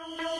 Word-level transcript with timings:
Thank 0.00 0.18
you. 0.18 0.39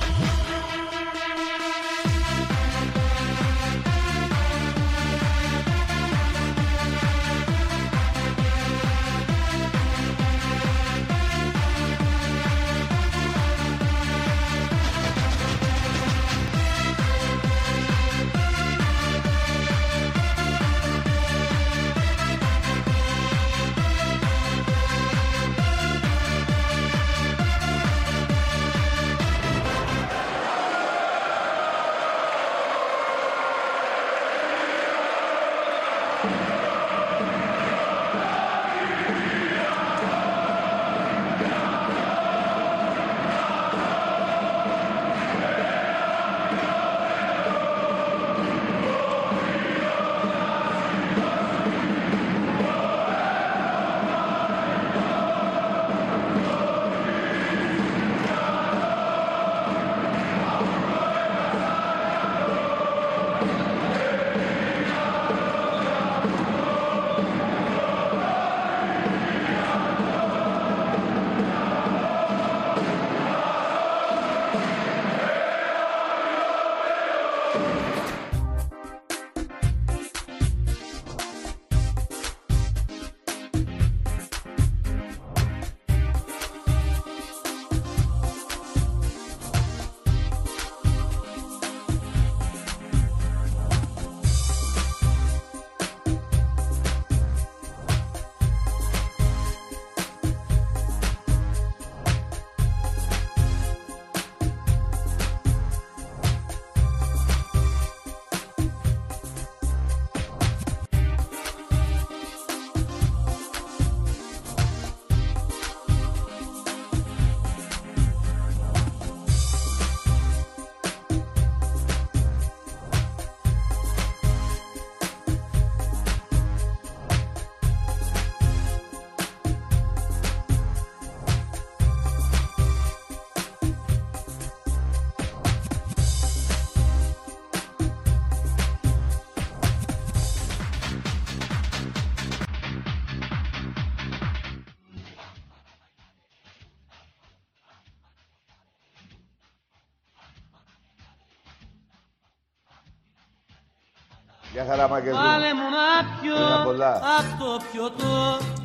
Γεια 154.62 154.68
χαρά 154.70 154.86
Μαγκελού. 154.92 155.16
Βάλε 155.16 155.50
μου 155.58 155.68
να 155.78 155.86
πιω 156.16 156.36
Είναι 156.42 156.58
πολλά. 156.68 156.92
απ' 157.18 157.32
το 157.42 157.50
πιωτό 157.66 158.16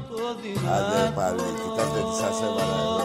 το 0.10 0.18
Άντε 0.32 0.42
δυνατό 0.44 1.12
πάλι, 1.20 1.44
κοιτάξτε 1.62 2.00
τι 2.08 2.14
σας 2.24 2.36
έβαλα 2.48 2.76
εδώ. 2.86 3.04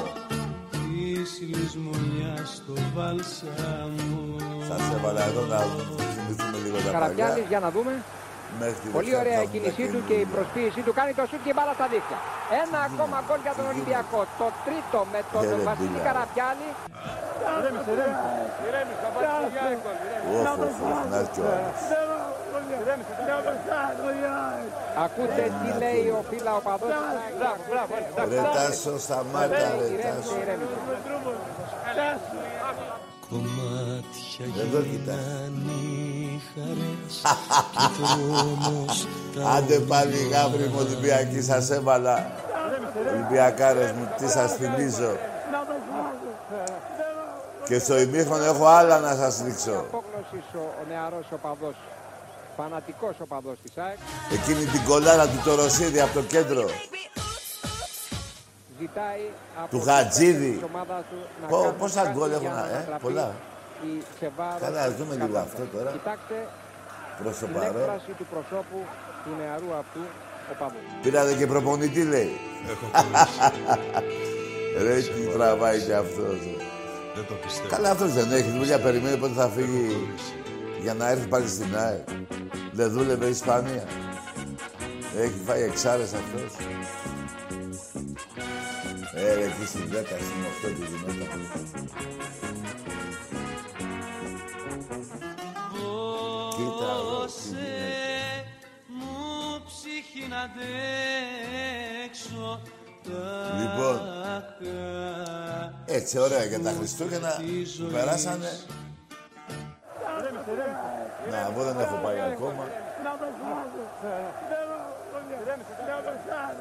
Της 0.84 1.30
λησμονιάς 1.52 2.48
στο 2.58 2.74
βάλσαμο 2.96 4.20
Σας 4.68 4.82
έβαλα 4.96 5.22
εδώ 5.30 5.42
να 5.52 5.58
θυμηθούμε 6.14 6.56
λίγο 6.64 6.76
τα 6.76 6.82
παλιά. 6.82 6.98
Καραπιάλης 6.98 7.46
για 7.52 7.60
να 7.64 7.68
δούμε. 7.74 7.92
Μέχρι 8.60 8.78
τη 8.82 8.88
Πολύ 8.96 9.10
Δευτέρα 9.10 9.22
ωραία 9.24 9.38
θα 9.40 9.44
η 9.44 9.48
δούμε 9.48 9.58
κίνησή 9.72 9.84
του 9.92 10.00
και 10.00 10.06
και 10.08 10.16
η 10.22 10.24
λίγο. 10.24 10.34
προσποίησή 10.34 10.80
του. 10.86 10.92
Κάνει 10.98 11.12
το 11.18 11.24
σουτ 11.30 11.40
και 11.44 11.52
η 11.52 11.56
μπάλα 11.56 11.72
στα 11.78 11.86
δίχτυα. 11.92 12.18
Ένα 12.62 12.78
ακόμα 12.88 13.16
γκολ 13.26 13.40
για 13.46 13.54
τον 13.58 13.66
Ολυμπιακό. 13.72 14.20
Το 14.40 14.46
τρίτο 14.66 14.98
με 15.12 15.20
τον 15.32 15.42
Ρε, 15.50 15.54
Βασίλη 15.68 15.88
μπίλα. 15.94 16.06
Καραπιάλη. 16.08 16.68
Ωχ, 20.38 20.58
ωχ, 20.66 20.78
ωχ, 20.88 21.00
να 21.12 21.16
έρθει 21.22 21.40
ο 21.40 21.48
άλλος. 21.54 22.19
Ακούτε 25.04 25.42
τι 25.62 25.78
λέει 25.78 26.08
ο 26.08 26.24
φίλα 26.30 26.54
ο 26.56 26.60
παδός. 26.60 26.90
Ρε 28.28 28.40
Τάσο, 28.54 28.98
σταμάτα 28.98 29.46
ρε 29.46 29.56
Ηρέμησε, 29.56 30.02
Τάσο. 30.02 30.36
ηρέμησε. 30.42 30.76
Κομμάτια 33.30 34.44
Εδώ 34.62 34.80
κοιτάς. 34.80 35.16
γίνανε 35.16 36.40
χαρές 36.54 37.14
Κι 37.74 38.02
δρόμος 38.02 39.06
τα 39.34 39.48
Άντε 39.50 39.78
πάλι 39.78 40.16
γάβρι 40.32 40.64
μου 40.66 40.76
Ολυμπιακή 40.78 41.42
σας 41.42 41.70
έβαλα. 41.70 42.30
Ολυμπιακάρες 43.14 43.92
μου, 43.92 44.08
τι 44.16 44.28
σας 44.30 44.52
θυμίζω. 44.54 45.16
Και 47.64 47.78
στο 47.78 47.98
ημίχρονο 48.00 48.44
έχω 48.44 48.66
άλλα 48.66 48.98
να 48.98 49.14
σας 49.14 49.42
δείξω. 49.42 49.70
Απόγνωσης 49.78 50.46
ο, 50.54 50.58
ο 50.58 50.84
νεαρός 50.88 51.26
οπαδός. 52.60 52.62
Φανατικός 52.70 53.14
οπαδός 53.20 53.56
της 53.64 53.72
ΑΕΚ. 53.84 53.98
Εκείνη 54.32 54.64
την 54.64 54.84
κολάρα 54.84 55.26
του 55.28 55.40
Τωροσίδη 55.44 56.00
από 56.00 56.12
το 56.18 56.22
κέντρο. 56.22 56.64
Ζητάει 58.80 59.24
από 59.60 59.68
Του 59.70 59.76
τους 59.78 59.86
Χατζίδη. 59.86 60.50
παίκτες 60.50 60.60
της 60.60 60.68
ομάδας 60.74 61.02
του 61.10 61.18
να 61.42 61.46
Πω, 61.48 61.56
κάνουν 61.62 61.76
πόσα 61.76 62.02
κάτι 62.02 62.12
γκολ 62.16 62.28
για 62.28 62.36
έχουν, 62.36 62.48
να 62.58 62.64
ε, 62.68 62.74
ανατραπεί 62.74 63.02
πολλά. 63.06 63.28
η 63.88 63.90
σε 64.18 64.30
βάρος 64.36 64.60
Καλά, 64.64 64.82
της 64.86 64.94
δούμε 64.98 65.14
λίγο 65.14 65.26
κατάστασης. 65.26 65.64
αυτό 65.64 65.76
τώρα. 65.76 65.90
Κοιτάξτε 65.96 66.36
Προς 67.22 67.38
το 67.38 67.44
την 67.46 67.54
παρόν. 67.54 67.76
έκφραση 67.80 68.10
του 68.18 68.26
προσώπου 68.32 68.78
του 69.22 69.30
νεαρού 69.40 69.68
αυτού 69.82 70.02
οπαδού. 70.52 70.80
Πήρατε 71.02 71.32
και 71.38 71.46
προπονητή 71.52 72.02
λέει. 72.14 72.32
Ρε 74.84 74.94
τι 75.00 75.22
τραβάει 75.34 75.78
και 75.86 75.94
αυτός. 76.04 76.38
Δεν 77.14 77.24
το 77.28 77.34
πιστεύω. 77.44 77.68
Καλά 77.74 77.90
αυτός 77.90 78.10
δεν 78.12 78.32
έχει 78.32 78.50
δουλειά. 78.58 78.78
Περιμένει 78.86 79.16
πότε 79.16 79.32
θα 79.42 79.48
φύγει 79.56 79.86
για 80.82 80.94
να 80.94 81.08
έρθει 81.10 81.26
πάλι 81.26 81.48
στην 81.48 81.76
ΑΕ. 81.76 82.04
Δεν 82.72 82.90
δούλευε 82.90 83.26
η 83.26 83.30
Ισπανία. 83.30 83.84
Έχει 85.18 85.34
φάει 85.46 85.62
εξάρες 85.62 86.12
αυτός. 86.12 86.52
Ε, 89.14 89.34
ρε, 89.34 89.44
εκεί 89.44 89.66
στην 89.66 89.80
10, 89.80 90.04
στην 90.04 90.44
8 90.50 90.66
τη 90.66 90.84
γινόταν. 90.84 91.40
Κοίτα 96.56 96.90
εδώ, 97.00 97.24
τι 97.24 97.30
Δώσε 97.30 97.46
γίνεται. 97.48 98.44
μου 98.88 99.62
ψυχή 99.66 100.28
να 100.28 100.38
αντέξω 100.40 101.40
τα 103.04 103.20
Λοιπόν. 103.60 103.96
χα- 103.96 105.94
Έτσι, 105.94 106.18
ωραία 106.18 106.44
για 106.44 106.60
τα 106.60 106.72
Χριστούγεννα 106.78 107.32
που 107.78 107.92
περάσανε. 107.92 108.50
Να, 111.30 111.38
εγώ 111.50 111.62
δεν 111.64 111.80
έχω 111.80 111.96
πάει 112.04 112.20
ακόμα. 112.32 112.64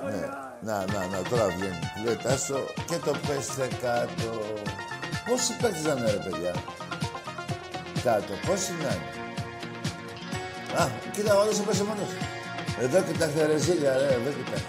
Ναι, 0.06 0.28
να, 0.62 0.86
να, 0.86 1.08
να, 1.08 1.30
τώρα 1.30 1.46
βγαίνει. 1.46 1.80
Λέει 2.06 2.16
Τάσο 2.16 2.60
και 2.86 2.96
το 3.06 3.12
πέστε 3.28 3.68
κάτω. 3.82 4.30
Πόσοι 5.30 5.58
παίκτες 5.62 5.84
να 5.84 5.92
είναι, 5.92 6.12
ρε 6.12 6.18
παιδιά; 6.18 6.54
Κάτω, 8.04 8.34
πόσοι 8.48 8.72
να 8.72 8.90
είναι; 8.96 9.12
Α, 10.82 10.88
κοίτα, 11.12 11.36
ο 11.36 11.42
άλλος 11.42 11.60
έπεσε 11.60 11.84
μόνος. 11.84 12.10
του. 12.10 12.26
Εδώ 12.82 13.02
κοιτάξτε 13.02 13.46
ρε 13.46 13.58
Ζήλια, 13.58 13.98
ρε, 13.98 14.06
εδώ 14.14 14.30
κοιτάξτε. 14.30 14.68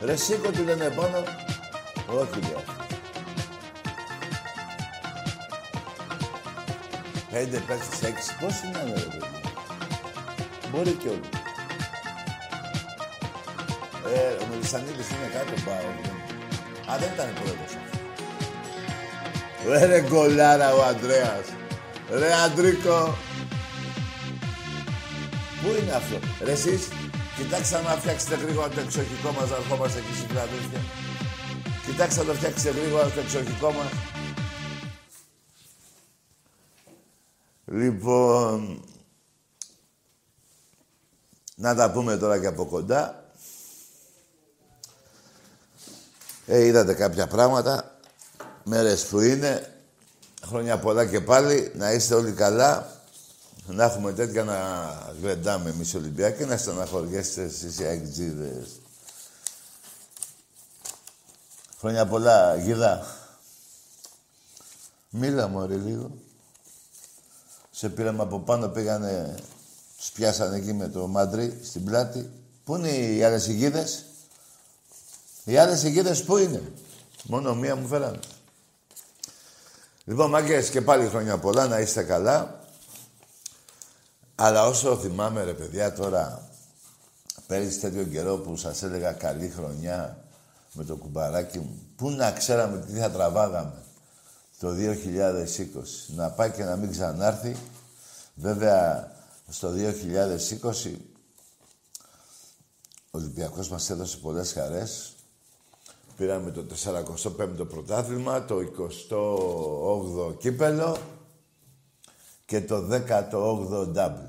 Ρε 0.00 0.16
σήκω 0.16 0.50
του 0.50 0.62
λένε 0.64 0.88
πάνω. 0.88 1.18
Όχι, 2.20 2.40
λέει 2.40 2.64
Πέντε 7.32 7.58
παίχτες, 7.66 8.02
έξι. 8.10 8.30
Πώς 8.40 8.54
είναι, 8.62 8.82
ρε 8.84 8.92
παιδί. 8.92 9.20
Μπορεί 10.70 10.92
και 10.92 11.08
όλοι. 11.08 11.28
Ε, 14.14 14.42
ο 14.42 14.46
Μελισσανίδης 14.50 15.08
είναι 15.10 15.28
κάτω 15.32 15.54
πάω. 15.66 15.90
Α, 16.90 16.98
δεν 17.00 17.10
ήταν 17.14 17.28
πρόεδρος 17.38 17.72
αυτός. 17.78 18.00
Ρε, 19.68 19.86
ρε 19.86 20.00
γκολάρα 20.08 20.74
ο 20.74 20.82
Ανδρέας. 20.90 21.46
Ρε 22.20 22.32
Αντρίκο. 22.44 23.16
Πού 25.60 25.68
είναι 25.78 25.92
αυτό; 26.00 26.16
Ρε 26.44 26.52
εσείς, 26.52 26.82
κοιτάξτε 27.36 27.80
να 27.86 27.90
φτιάξετε 28.00 28.34
γρήγορα 28.42 28.68
το 28.68 28.80
εξοχικό 28.80 29.30
μας 29.36 29.48
να 29.50 29.56
ερχόμαστε 29.56 29.98
εκεί 29.98 30.12
στην 30.16 30.28
Φιλαδέλφια. 30.28 30.82
Κοιτάξτε 31.86 32.20
να 32.20 32.26
το 32.28 32.34
φτιάξετε 32.38 32.70
γρήγορα 32.78 33.04
το 33.16 33.20
εξοχικό 33.24 33.68
μας. 33.76 33.90
Λοιπόν, 37.70 38.84
να 41.54 41.74
τα 41.74 41.90
πούμε 41.90 42.16
τώρα 42.16 42.40
και 42.40 42.46
από 42.46 42.66
κοντά. 42.66 43.32
Ε, 46.46 46.64
είδατε 46.64 46.94
κάποια 46.94 47.26
πράγματα. 47.26 47.98
Μέρες 48.64 49.06
που 49.06 49.20
είναι. 49.20 49.72
Χρόνια 50.44 50.78
πολλά 50.78 51.06
και 51.06 51.20
πάλι. 51.20 51.72
Να 51.74 51.92
είστε 51.92 52.14
όλοι 52.14 52.32
καλά. 52.32 53.02
Να 53.66 53.84
έχουμε 53.84 54.12
τέτοια 54.12 54.44
να 54.44 54.88
γλεντάμε 55.20 55.70
εμείς 55.70 55.94
Ολυμπιακοί. 55.94 56.44
Να 56.44 56.56
στεναχωριέστε 56.56 57.42
εσείς 57.42 57.78
οι 57.78 57.84
αγκτζίδες. 57.84 58.80
Χρόνια 61.78 62.06
πολλά, 62.06 62.56
Γίδα. 62.56 63.06
Μίλα 65.10 65.48
μωρή 65.48 65.74
λίγο. 65.74 66.26
Σε 67.78 67.88
πήραμε 67.88 68.22
από 68.22 68.38
πάνω, 68.40 68.68
πήγανε, 68.68 69.34
τους 69.96 70.10
πιάσανε 70.10 70.56
εκεί 70.56 70.72
με 70.72 70.88
το 70.88 71.06
μάντρι 71.06 71.60
στην 71.62 71.84
πλάτη. 71.84 72.30
Πού 72.64 72.76
είναι 72.76 72.88
οι 72.88 73.24
άλλες 73.24 73.46
ηγίδες; 73.46 74.04
Οι 75.44 75.56
άλλες 75.56 75.82
ηγίδες 75.82 76.24
πού 76.24 76.36
είναι; 76.36 76.72
Μόνο 77.22 77.54
μία 77.54 77.76
μου 77.76 77.86
φέρανε. 77.86 78.18
Λοιπόν, 80.04 80.30
μάγκες 80.30 80.70
και 80.70 80.80
πάλι 80.80 81.08
χρόνια 81.08 81.38
πολλά, 81.38 81.66
να 81.66 81.80
είστε 81.80 82.02
καλά. 82.02 82.60
Αλλά 84.34 84.66
όσο 84.66 84.96
θυμάμαι, 84.96 85.44
ρε 85.44 85.52
παιδιά, 85.52 85.92
τώρα, 85.92 86.48
πέρυσι 87.46 87.78
τέτοιο 87.78 88.04
καιρό 88.04 88.36
που 88.36 88.56
σας 88.56 88.82
έλεγα 88.82 89.12
καλή 89.12 89.48
χρονιά 89.56 90.24
με 90.72 90.84
το 90.84 90.96
κουμπαράκι 90.96 91.58
μου, 91.58 91.80
πού 91.96 92.10
να 92.10 92.32
ξέραμε 92.32 92.78
τι 92.78 92.98
θα 92.98 93.10
τραβάγαμε 93.10 93.82
το 94.58 94.68
2020. 94.68 96.14
Να 96.14 96.30
πάει 96.30 96.50
και 96.50 96.64
να 96.64 96.76
μην 96.76 96.90
ξανάρθει. 96.90 97.56
Βέβαια, 98.34 99.12
στο 99.48 99.72
2020 99.72 100.94
ο 103.10 103.18
Ολυμπιακός 103.18 103.68
μας 103.68 103.90
έδωσε 103.90 104.16
πολλές 104.16 104.52
χαρές. 104.52 105.12
Πήραμε 106.16 106.50
το 106.50 106.66
45ο 106.84 107.68
πρωτάθλημα, 107.68 108.44
το 108.44 108.58
28ο 109.10 110.38
κύπελο 110.38 110.98
και 112.46 112.60
το 112.60 112.88
18ο 112.90 113.96
double. 113.96 114.28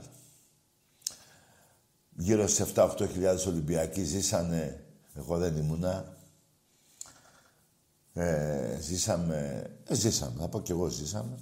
Γύρω 2.15 2.47
σε 2.47 2.67
7-8 2.75 3.07
χιλιάδες 3.11 3.45
Ολυμπιακοί 3.45 4.03
ζήσανε, 4.03 4.83
εγώ 5.15 5.37
δεν 5.37 5.57
ήμουνα, 5.57 6.17
ε, 8.19 8.77
ζήσαμε, 8.81 9.69
ε, 9.85 9.95
ζήσαμε, 9.95 10.39
θα 10.39 10.47
πω 10.47 10.61
κι 10.61 10.71
εγώ 10.71 10.87
ζήσαμε. 10.87 11.37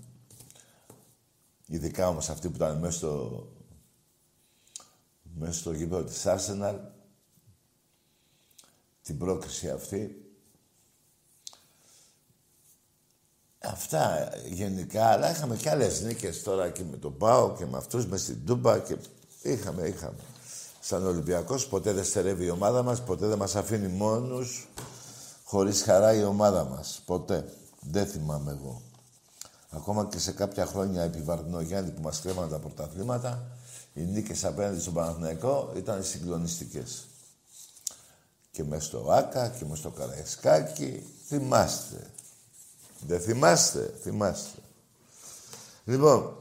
Ειδικά 1.68 2.08
όμως 2.08 2.30
αυτοί 2.30 2.50
που 2.50 2.56
ήταν 2.56 2.78
μέσα 2.78 2.98
στο, 2.98 3.48
μέσα 5.38 5.54
στο 5.54 5.72
γήπεδο 5.72 6.04
της 6.04 6.24
Arsenal, 6.26 6.76
την 9.02 9.18
πρόκριση 9.18 9.70
αυτή. 9.70 10.22
Αυτά 13.60 14.32
γενικά, 14.46 15.06
αλλά 15.06 15.32
είχαμε 15.32 15.56
και 15.56 15.70
άλλες 15.70 16.02
νίκες 16.02 16.44
τώρα 16.44 16.70
και 16.70 16.84
με 16.84 16.98
τον 16.98 17.18
Πάο 17.18 17.56
και 17.56 17.66
με 17.66 17.78
αυτούς, 17.78 18.06
με 18.06 18.18
στην 18.18 18.46
Τούμπα 18.46 18.80
και 18.80 18.98
είχαμε, 19.42 19.88
είχαμε. 19.88 20.20
Σαν 20.80 21.06
Ολυμπιακός 21.06 21.68
ποτέ 21.68 21.94
δεν 21.94 22.04
στερεύει 22.04 22.46
η 22.46 22.50
ομάδα 22.50 22.84
μας, 22.84 23.04
ποτέ 23.04 23.28
δεν 23.28 23.38
μας 23.38 23.56
αφήνει 23.56 23.88
μόνους, 23.88 24.68
χωρίς 25.48 25.82
χαρά 25.82 26.14
η 26.14 26.24
ομάδα 26.24 26.64
μας. 26.64 27.02
Ποτέ. 27.06 27.54
Δεν 27.80 28.08
θυμάμαι 28.08 28.52
εγώ. 28.52 28.82
Ακόμα 29.70 30.06
και 30.06 30.20
σε 30.20 30.32
κάποια 30.32 30.66
χρόνια 30.66 31.04
επί 31.04 31.22
Βαρδινογιάννη 31.22 31.92
που 31.92 32.02
μας 32.02 32.22
κρέμανε 32.22 32.52
τα 32.52 32.58
πρωταθλήματα, 32.58 33.48
οι 33.94 34.02
νίκες 34.02 34.46
απέναντι 34.46 34.80
στον 34.80 34.94
Παναθηναϊκό 34.94 35.72
ήταν 35.76 36.04
συγκλονιστικές. 36.04 37.06
Και 38.52 38.64
μέσα 38.64 38.82
στο 38.82 39.12
Άκα 39.12 39.48
και 39.48 39.66
μέσα 39.66 39.76
στο 39.76 39.90
Καραϊσκάκι. 39.90 41.04
Θυμάστε. 41.28 42.10
Δεν 43.08 43.22
θυμάστε. 43.22 43.94
Θυμάστε. 44.02 44.60
Λοιπόν, 45.86 46.36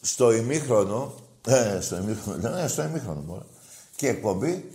στο 0.00 0.32
ημίχρονο, 0.32 1.14
ε, 1.46 1.80
στο 1.80 1.96
ημίχρονο, 1.96 2.48
ναι, 2.48 2.68
στο 2.68 2.82
ημίχρονο 2.82 3.20
μόνο, 3.20 3.44
και 3.96 4.08
εκπομπή, 4.08 4.72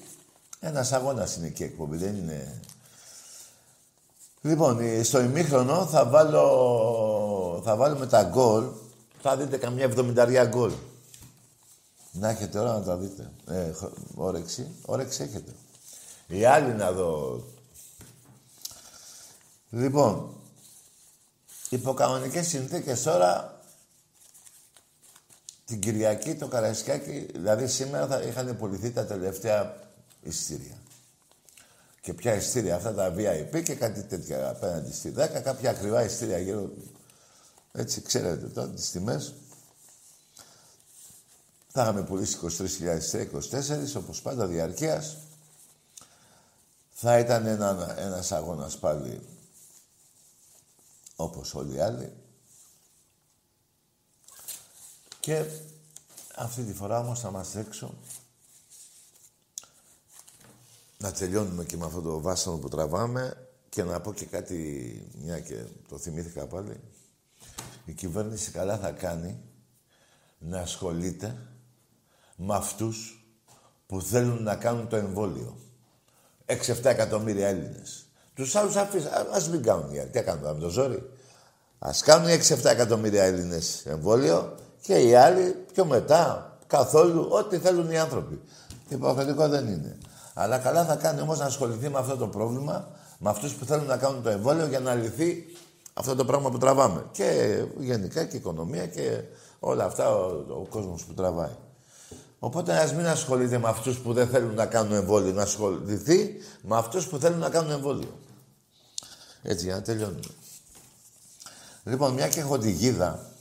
ένας 0.65 0.91
αγώνας 0.91 1.35
είναι 1.35 1.49
και 1.49 1.63
εκπομπή, 1.63 1.97
δεν 1.97 2.15
είναι... 2.15 2.59
Λοιπόν, 4.41 4.79
ε, 4.79 5.03
στο 5.03 5.21
ημίχρονο 5.21 5.85
θα 5.85 6.05
βάλω, 6.05 7.61
θα 7.63 7.75
βάλουμε 7.75 8.07
τα 8.07 8.23
γκολ, 8.23 8.65
θα 9.21 9.37
δείτε 9.37 9.57
καμιά 9.57 9.83
εβδομηνταριά 9.83 10.45
γκολ. 10.45 10.71
Να 12.11 12.29
έχετε 12.29 12.59
ώρα 12.59 12.73
να 12.73 12.83
τα 12.83 12.97
δείτε. 12.97 13.31
Ε, 13.47 13.71
όρεξη, 14.15 14.75
όρεξη 14.85 15.23
έχετε. 15.23 15.51
Οι 16.27 16.45
άλλοι 16.45 16.73
να 16.73 16.91
δω. 16.91 17.43
Λοιπόν, 19.69 20.33
υπό 21.69 21.93
κανονικές 21.93 22.47
συνθήκες 22.47 23.03
τώρα, 23.03 23.59
την 25.65 25.79
Κυριακή 25.79 26.35
το 26.35 26.47
Καραϊσκάκι, 26.47 27.27
δηλαδή 27.33 27.67
σήμερα 27.67 28.07
θα 28.07 28.21
είχαν 28.21 28.57
πουληθεί 28.57 28.91
τα 28.91 29.05
τελευταία 29.05 29.84
ειστήρια. 30.25 30.77
Και 32.01 32.13
ποια 32.13 32.33
ειστήρια, 32.33 32.75
αυτά 32.75 32.93
τα 32.93 33.13
VIP 33.17 33.63
και 33.63 33.75
κάτι 33.75 34.03
τέτοια 34.03 34.49
απέναντι 34.49 34.91
στη 34.93 35.13
10, 35.17 35.41
κάποια 35.43 35.69
ακριβά 35.69 36.03
ειστήρια 36.03 36.39
γύρω. 36.39 36.71
Έτσι, 37.71 38.01
ξέρετε 38.01 38.47
τώρα 38.47 38.69
τις 38.69 38.91
τιμές. 38.91 39.33
Θα 41.67 41.81
είχαμε 41.81 42.03
πουλήσει 42.03 42.37
23.000 42.41 43.27
24, 43.91 43.95
όπως 43.95 44.21
πάντα 44.21 44.47
διαρκείας. 44.47 45.17
Θα 46.91 47.19
ήταν 47.19 47.45
ένα, 47.45 47.95
ένας 47.99 48.31
αγώνας 48.31 48.77
πάλι, 48.77 49.21
όπως 51.15 51.55
όλοι 51.55 51.75
οι 51.75 51.79
άλλοι. 51.79 52.13
Και 55.19 55.45
αυτή 56.35 56.63
τη 56.63 56.73
φορά 56.73 56.99
όμως 56.99 57.19
θα 57.19 57.31
μας 57.31 57.55
έξω 57.55 57.93
να 61.05 61.11
τελειώνουμε 61.11 61.63
και 61.63 61.77
με 61.77 61.85
αυτό 61.85 62.01
το 62.01 62.21
βάσανο 62.21 62.57
που 62.57 62.69
τραβάμε 62.69 63.47
και 63.69 63.83
να 63.83 64.01
πω 64.01 64.13
και 64.13 64.25
κάτι, 64.25 64.57
μια 65.23 65.39
και 65.39 65.55
το 65.89 65.97
θυμήθηκα 65.97 66.45
πάλι. 66.45 66.79
Η 67.85 67.93
κυβέρνηση 67.93 68.51
καλά 68.51 68.77
θα 68.77 68.91
κάνει 68.91 69.39
να 70.37 70.59
ασχολείται 70.59 71.35
με 72.35 72.55
αυτούς 72.55 73.25
που 73.87 74.01
θέλουν 74.01 74.43
να 74.43 74.55
κάνουν 74.55 74.87
το 74.87 74.95
εμβόλιο. 74.95 75.57
6-7 76.45 76.85
εκατομμύρια 76.85 77.47
Έλληνες. 77.47 78.05
Τους 78.33 78.55
άλλους 78.55 78.75
αφήσει, 78.75 79.07
ας 79.31 79.49
μην 79.49 79.63
κάνουν 79.63 79.93
οι 79.93 79.99
άλλοι. 79.99 80.09
Τι 80.09 80.21
κάνουν 80.21 80.53
με 80.55 80.59
το 80.59 80.69
ζόρι. 80.69 81.09
Ας 81.79 82.01
κάνουν 82.01 82.27
6-7 82.27 82.65
εκατομμύρια 82.65 83.23
Έλληνες 83.23 83.85
εμβόλιο 83.85 84.55
και 84.81 84.95
οι 84.95 85.15
άλλοι 85.15 85.65
πιο 85.73 85.85
μετά 85.85 86.57
καθόλου 86.67 87.27
ό,τι 87.31 87.57
θέλουν 87.57 87.91
οι 87.91 87.97
άνθρωποι. 87.97 88.41
Υποχρεωτικό 88.89 89.47
δεν 89.47 89.67
είναι. 89.67 89.97
Αλλά 90.37 90.57
καλά 90.57 90.85
θα 90.85 90.95
κάνει 90.95 91.21
όμως 91.21 91.39
να 91.39 91.45
ασχοληθεί 91.45 91.89
με 91.89 91.97
αυτό 91.97 92.17
το 92.17 92.27
πρόβλημα, 92.27 92.87
με 93.17 93.29
αυτούς 93.29 93.53
που 93.53 93.65
θέλουν 93.65 93.85
να 93.85 93.97
κάνουν 93.97 94.23
το 94.23 94.29
εμβόλιο 94.29 94.67
για 94.67 94.79
να 94.79 94.95
λυθεί 94.95 95.45
αυτό 95.93 96.15
το 96.15 96.25
πράγμα 96.25 96.49
που 96.49 96.57
τραβάμε. 96.57 97.05
Και 97.11 97.57
γενικά 97.77 98.25
και 98.25 98.35
η 98.35 98.39
οικονομία 98.39 98.87
και 98.87 99.21
όλα 99.59 99.85
αυτά 99.85 100.15
ο, 100.15 100.45
ο 100.49 100.65
κόσμος 100.69 101.05
που 101.05 101.13
τραβάει. 101.13 101.55
Οπότε 102.39 102.77
ας 102.79 102.93
μην 102.93 103.05
ασχολείται 103.05 103.57
με 103.57 103.69
αυτούς 103.69 103.97
που 103.97 104.13
δεν 104.13 104.27
θέλουν 104.27 104.53
να 104.53 104.65
κάνουν 104.65 104.93
εμβόλιο, 104.93 105.33
να 105.33 105.41
ασχοληθεί 105.41 106.37
με 106.61 106.77
αυτούς 106.77 107.07
που 107.07 107.17
θέλουν 107.17 107.39
να 107.39 107.49
κάνουν 107.49 107.71
εμβόλιο. 107.71 108.19
Έτσι, 109.41 109.65
για 109.65 109.75
να 109.75 109.81
τελειώνουμε. 109.81 110.19
Λοιπόν, 111.83 112.13
μια 112.13 112.29
και 112.29 112.39
έχω 112.39 112.57
τη 112.57 112.71
γίδα 112.71 113.31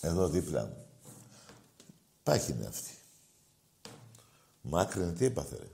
εδώ 0.00 0.28
δίπλα 0.28 0.60
μου. 0.60 0.86
Πάχη 2.22 2.52
είναι 2.52 2.66
αυτή. 2.66 2.90
Μάκρυνε, 4.60 5.12
τι 5.12 5.24
έπαθε 5.24 5.56
ρε. 5.56 5.71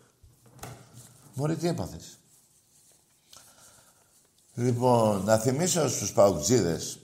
Μωρή, 1.38 1.56
τι 1.56 1.68
έπαθες; 1.68 2.18
Λοιπόν, 4.54 5.24
να 5.24 5.38
θυμίσω 5.38 5.88
στους 5.88 6.12
παουτζίδες 6.12 6.98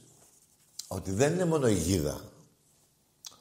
ότι 0.88 1.11
δεν 1.11 1.33
είναι 1.33 1.45
μόνο 1.45 1.69
η 1.69 1.75
γίδα, 1.75 2.21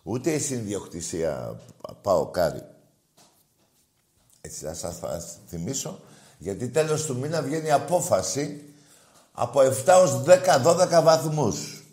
ούτε 0.03 0.31
η 0.33 0.39
συνδιοκτησία 0.39 1.59
πάω 2.01 2.25
κάρι. 2.25 2.63
Έτσι 4.41 4.65
θα 4.65 4.73
σας 4.73 5.37
θυμίσω, 5.47 5.99
γιατί 6.37 6.69
τέλος 6.69 7.05
του 7.05 7.17
μήνα 7.17 7.41
βγαίνει 7.41 7.71
απόφαση 7.71 8.73
από 9.31 9.59
7 9.59 10.01
ως 10.01 10.23
10-12 10.25 11.01
βαθμούς. 11.03 11.83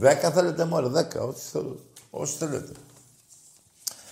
10 0.00 0.30
θέλετε 0.34 0.64
μόνο, 0.64 0.88
10, 0.88 1.20
όσοι, 1.20 1.78
όσοι 2.10 2.36
θέλετε. 2.36 2.72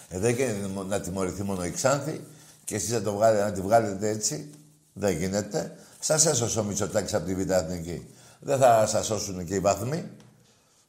Εδώ 0.08 0.32
και 0.32 0.54
να 0.86 1.00
τιμωρηθεί 1.00 1.42
μόνο 1.42 1.64
η 1.64 1.70
Ξάνθη 1.70 2.24
και 2.64 2.74
εσείς 2.74 2.90
να, 2.90 3.02
το 3.02 3.12
βγάλετε, 3.12 3.44
να 3.44 3.52
τη 3.52 3.60
βγάλετε 3.60 4.08
έτσι. 4.08 4.50
Δεν 4.92 5.16
γίνεται. 5.16 5.78
Σας 6.00 6.26
έσωσε 6.26 6.60
ο 6.60 6.64
Μητσοτάκης 6.64 7.14
από 7.14 7.26
τη 7.26 7.34
Β' 7.34 7.50
Εθνική. 7.50 8.14
Δεν 8.40 8.58
θα 8.58 8.86
σας 8.86 9.06
σώσουν 9.06 9.46
και 9.46 9.54
οι 9.54 9.60
βαθμοί. 9.60 10.10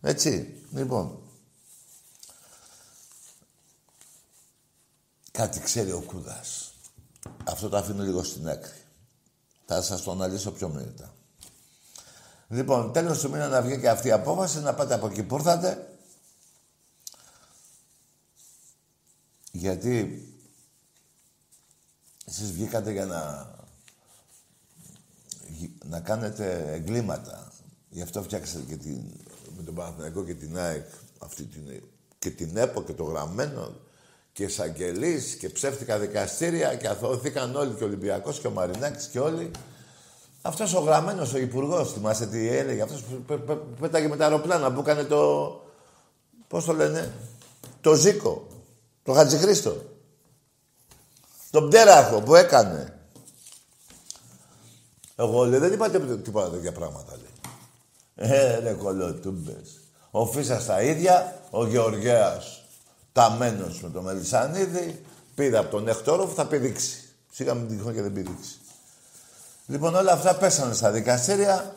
Έτσι. 0.01 0.63
Λοιπόν. 0.71 1.19
Κάτι 5.31 5.59
ξέρει 5.59 5.91
ο 5.91 6.03
Κούδας. 6.05 6.73
Αυτό 7.43 7.69
το 7.69 7.77
αφήνω 7.77 8.03
λίγο 8.03 8.23
στην 8.23 8.49
άκρη. 8.49 8.81
Θα 9.65 9.81
σας 9.81 10.01
το 10.01 10.11
αναλύσω 10.11 10.51
πιο 10.51 10.69
μετά. 10.69 11.13
Λοιπόν, 12.47 12.93
τέλος 12.93 13.19
του 13.19 13.29
μήνα 13.29 13.47
να 13.47 13.61
βγει 13.61 13.79
και 13.79 13.89
αυτή 13.89 14.07
η 14.07 14.11
απόφαση, 14.11 14.59
να 14.59 14.73
πάτε 14.73 14.93
από 14.93 15.07
εκεί 15.07 15.23
που 15.23 15.35
ήρθατε. 15.35 15.97
Γιατί 19.51 20.25
εσείς 22.25 22.51
βγήκατε 22.51 22.91
για 22.91 23.05
να, 23.05 23.49
να 25.85 25.99
κάνετε 25.99 26.73
εγκλήματα. 26.73 27.51
Γι' 27.89 28.01
αυτό 28.01 28.23
φτιάξατε 28.23 28.63
και 28.67 28.75
την, 28.75 29.01
με 29.57 29.63
τον 29.63 29.75
Παναθηναϊκό 29.75 30.23
και 30.23 30.33
την 30.33 30.57
ΑΕΚ 30.57 30.85
αυτή 31.19 31.43
την, 31.43 31.81
και 32.19 32.29
την 32.29 32.57
ΕΠΟ 32.57 32.83
και 32.83 32.93
το 32.93 33.03
γραμμένο 33.03 33.73
και 34.33 34.43
εισαγγελείς 34.43 35.35
και 35.35 35.49
ψεύτικα 35.49 35.99
δικαστήρια 35.99 36.75
και 36.75 36.87
αθωώθηκαν 36.87 37.55
όλοι 37.55 37.73
και 37.73 37.83
ο 37.83 37.87
Ολυμπιακός 37.87 38.39
και 38.39 38.47
ο 38.47 38.51
Μαρινάκης 38.51 39.05
και 39.05 39.19
όλοι. 39.19 39.51
Αυτός 40.41 40.73
ο 40.73 40.79
γραμμένος, 40.79 41.33
ο 41.33 41.37
υπουργός, 41.37 41.93
θυμάστε 41.93 42.27
τι 42.27 42.47
έλεγε, 42.49 42.81
αυτός 42.81 43.03
που 43.03 43.25
πέταγε 43.79 44.07
με 44.07 44.17
τα 44.17 44.23
αεροπλάνα 44.23 44.73
που 44.73 44.79
έκανε 44.79 45.03
το... 45.03 45.61
Πώς 46.47 46.65
το 46.65 46.73
λένε, 46.73 47.13
το 47.81 47.93
Ζήκο, 47.93 48.47
το 49.03 49.13
Χατζηχρήστο. 49.13 49.94
Τον 51.55 51.69
πτέραχο 51.69 52.21
που 52.21 52.35
έκανε. 52.35 52.93
Εγώ 55.15 55.45
λέει, 55.45 55.59
δεν 55.59 55.73
είπατε 55.73 56.17
τίποτα 56.17 56.49
τέτοια 56.49 56.71
πράγματα, 56.71 57.11
λέει. 57.11 58.31
Ε, 58.31 58.59
ρε 58.59 58.73
κολοτούμπες. 58.73 59.79
Ο 60.11 60.25
Φίσας 60.25 60.65
τα 60.65 60.81
ίδια, 60.81 61.41
ο 61.49 61.67
Γεωργέας 61.67 62.63
ταμένος 63.11 63.81
με 63.81 63.89
το 63.89 64.01
Μελισανίδη, 64.01 65.05
πήρε 65.35 65.57
από 65.57 65.69
τον 65.69 65.87
Εκτόροφ, 65.87 66.33
θα 66.33 66.45
πηδήξει. 66.45 67.03
Σίγα 67.31 67.53
μην 67.53 67.67
τυχόν 67.67 67.93
και 67.93 68.01
δεν 68.01 68.13
πηδήξει. 68.13 68.59
Λοιπόν, 69.65 69.95
όλα 69.95 70.11
αυτά 70.11 70.35
πέσανε 70.35 70.73
στα 70.73 70.91
δικαστήρια. 70.91 71.75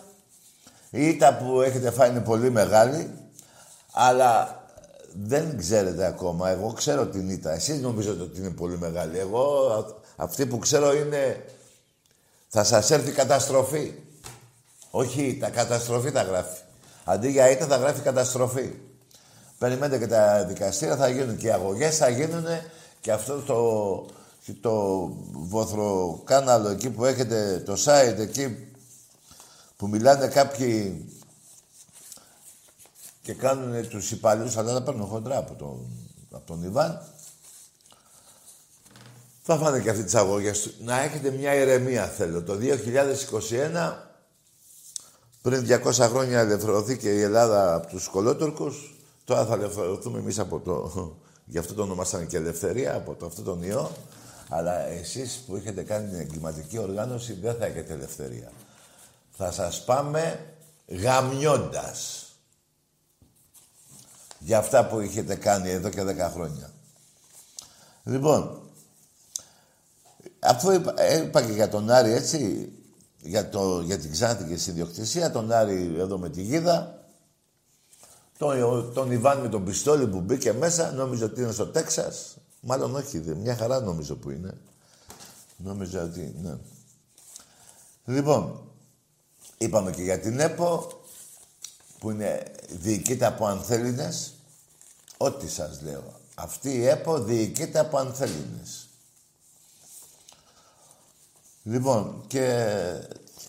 Η 0.91 1.09
ήττα 1.09 1.37
που 1.37 1.61
έχετε 1.61 1.91
φάει 1.91 2.11
είναι 2.11 2.21
πολύ 2.21 2.51
μεγάλη, 2.51 3.15
αλλά 3.93 4.58
δεν 5.23 5.57
ξέρετε 5.59 6.07
ακόμα. 6.07 6.51
Εγώ 6.51 6.73
ξέρω 6.73 7.07
την 7.07 7.29
ήττα. 7.31 7.53
Εσείς 7.53 7.81
νομίζετε 7.81 8.23
ότι 8.23 8.41
είναι 8.41 8.51
πολύ 8.51 8.79
μεγάλη. 8.79 9.19
Εγώ, 9.19 9.69
αυτή 10.17 10.47
που 10.47 10.59
ξέρω 10.59 10.95
είναι... 10.95 11.45
Θα 12.49 12.65
σας 12.65 12.91
έρθει 12.91 13.11
καταστροφή. 13.11 13.95
Όχι 14.91 15.37
τα 15.41 15.51
καταστροφή 15.51 16.11
θα 16.11 16.23
γράφει. 16.23 16.61
Αντί 17.05 17.31
για 17.31 17.51
ήττα 17.51 17.67
θα 17.67 17.77
γράφει 17.77 18.01
καταστροφή. 18.01 18.73
Περιμένετε 19.59 19.99
και 19.99 20.07
τα 20.07 20.45
δικαστήρια, 20.45 20.97
θα 20.97 21.09
γίνουν 21.09 21.37
και 21.37 21.47
οι 21.47 21.51
αγωγές, 21.51 21.97
θα 21.97 22.09
γίνουν 22.09 22.45
και 23.01 23.13
αυτό 23.13 23.39
το, 23.41 24.07
το 24.61 25.07
βοθροκάναλο 25.33 26.69
εκεί 26.69 26.91
που 26.91 27.05
έχετε, 27.05 27.63
το 27.67 27.77
site 27.85 28.19
εκεί 28.19 28.69
που 29.77 29.89
μιλάνε 29.89 30.27
κάποιοι 30.27 31.05
και 33.29 33.35
κάνουν 33.35 33.89
τους 33.89 34.11
υπαλλήλους, 34.11 34.57
αλλά 34.57 34.73
δεν 34.73 34.83
παίρνουν 34.83 35.07
χοντρά 35.07 35.37
από 35.37 35.55
τον, 35.55 35.87
από 36.31 36.47
τον 36.47 36.63
Ιβάν. 36.63 37.03
Θα 39.43 39.57
φάνε 39.57 39.81
και 39.81 39.91
αυτή 39.91 40.05
τις 40.05 40.15
αγωγές. 40.15 40.75
Να 40.85 41.03
έχετε 41.03 41.31
μια 41.31 41.55
ηρεμία 41.55 42.07
θέλω. 42.07 42.43
Το 42.43 42.59
2021, 42.61 43.97
πριν 45.43 45.67
200 45.85 45.93
χρόνια 45.93 46.41
ελευθερωθήκε 46.41 47.09
η 47.09 47.21
Ελλάδα 47.21 47.75
από 47.75 47.87
τους 47.87 48.09
κολότορκους, 48.09 48.97
τώρα 49.25 49.47
θα 49.47 49.55
ελευθερωθούμε 49.55 50.19
εμείς 50.19 50.39
από 50.39 50.61
το... 50.61 50.93
Γι' 51.45 51.59
αυτό 51.59 51.75
το 51.75 51.83
ονομάσανε 51.83 52.25
και 52.25 52.37
ελευθερία, 52.37 52.95
από 52.95 53.15
το, 53.15 53.27
αυτό 53.27 53.43
τον 53.43 53.63
ιό. 53.63 53.91
Αλλά 54.49 54.87
εσείς 54.87 55.43
που 55.47 55.57
έχετε 55.57 55.83
κάνει 55.83 56.09
την 56.09 56.19
εγκληματική 56.19 56.79
οργάνωση 56.79 57.33
δεν 57.33 57.55
θα 57.55 57.67
έχετε 57.67 57.93
ελευθερία. 57.93 58.53
Θα 59.31 59.53
σας 59.53 59.85
πάμε 59.85 60.41
γαμιώντας 60.87 62.28
για 64.49 64.59
αυτά 64.59 64.87
που 64.87 64.99
έχετε 64.99 65.35
κάνει 65.35 65.71
εδώ 65.71 65.89
και 65.89 66.03
10 66.03 66.31
χρόνια. 66.33 66.73
Λοιπόν, 68.05 68.61
αφού 70.39 70.71
είπα, 70.71 71.15
είπα 71.17 71.43
και 71.43 71.53
για 71.53 71.69
τον 71.69 71.91
Άρη 71.91 72.13
έτσι, 72.13 72.73
για, 73.21 73.49
το, 73.49 73.81
για 73.81 73.99
την 73.99 74.13
Ξάνθη 74.13 74.45
και 74.45 74.57
στην 74.57 74.73
ιδιοκτησία, 74.73 75.31
τον 75.31 75.53
Άρη 75.53 75.95
εδώ 75.99 76.19
με 76.19 76.31
τη 76.31 76.43
Γίδα, 76.43 77.05
τον, 78.39 78.93
τον 78.95 79.11
Ιβάν 79.11 79.41
με 79.41 79.49
τον 79.49 79.65
πιστόλι 79.65 80.07
που 80.07 80.21
μπήκε 80.21 80.53
μέσα, 80.53 80.93
νόμιζε 80.93 81.25
ότι 81.25 81.41
είναι 81.41 81.53
στο 81.53 81.67
Τέξας. 81.67 82.37
Μάλλον 82.61 82.95
όχι, 82.95 83.19
μια 83.19 83.57
χαρά 83.57 83.81
νομίζω 83.81 84.15
που 84.17 84.31
είναι. 84.31 84.53
Νόμιζα 85.57 86.03
ότι, 86.03 86.35
ναι. 86.43 86.57
Λοιπόν, 88.05 88.61
είπαμε 89.59 89.91
και 89.91 90.03
για 90.03 90.21
την 90.21 90.41
ΕΠΟ, 90.41 90.99
που 91.99 92.11
είναι 92.11 92.43
διοικείται 92.69 93.27
από 93.27 93.47
ανθέλινες. 93.47 94.33
Ό,τι 95.21 95.49
σας 95.49 95.83
λέω. 95.83 96.21
Αυτή 96.35 96.71
η 96.71 96.87
ΕΠΟ 96.87 97.19
διοικείται 97.19 97.79
από 97.79 97.99
ανθέλινες. 97.99 98.89
Λοιπόν, 101.63 102.25
και 102.27 102.75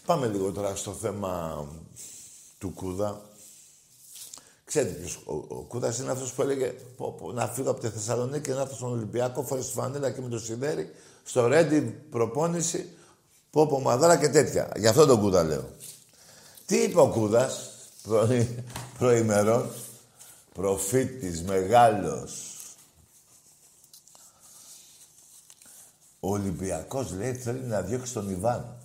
πάμε 0.06 0.28
λίγο 0.28 0.52
τώρα 0.52 0.76
στο 0.76 0.92
θέμα 0.92 1.66
του 2.58 2.70
Κούδα. 2.70 3.22
Ξέρετε 4.66 4.94
ποιος, 4.94 5.16
ο, 5.26 5.34
ο 5.34 5.66
Κούδας 5.68 6.00
είναι 6.00 6.12
αυτός 6.12 6.34
που 6.34 6.42
έλεγε 6.42 6.68
πω, 6.98 7.12
πω, 7.12 7.32
να 7.32 7.48
φύγω 7.48 7.70
από 7.70 7.80
τη 7.80 7.90
Θεσσαλονίκη 7.90 8.42
και 8.42 8.54
να 8.54 8.62
έρθω 8.62 8.76
στον 8.76 8.92
Ολυμπιακό 8.92 9.44
φορές 9.44 9.66
τη 9.68 9.72
φανέλα 9.72 10.12
και 10.12 10.22
με 10.22 10.30
το 10.30 10.40
σιδέρι 10.40 10.92
στο 11.24 11.48
Ρέντι 11.48 11.82
προπόνηση 12.10 12.90
πω 13.52 13.68
πω 13.68 13.80
μαδάρα 13.80 14.18
και 14.18 14.30
τέτοια. 14.30 14.72
Γι' 14.76 14.88
αυτό 14.88 15.06
τον 15.06 15.20
Κούδα 15.20 15.44
λέω. 15.44 15.70
Τι 16.66 16.78
είπε 16.78 17.00
ο 17.00 17.08
Κούδας 17.08 17.70
προ, 18.04 18.28
προημερών; 18.98 19.70
Προφήτης 20.60 21.42
μεγάλος. 21.42 22.54
Ο 26.20 26.32
Ολυμπιακός 26.32 27.12
λέει 27.12 27.34
θέλει 27.34 27.62
να 27.62 27.82
διώξει 27.82 28.14
τον 28.14 28.30
Ιβάν. 28.30 28.78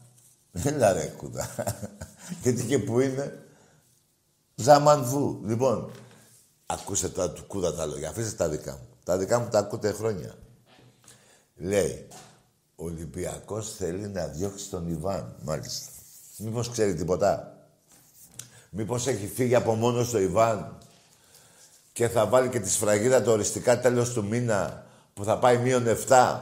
Έλα 0.52 0.92
ρε 0.92 1.06
κούδα. 1.16 1.54
Γιατί 2.42 2.64
και 2.64 2.78
που 2.78 3.00
είναι; 3.00 3.46
Ζαμανβού. 4.54 5.40
Λοιπόν, 5.44 5.90
ακούσε 6.66 7.08
τα 7.08 7.30
του 7.30 7.44
κούδα 7.44 7.74
τα 7.74 7.86
λόγια. 7.86 8.08
Αφήστε 8.08 8.36
τα 8.36 8.48
δικά 8.48 8.72
μου. 8.72 8.88
Τα 9.04 9.18
δικά 9.18 9.38
μου 9.38 9.48
τα 9.48 9.58
ακούτε 9.58 9.92
χρόνια. 9.92 10.34
Λέει, 11.56 12.08
ο 12.76 12.84
Ολυμπιακός 12.84 13.74
θέλει 13.74 14.08
να 14.08 14.26
διώξει 14.26 14.70
τον 14.70 14.88
Ιβάν. 14.88 15.36
Μάλιστα. 15.42 15.90
Μήπως 16.38 16.70
ξέρει 16.70 16.94
τίποτα; 16.94 17.58
Μήπως 18.70 19.06
έχει 19.06 19.26
φύγει 19.26 19.54
από 19.54 19.74
μόνος 19.74 20.10
το 20.10 20.18
Ιβάν; 20.18 20.78
Και 21.94 22.08
θα 22.08 22.26
βάλει 22.26 22.48
και 22.48 22.60
τη 22.60 22.70
σφραγίδα 22.70 23.22
το 23.22 23.30
οριστικά 23.30 23.80
τέλος 23.80 24.12
του 24.12 24.24
μήνα 24.24 24.86
που 25.14 25.24
θα 25.24 25.38
πάει 25.38 25.56
μείον 25.56 25.84
7. 26.08 26.40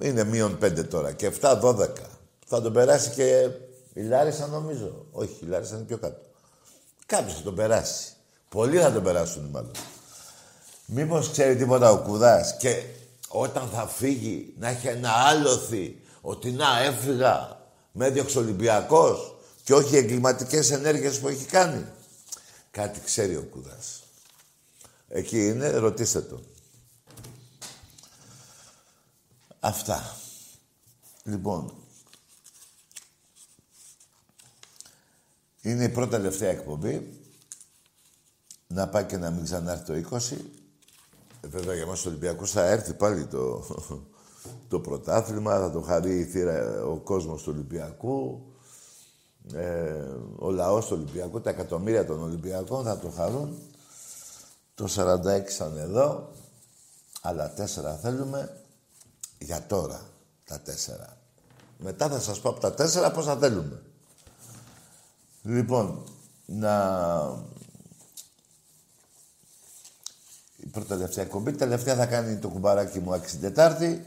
Είναι 0.00 0.24
μείον 0.24 0.58
5 0.62 0.88
τώρα 0.88 1.12
και 1.12 1.32
7, 1.40 1.60
12. 1.60 1.88
Θα 2.46 2.62
τον 2.62 2.72
περάσει 2.72 3.10
και 3.10 3.48
η 3.92 4.02
Λάρισα 4.02 4.46
νομίζω. 4.46 5.06
Όχι, 5.12 5.38
η 5.42 5.46
Λάρισα 5.46 5.74
είναι 5.74 5.84
πιο 5.84 5.98
κάτω. 5.98 6.20
Κάποιος 7.06 7.34
θα 7.34 7.42
τον 7.42 7.54
περάσει. 7.54 8.12
Πολλοί 8.48 8.78
θα 8.78 8.92
τον 8.92 9.02
περάσουν 9.02 9.44
μάλλον. 9.44 9.70
Μήπως 10.86 11.30
ξέρει 11.30 11.56
τίποτα 11.56 11.90
ο 11.90 11.98
Κουδάς 11.98 12.56
και 12.56 12.82
όταν 13.28 13.68
θα 13.72 13.86
φύγει 13.86 14.54
να 14.58 14.68
έχει 14.68 14.86
ένα 14.86 15.10
άλοθη 15.10 16.00
ότι 16.20 16.50
να 16.50 16.82
έφυγα 16.82 17.60
με 17.92 18.06
έδιωξε 18.06 18.38
Ολυμπιακός 18.38 19.36
και 19.64 19.74
όχι 19.74 19.96
εγκληματικές 19.96 20.70
ενέργειες 20.70 21.18
που 21.18 21.28
έχει 21.28 21.44
κάνει. 21.44 21.86
Κάτι 22.76 23.00
ξέρει 23.00 23.36
ο 23.36 23.42
Κούδας. 23.42 24.02
Εκεί 25.08 25.48
είναι, 25.48 25.68
ρωτήστε 25.68 26.20
το. 26.20 26.40
Αυτά. 29.60 30.16
Λοιπόν. 31.24 31.74
Είναι 35.62 35.84
η 35.84 35.88
πρώτη 35.88 36.10
τελευταία 36.10 36.50
εκπομπή. 36.50 37.20
Να 38.66 38.88
πάει 38.88 39.04
και 39.04 39.16
να 39.16 39.30
μην 39.30 39.44
ξανάρθει 39.44 39.84
το 39.84 40.16
20. 40.16 40.36
Ε, 41.40 41.48
βέβαια 41.48 41.74
για 41.74 41.86
μας 41.86 42.06
Ολυμπιακούς 42.06 42.50
θα 42.50 42.66
έρθει 42.66 42.94
πάλι 42.94 43.26
το, 43.26 43.64
το 44.68 44.80
πρωτάθλημα, 44.80 45.58
θα 45.58 45.70
το 45.70 45.80
χαρεί 45.80 46.18
η 46.18 46.24
θύρα, 46.24 46.84
ο 46.84 46.96
κόσμος 46.96 47.42
του 47.42 47.52
Ολυμπιακού, 47.54 48.46
ε, 49.54 50.04
ο 50.38 50.50
λαός 50.50 50.86
του 50.86 50.96
Ολυμπιακού, 51.00 51.40
τα 51.40 51.50
εκατομμύρια 51.50 52.06
των 52.06 52.22
Ολυμπιακών 52.22 52.84
θα 52.84 52.98
το 52.98 53.08
χαρούν. 53.10 53.58
Το 54.74 54.88
46 54.96 55.54
ήταν 55.54 55.76
εδώ, 55.76 56.30
αλλά 57.20 57.50
τέσσερα 57.50 57.96
θέλουμε 57.96 58.60
για 59.38 59.66
τώρα 59.66 60.00
τα 60.44 60.60
τέσσερα. 60.60 61.16
Μετά 61.78 62.08
θα 62.08 62.20
σας 62.20 62.40
πω 62.40 62.48
από 62.48 62.60
τα 62.60 62.74
τέσσερα 62.74 63.10
πώς 63.10 63.24
θα 63.24 63.36
θέλουμε. 63.36 63.82
Λοιπόν, 65.42 66.04
να... 66.46 67.44
Η 70.56 70.66
πρώτη 70.66 70.88
τελευταία 70.88 71.24
κομπή. 71.24 71.52
Τελευταία 71.52 71.94
θα 71.94 72.06
κάνει 72.06 72.36
το 72.36 72.48
κουμπαράκι 72.48 72.98
μου 72.98 73.22
64η. 73.56 73.98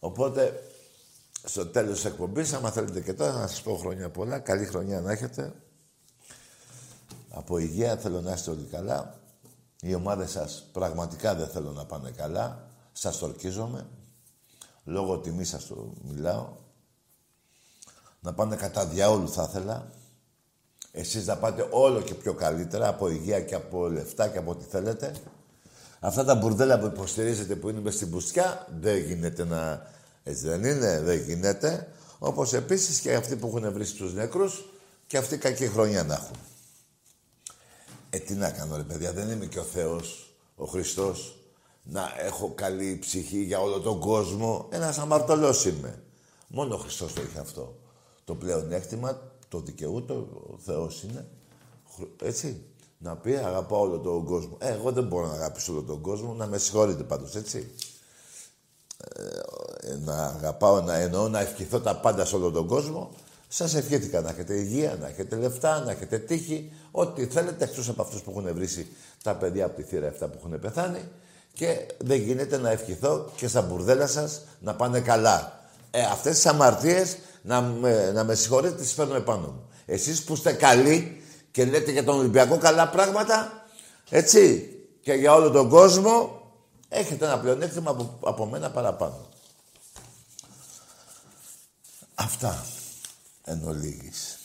Οπότε, 0.00 0.65
στο 1.48 1.66
τέλος 1.66 1.94
της 1.94 2.04
εκπομπής, 2.04 2.52
άμα 2.52 2.70
θέλετε 2.70 3.00
και 3.00 3.14
τώρα, 3.14 3.32
να 3.32 3.46
σας 3.46 3.62
πω 3.62 3.76
χρόνια 3.76 4.10
πολλά. 4.10 4.38
Καλή 4.38 4.64
χρονιά 4.64 5.00
να 5.00 5.12
έχετε. 5.12 5.52
Από 7.30 7.58
υγεία 7.58 7.96
θέλω 7.96 8.20
να 8.20 8.32
είστε 8.32 8.50
όλοι 8.50 8.64
καλά. 8.70 9.18
Οι 9.80 9.94
ομάδες 9.94 10.30
σας 10.30 10.64
πραγματικά 10.72 11.34
δεν 11.34 11.48
θέλω 11.48 11.70
να 11.70 11.86
πάνε 11.86 12.10
καλά. 12.10 12.68
Σας 12.92 13.18
τορκίζομαι. 13.18 13.86
Λόγω 14.84 15.18
τιμή 15.18 15.44
σας 15.44 15.66
το 15.66 15.92
μιλάω. 16.02 16.48
Να 18.20 18.34
πάνε 18.34 18.56
κατά 18.56 18.86
διαόλου 18.86 19.28
θα 19.28 19.46
ήθελα. 19.48 19.90
Εσείς 20.92 21.26
να 21.26 21.36
πάτε 21.36 21.68
όλο 21.70 22.00
και 22.00 22.14
πιο 22.14 22.34
καλύτερα 22.34 22.88
από 22.88 23.08
υγεία 23.08 23.40
και 23.40 23.54
από 23.54 23.88
λεφτά 23.88 24.28
και 24.28 24.38
από 24.38 24.50
ό,τι 24.50 24.64
θέλετε. 24.64 25.14
Αυτά 26.00 26.24
τα 26.24 26.34
μπουρδέλα 26.34 26.78
που 26.78 26.86
υποστηρίζετε 26.86 27.56
που 27.56 27.68
είναι 27.68 27.80
μες 27.80 27.94
στην 27.94 28.10
πουστιά 28.10 28.66
δεν 28.80 28.98
γίνεται 28.98 29.44
να... 29.44 29.86
Έτσι 30.28 30.46
δεν 30.46 30.64
είναι, 30.64 31.00
δεν 31.00 31.20
γίνεται. 31.20 31.92
Όπως 32.18 32.52
επίσης 32.52 33.00
και 33.00 33.14
αυτοί 33.14 33.36
που 33.36 33.46
έχουν 33.46 33.72
βρει 33.72 33.86
τους 33.86 34.14
νεκρούς 34.14 34.64
και 35.06 35.16
αυτοί 35.16 35.38
κακή 35.38 35.66
χρονιά 35.66 36.04
να 36.04 36.14
έχουν. 36.14 36.36
Ε, 38.10 38.18
τι 38.18 38.34
να 38.34 38.50
κάνω 38.50 38.76
ρε 38.76 38.82
παιδιά, 38.82 39.12
δεν 39.12 39.30
είμαι 39.30 39.46
και 39.46 39.58
ο 39.58 39.62
Θεός, 39.62 40.36
ο 40.54 40.64
Χριστός, 40.64 41.38
να 41.82 42.12
έχω 42.18 42.52
καλή 42.54 42.98
ψυχή 43.00 43.42
για 43.42 43.60
όλο 43.60 43.80
τον 43.80 44.00
κόσμο. 44.00 44.68
Ένας 44.70 44.98
αμαρτωλός 44.98 45.64
είμαι. 45.64 46.02
Μόνο 46.48 46.74
ο 46.74 46.78
Χριστός 46.78 47.12
το 47.12 47.22
είχε 47.22 47.38
αυτό. 47.38 47.78
Το 48.24 48.34
πλεονέκτημα, 48.34 49.32
το 49.48 49.60
δικαιούτο, 49.60 50.14
ο 50.50 50.58
Θεός 50.58 51.02
είναι. 51.02 51.26
Έτσι. 52.22 52.64
Να 52.98 53.16
πει 53.16 53.36
αγαπάω 53.36 53.80
όλο 53.80 53.98
τον 53.98 54.24
κόσμο. 54.24 54.56
Ε, 54.60 54.72
εγώ 54.72 54.92
δεν 54.92 55.04
μπορώ 55.04 55.26
να 55.26 55.32
αγαπήσω 55.32 55.72
όλο 55.72 55.82
τον 55.82 56.00
κόσμο, 56.00 56.34
να 56.34 56.46
με 56.46 56.58
συγχωρείτε 56.58 57.02
πάντως, 57.02 57.34
έτσι. 57.34 57.70
Ε, 58.98 59.40
να 60.04 60.24
αγαπάω, 60.24 60.80
να 60.80 60.94
εννοώ, 60.94 61.28
να 61.28 61.40
ευχηθώ 61.40 61.80
τα 61.80 61.96
πάντα 61.96 62.24
σε 62.24 62.36
όλο 62.36 62.50
τον 62.50 62.66
κόσμο. 62.66 63.10
Σας 63.48 63.74
ευχήθηκα 63.74 64.20
να 64.20 64.30
έχετε 64.30 64.54
υγεία, 64.54 64.96
να 65.00 65.08
έχετε 65.08 65.36
λεφτά, 65.36 65.80
να 65.80 65.90
έχετε 65.90 66.18
τύχη, 66.18 66.72
ό,τι 66.90 67.26
θέλετε, 67.26 67.64
εκτός 67.64 67.88
από 67.88 68.02
αυτούς 68.02 68.22
που 68.22 68.30
έχουν 68.30 68.54
βρήσει 68.54 68.86
τα 69.22 69.34
παιδιά 69.34 69.64
από 69.64 69.76
τη 69.76 69.82
θύρα 69.82 70.08
αυτά 70.08 70.28
που 70.28 70.38
έχουν 70.38 70.60
πεθάνει. 70.60 71.00
Και 71.52 71.86
δεν 71.98 72.20
γίνεται 72.20 72.58
να 72.58 72.70
ευχηθώ 72.70 73.30
και 73.36 73.48
στα 73.48 73.62
μπουρδέλα 73.62 74.06
σας 74.06 74.40
να 74.60 74.74
πάνε 74.74 75.00
καλά. 75.00 75.60
Ε, 75.90 76.02
αυτές 76.02 76.34
τις 76.34 76.46
αμαρτίες, 76.46 77.16
να 77.42 77.60
με, 77.60 78.10
να 78.10 78.24
με 78.24 78.34
συγχωρείτε, 78.34 78.74
τις 78.74 78.92
φέρνω 78.92 79.14
επάνω 79.14 79.46
μου. 79.46 79.68
Εσείς 79.86 80.24
που 80.24 80.32
είστε 80.32 80.52
καλοί 80.52 81.22
και 81.50 81.64
λέτε 81.64 81.90
για 81.90 82.04
τον 82.04 82.18
Ολυμπιακό 82.18 82.58
καλά 82.58 82.88
πράγματα, 82.88 83.66
έτσι, 84.10 84.70
και 85.02 85.12
για 85.12 85.34
όλο 85.34 85.50
τον 85.50 85.68
κόσμο, 85.68 86.42
έχετε 86.88 87.24
ένα 87.24 87.38
πλεονέκτημα 87.38 87.90
από, 87.90 88.18
από 88.22 88.46
μένα 88.46 88.70
παραπάνω. 88.70 89.28
Αυτά 92.18 92.66
εν 93.44 93.64
ολίγης. 93.64 94.38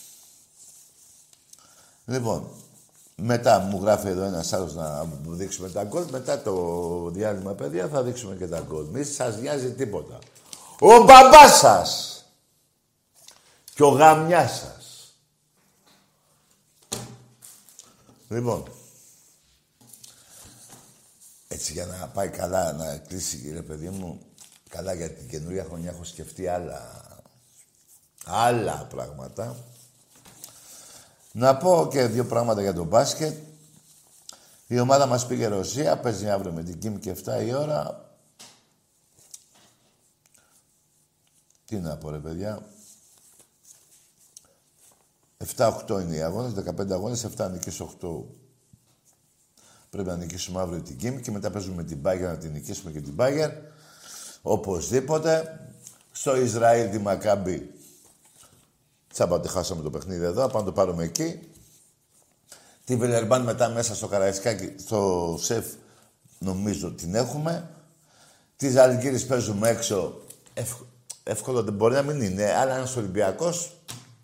Λοιπόν, 2.06 2.50
μετά 3.16 3.60
μου 3.60 3.82
γράφει 3.82 4.08
εδώ 4.08 4.24
ένας 4.24 4.54
άλλος 4.54 4.74
να 4.74 5.04
μου 5.04 5.36
δείξουμε 5.36 5.70
τα 5.70 5.84
γκολ. 5.84 6.06
Μετά 6.12 6.42
το 6.42 7.10
διάλειμμα, 7.10 7.54
παιδιά, 7.54 7.88
θα 7.88 8.04
δείξουμε 8.04 8.36
και 8.36 8.48
τα 8.48 8.60
γκολ. 8.60 8.86
Μη 8.86 9.04
σας 9.04 9.38
νοιάζει 9.38 9.74
τίποτα. 9.74 10.20
Ο 10.80 11.04
μπαμπάς 11.04 11.58
σας 11.58 12.24
και 13.74 13.84
ο 13.84 13.90
γαμιάς 13.90 14.52
σας. 14.52 15.16
Λοιπόν, 18.28 18.64
έτσι 21.48 21.72
για 21.72 21.86
να 21.86 22.08
πάει 22.08 22.30
καλά, 22.30 22.74
να 22.74 22.98
κλείσει 22.98 23.38
κύριε 23.38 23.62
παιδί 23.62 23.90
μου, 23.90 24.20
καλά 24.70 24.94
για 24.94 25.10
την 25.10 25.28
καινούργια 25.30 25.64
χρονιά 25.64 25.90
έχω 25.90 26.04
σκεφτεί 26.04 26.48
άλλα, 26.48 27.01
άλλα 28.26 28.88
πράγματα. 28.90 29.56
Να 31.32 31.58
πω 31.58 31.88
και 31.92 32.06
δύο 32.06 32.26
πράγματα 32.26 32.62
για 32.62 32.74
το 32.74 32.84
μπάσκετ. 32.84 33.38
Η 34.68 34.80
ομάδα 34.80 35.06
μας 35.06 35.28
πήγε 35.28 35.48
Ρωσία, 35.48 36.00
παίζει 36.00 36.30
αύριο 36.30 36.52
με 36.52 36.64
την 36.64 36.80
Κίμ 36.80 36.98
και 36.98 37.16
7 37.26 37.46
η 37.46 37.54
ώρα. 37.54 38.10
Τι 41.66 41.76
να 41.78 41.98
πω 41.98 42.10
ρε 42.10 42.18
παιδιά. 42.18 42.66
7-8 45.56 46.02
είναι 46.02 46.16
οι 46.16 46.22
αγώνες, 46.22 46.54
15 46.54 46.92
αγώνες, 46.92 47.24
7 47.24 47.50
νικήσεις 47.52 47.80
8. 47.80 48.26
Πρέπει 49.90 50.08
να 50.08 50.16
νικήσουμε 50.16 50.62
αύριο 50.62 50.82
την 50.82 50.98
Κίμ 50.98 51.20
και 51.20 51.32
μετά 51.32 51.52
παίζουμε 51.52 51.84
την 51.84 51.98
Μπάγκερ 51.98 52.30
να 52.30 52.38
την 52.38 52.52
νικήσουμε 52.52 52.92
και 52.92 53.02
την 53.02 53.14
Μπάγκερ. 53.14 53.52
Οπωσδήποτε. 54.42 55.56
Στο 56.12 56.36
Ισραήλ 56.36 56.90
τη 56.90 56.98
Μακάμπη 56.98 57.81
Τσάμπα 59.14 59.36
ότι 59.36 59.48
χάσαμε 59.48 59.82
το 59.82 59.90
παιχνίδι 59.90 60.24
εδώ, 60.24 60.48
πάμε 60.48 60.60
να 60.60 60.66
το 60.66 60.72
πάρουμε 60.72 61.04
εκεί. 61.04 61.40
Τη 62.84 62.96
Βιλερμπάν 62.96 63.42
μετά 63.42 63.70
μέσα 63.70 63.96
στο 63.96 64.08
Καραϊσκάκι, 64.08 64.76
στο 64.80 65.36
σεφ, 65.42 65.66
νομίζω 66.40 66.92
την 66.92 67.16
έχουμε. 67.16 67.70
Τη 68.58 68.70
Ζαλγκύρης 68.70 69.26
παίζουμε 69.26 69.70
έξω. 69.70 70.22
Εύκολο 71.24 71.64
δεν 71.64 71.74
μπορεί 71.74 71.94
να 71.94 72.02
μην 72.02 72.22
είναι, 72.22 72.54
αλλά 72.54 72.76
ένας 72.76 72.96
Ολυμπιακός 72.96 73.78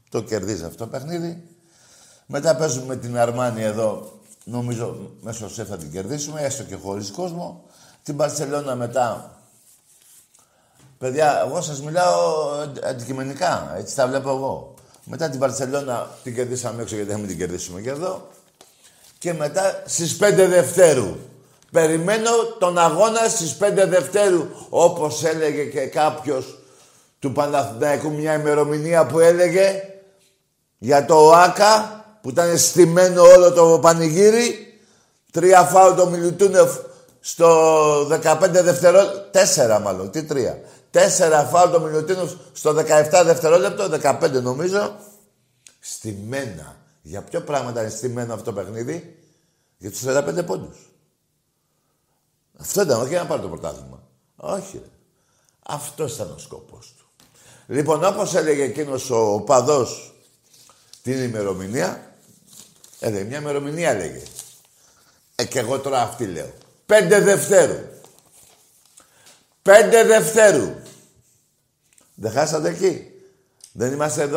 το 0.10 0.22
κερδίζει 0.22 0.64
αυτό 0.64 0.78
το 0.78 0.88
παιχνίδι. 0.88 1.44
Μετά 2.26 2.56
παίζουμε 2.56 2.96
την 2.96 3.18
Αρμάνη 3.18 3.62
εδώ. 3.62 4.20
Νομίζω 4.44 5.12
μέσω 5.22 5.50
σεφ 5.50 5.68
θα 5.68 5.78
την 5.78 5.92
κερδίσουμε, 5.92 6.42
έστω 6.42 6.64
και 6.64 6.76
χωρίς 6.76 7.12
κόσμο. 7.12 7.64
Την 8.04 8.18
Παρσελώνα 8.18 8.76
μετά. 8.76 9.38
Παιδιά, 10.98 11.44
εγώ 11.46 11.62
σας 11.62 11.82
μιλάω 11.82 12.50
αντικειμενικά, 12.84 13.74
έτσι 13.78 13.96
τα 13.96 14.08
βλέπω 14.08 14.30
εγώ. 14.30 14.74
Μετά 15.10 15.30
την 15.30 15.40
Βαρσελόνα 15.40 16.10
την 16.24 16.36
κερδίσαμε 16.36 16.82
έξω 16.82 16.96
γιατί 16.96 17.12
θα 17.12 17.18
μην 17.18 17.28
την 17.28 17.38
κερδίσουμε 17.38 17.82
και 17.82 17.90
εδώ. 17.90 18.28
Και 19.18 19.34
μετά 19.34 19.84
στις 19.86 20.18
5 20.22 20.48
Δευτέρου. 20.50 21.16
Περιμένω 21.72 22.30
τον 22.60 22.78
αγώνα 22.78 23.28
στις 23.28 23.58
5 23.60 23.88
Δευτέρου. 23.88 24.46
Όπως 24.70 25.24
έλεγε 25.24 25.64
και 25.64 25.80
κάποιος 25.80 26.60
του 27.20 27.32
Παναθηναϊκού 27.32 28.12
μια 28.12 28.34
ημερομηνία 28.34 29.06
που 29.06 29.20
έλεγε 29.20 29.84
για 30.78 31.06
το 31.06 31.16
ΟΑΚΑ 31.16 32.06
που 32.22 32.30
ήταν 32.30 32.58
στημένο 32.58 33.24
όλο 33.24 33.52
το 33.52 33.80
πανηγύρι. 33.82 34.74
Τρία 35.32 35.62
φάου 35.62 35.96
το 35.96 36.06
Μιλουτούνεφ 36.06 36.72
στο 37.20 38.08
15 38.08 38.38
δευτερόλεπτο. 38.52 39.20
Τέσσερα 39.32 39.80
μάλλον, 39.80 40.12
τι 40.12 40.24
τρία. 40.24 40.60
Τέσσερα 40.92 41.44
φάουλ 41.44 41.72
το 41.72 41.80
Μιλουτίνο 41.80 42.30
στο 42.54 42.76
17 42.78 43.22
δευτερόλεπτο, 43.26 43.90
15 44.02 44.42
νομίζω. 44.42 44.96
Στημένα. 45.80 46.76
Για 47.02 47.22
ποιο 47.22 47.42
πράγμα 47.42 47.70
ήταν 47.70 47.90
στημένο 47.90 48.34
αυτό 48.34 48.46
το 48.46 48.54
παιχνίδι; 48.54 49.20
Για 49.78 49.92
τους 49.92 50.02
35 50.06 50.46
πόντους. 50.46 50.78
Αυτό 52.60 52.82
ήταν, 52.82 53.02
όχι 53.02 53.14
να 53.14 53.26
πάρει 53.26 53.42
το 53.42 53.48
πρωτάθλημα. 53.48 54.04
Όχι, 54.36 54.78
ρε. 54.78 54.90
Αυτός 55.64 56.14
ήταν 56.16 56.32
ο 56.32 56.38
σκοπός 56.38 56.94
του. 56.98 57.06
Λοιπόν, 57.68 58.04
όπως 58.04 58.36
έλεγε 58.36 58.64
εκείνος 58.64 59.10
ο 59.10 59.40
παδός 59.46 60.14
την 61.02 61.24
ημερομηνία, 61.24 62.16
έλεγε 63.00 63.24
μια 63.24 63.38
ημερομηνία 63.38 63.90
έλεγε. 63.90 64.22
Ε, 65.36 65.46
και 65.46 65.60
εγώ 65.60 65.80
τώρα 65.80 66.02
αυτή 66.02 66.26
λέω. 66.26 66.54
5 66.86 67.22
Δευτέρου. 67.24 67.80
5 69.68 70.06
Δευτέρου. 70.08 70.74
Δεν 72.16 72.32
χάσατε 72.32 72.70
εκεί. 72.70 73.12
Δεν 73.72 73.94
είμαστε 73.94 74.30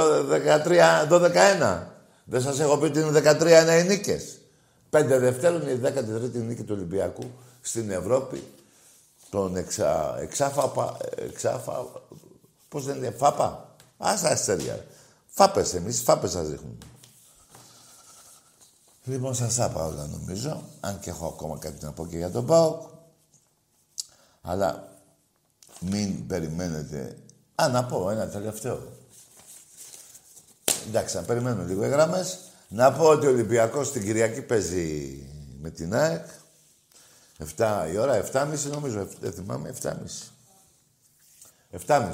13-12-1. 1.08 1.86
Δεν 2.24 2.42
σας 2.42 2.60
έχω 2.60 2.78
πει 2.78 2.84
ότι 2.84 3.00
είναι 3.00 3.22
13-1 3.24 3.80
οι 3.80 3.86
νίκες. 3.86 4.38
5 4.90 5.04
Δευτέρου 5.06 5.56
είναι 5.56 5.70
η 5.70 5.80
13η 5.84 6.34
νίκη 6.34 6.62
του 6.62 6.74
Ολυμπιακού 6.76 7.30
στην 7.60 7.90
Ευρώπη. 7.90 8.44
Τον 9.30 9.56
εξα, 9.56 10.16
εξάφα, 10.20 10.96
εξάφα, 11.16 11.86
πώς 12.68 12.84
δεν 12.84 12.96
είναι, 12.96 13.10
φάπα. 13.10 13.74
Άσα 13.98 14.28
αστέρια. 14.28 14.84
Φάπες 15.26 15.74
εμείς, 15.74 16.00
φάπες 16.02 16.30
σας 16.30 16.48
δείχνουμε. 16.48 16.78
Λοιπόν, 19.04 19.34
σας 19.34 19.56
είπα 19.56 19.84
όλα 19.84 20.06
νομίζω, 20.06 20.62
αν 20.80 21.00
και 21.00 21.10
έχω 21.10 21.26
ακόμα 21.26 21.58
κάτι 21.58 21.84
να 21.84 21.92
πω 21.92 22.06
και 22.06 22.16
για 22.16 22.30
τον 22.30 22.46
ΠΑΟΚ. 22.46 22.82
Αλλά 24.42 24.89
μην 25.80 26.26
περιμένετε... 26.26 27.16
Α, 27.54 27.68
να 27.68 27.84
πω 27.84 28.10
ένα 28.10 28.28
τελευταίο. 28.28 28.92
Εντάξει, 30.88 31.16
να 31.16 31.22
περιμένω 31.22 31.64
λίγο 31.64 31.84
οι 31.84 31.88
γραμμές. 31.88 32.38
Να 32.68 32.92
πω 32.92 33.04
ότι 33.04 33.26
ο 33.26 33.30
Ολυμπιακός 33.30 33.92
την 33.92 34.02
Κυριακή 34.02 34.42
παίζει 34.42 35.18
με 35.60 35.70
την 35.70 35.94
ΑΕΚ. 35.94 36.26
7 37.56 37.88
η 37.92 37.96
ώρα, 37.96 38.30
7.30 38.32 38.58
νομίζω, 38.70 39.08
δεν 39.20 39.32
θυμάμαι, 39.32 39.74
7.30. 39.82 39.92
7.30. 41.86 42.12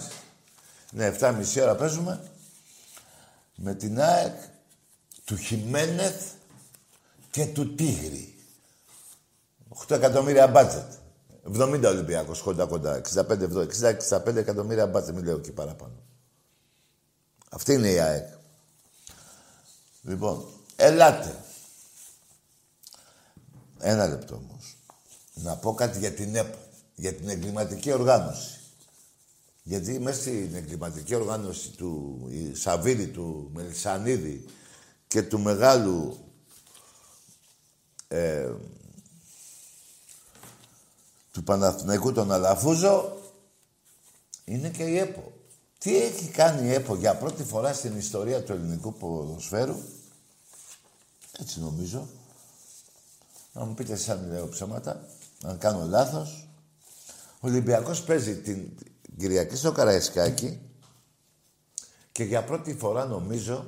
Ναι, 0.91 1.17
7.30 1.21 1.63
ώρα 1.63 1.75
παίζουμε 1.75 2.31
με 3.55 3.75
την 3.75 4.01
ΑΕΚ 4.01 4.37
του 5.25 5.37
Χιμένεθ 5.37 6.33
και 7.31 7.47
του 7.47 7.75
Τίγρη. 7.75 8.35
8 9.89 9.91
εκατομμύρια 9.91 10.47
μπάτζετ. 10.47 10.93
70 11.55 11.85
Ολυμπιακός 11.85 12.41
κοντά 12.41 12.67
κοντά. 12.67 13.01
65, 13.15 13.67
65 14.11 14.37
εκατομμύρια 14.37 14.87
μπάτζετ, 14.87 15.15
μην 15.15 15.25
λέω 15.25 15.39
και 15.39 15.53
παραπάνω. 15.53 16.03
Αυτή 17.51 17.73
είναι 17.73 17.91
η 17.91 17.99
ΑΕΚ. 17.99 18.29
Λοιπόν, 20.03 20.45
ελάτε. 20.77 21.45
Ένα 23.79 24.07
λεπτό 24.07 24.35
όμως. 24.35 24.77
Να 25.35 25.57
πω 25.57 25.75
κάτι 25.75 25.99
για 25.99 26.13
την 26.13 26.37
ΕΠΟ, 26.37 26.59
για 26.95 27.15
την 27.15 27.29
εγκληματική 27.29 27.93
οργάνωση. 27.93 28.61
Γιατί 29.63 29.99
μέσα 29.99 30.21
στην 30.21 30.55
εγκληματική 30.55 31.15
οργάνωση 31.15 31.71
του 31.71 32.21
Σαββίδη, 32.53 33.07
του 33.07 33.51
Μελισανίδη 33.55 34.45
και 35.07 35.23
του 35.23 35.41
μεγάλου 35.41 36.19
ε, 38.09 38.51
του 41.37 41.43
Παναθηναϊκού 41.43 42.13
τον 42.13 42.33
Αλαφούζο 42.33 43.17
είναι 44.45 44.69
και 44.69 44.83
η 44.83 44.99
ΕΠΟ. 44.99 45.33
Τι 45.79 45.97
έχει 46.03 46.29
κάνει 46.29 46.69
η 46.69 46.73
ΕΠΟ 46.73 46.95
για 46.95 47.17
πρώτη 47.17 47.45
φορά 47.45 47.73
στην 47.73 47.99
ιστορία 47.99 48.43
του 48.43 48.53
ελληνικού 48.53 48.93
ποδοσφαίρου; 48.93 49.77
Έτσι 51.41 51.61
νομίζω. 51.61 52.09
Να 53.53 53.65
μου 53.65 53.75
πείτε 53.75 53.97
σαν 53.97 54.29
λέω 54.29 54.49
ψέματα, 54.49 55.09
αν 55.43 55.59
κάνω 55.59 55.87
λάθος. 55.87 56.49
Ο 57.41 57.47
Ολυμπιακός 57.49 58.03
παίζει 58.03 58.37
την 58.41 58.69
Κυριακή 59.19 59.57
στο 59.57 59.73
Καραϊσκάκι 59.73 60.61
και 62.13 62.25
για 62.25 62.45
πρώτη 62.45 62.75
φορά 62.75 63.05
νομίζω, 63.05 63.67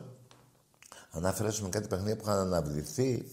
αν 1.11 1.27
αφαιρέσουμε 1.27 1.69
κάτι 1.69 1.89
παιχνίδια 1.89 2.17
που 2.17 2.23
είχαν 2.23 2.39
αναβληθεί, 2.39 3.31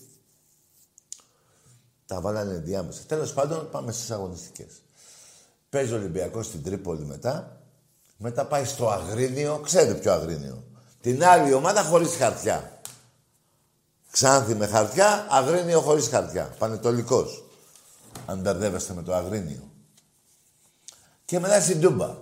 τα 2.05 2.21
βάλανε 2.21 2.57
διάμεσα. 2.57 3.01
Τέλος 3.07 3.33
πάντων, 3.33 3.69
πάμε 3.69 3.91
στις 3.91 4.11
αγωνιστικές. 4.11 4.81
Παίζει 5.69 5.93
ο 5.93 5.95
Ολυμπιακός 5.95 6.45
στην 6.45 6.63
Τρίπολη 6.63 7.05
μετά. 7.05 7.61
Μετά 8.17 8.45
πάει 8.45 8.65
στο 8.65 8.89
Αγρίνιο. 8.89 9.59
Ξέρετε 9.63 9.93
ποιο 9.93 10.11
Αγρίνιο. 10.11 10.63
Την 11.01 11.23
άλλη 11.23 11.53
ομάδα 11.53 11.83
χωρίς 11.83 12.15
χαρτιά. 12.15 12.81
Ξάνθη 14.11 14.55
με 14.55 14.67
χαρτιά, 14.67 15.27
Αγρίνιο 15.29 15.81
χωρίς 15.81 16.07
χαρτιά. 16.07 16.55
Πανετολικός. 16.57 17.45
Αν 18.25 18.39
μπερδεύεστε 18.39 18.93
με 18.93 19.03
το 19.03 19.13
Αγρίνιο. 19.13 19.71
Και 21.25 21.39
μετά 21.39 21.61
στην 21.61 21.81
Τούμπα. 21.81 22.17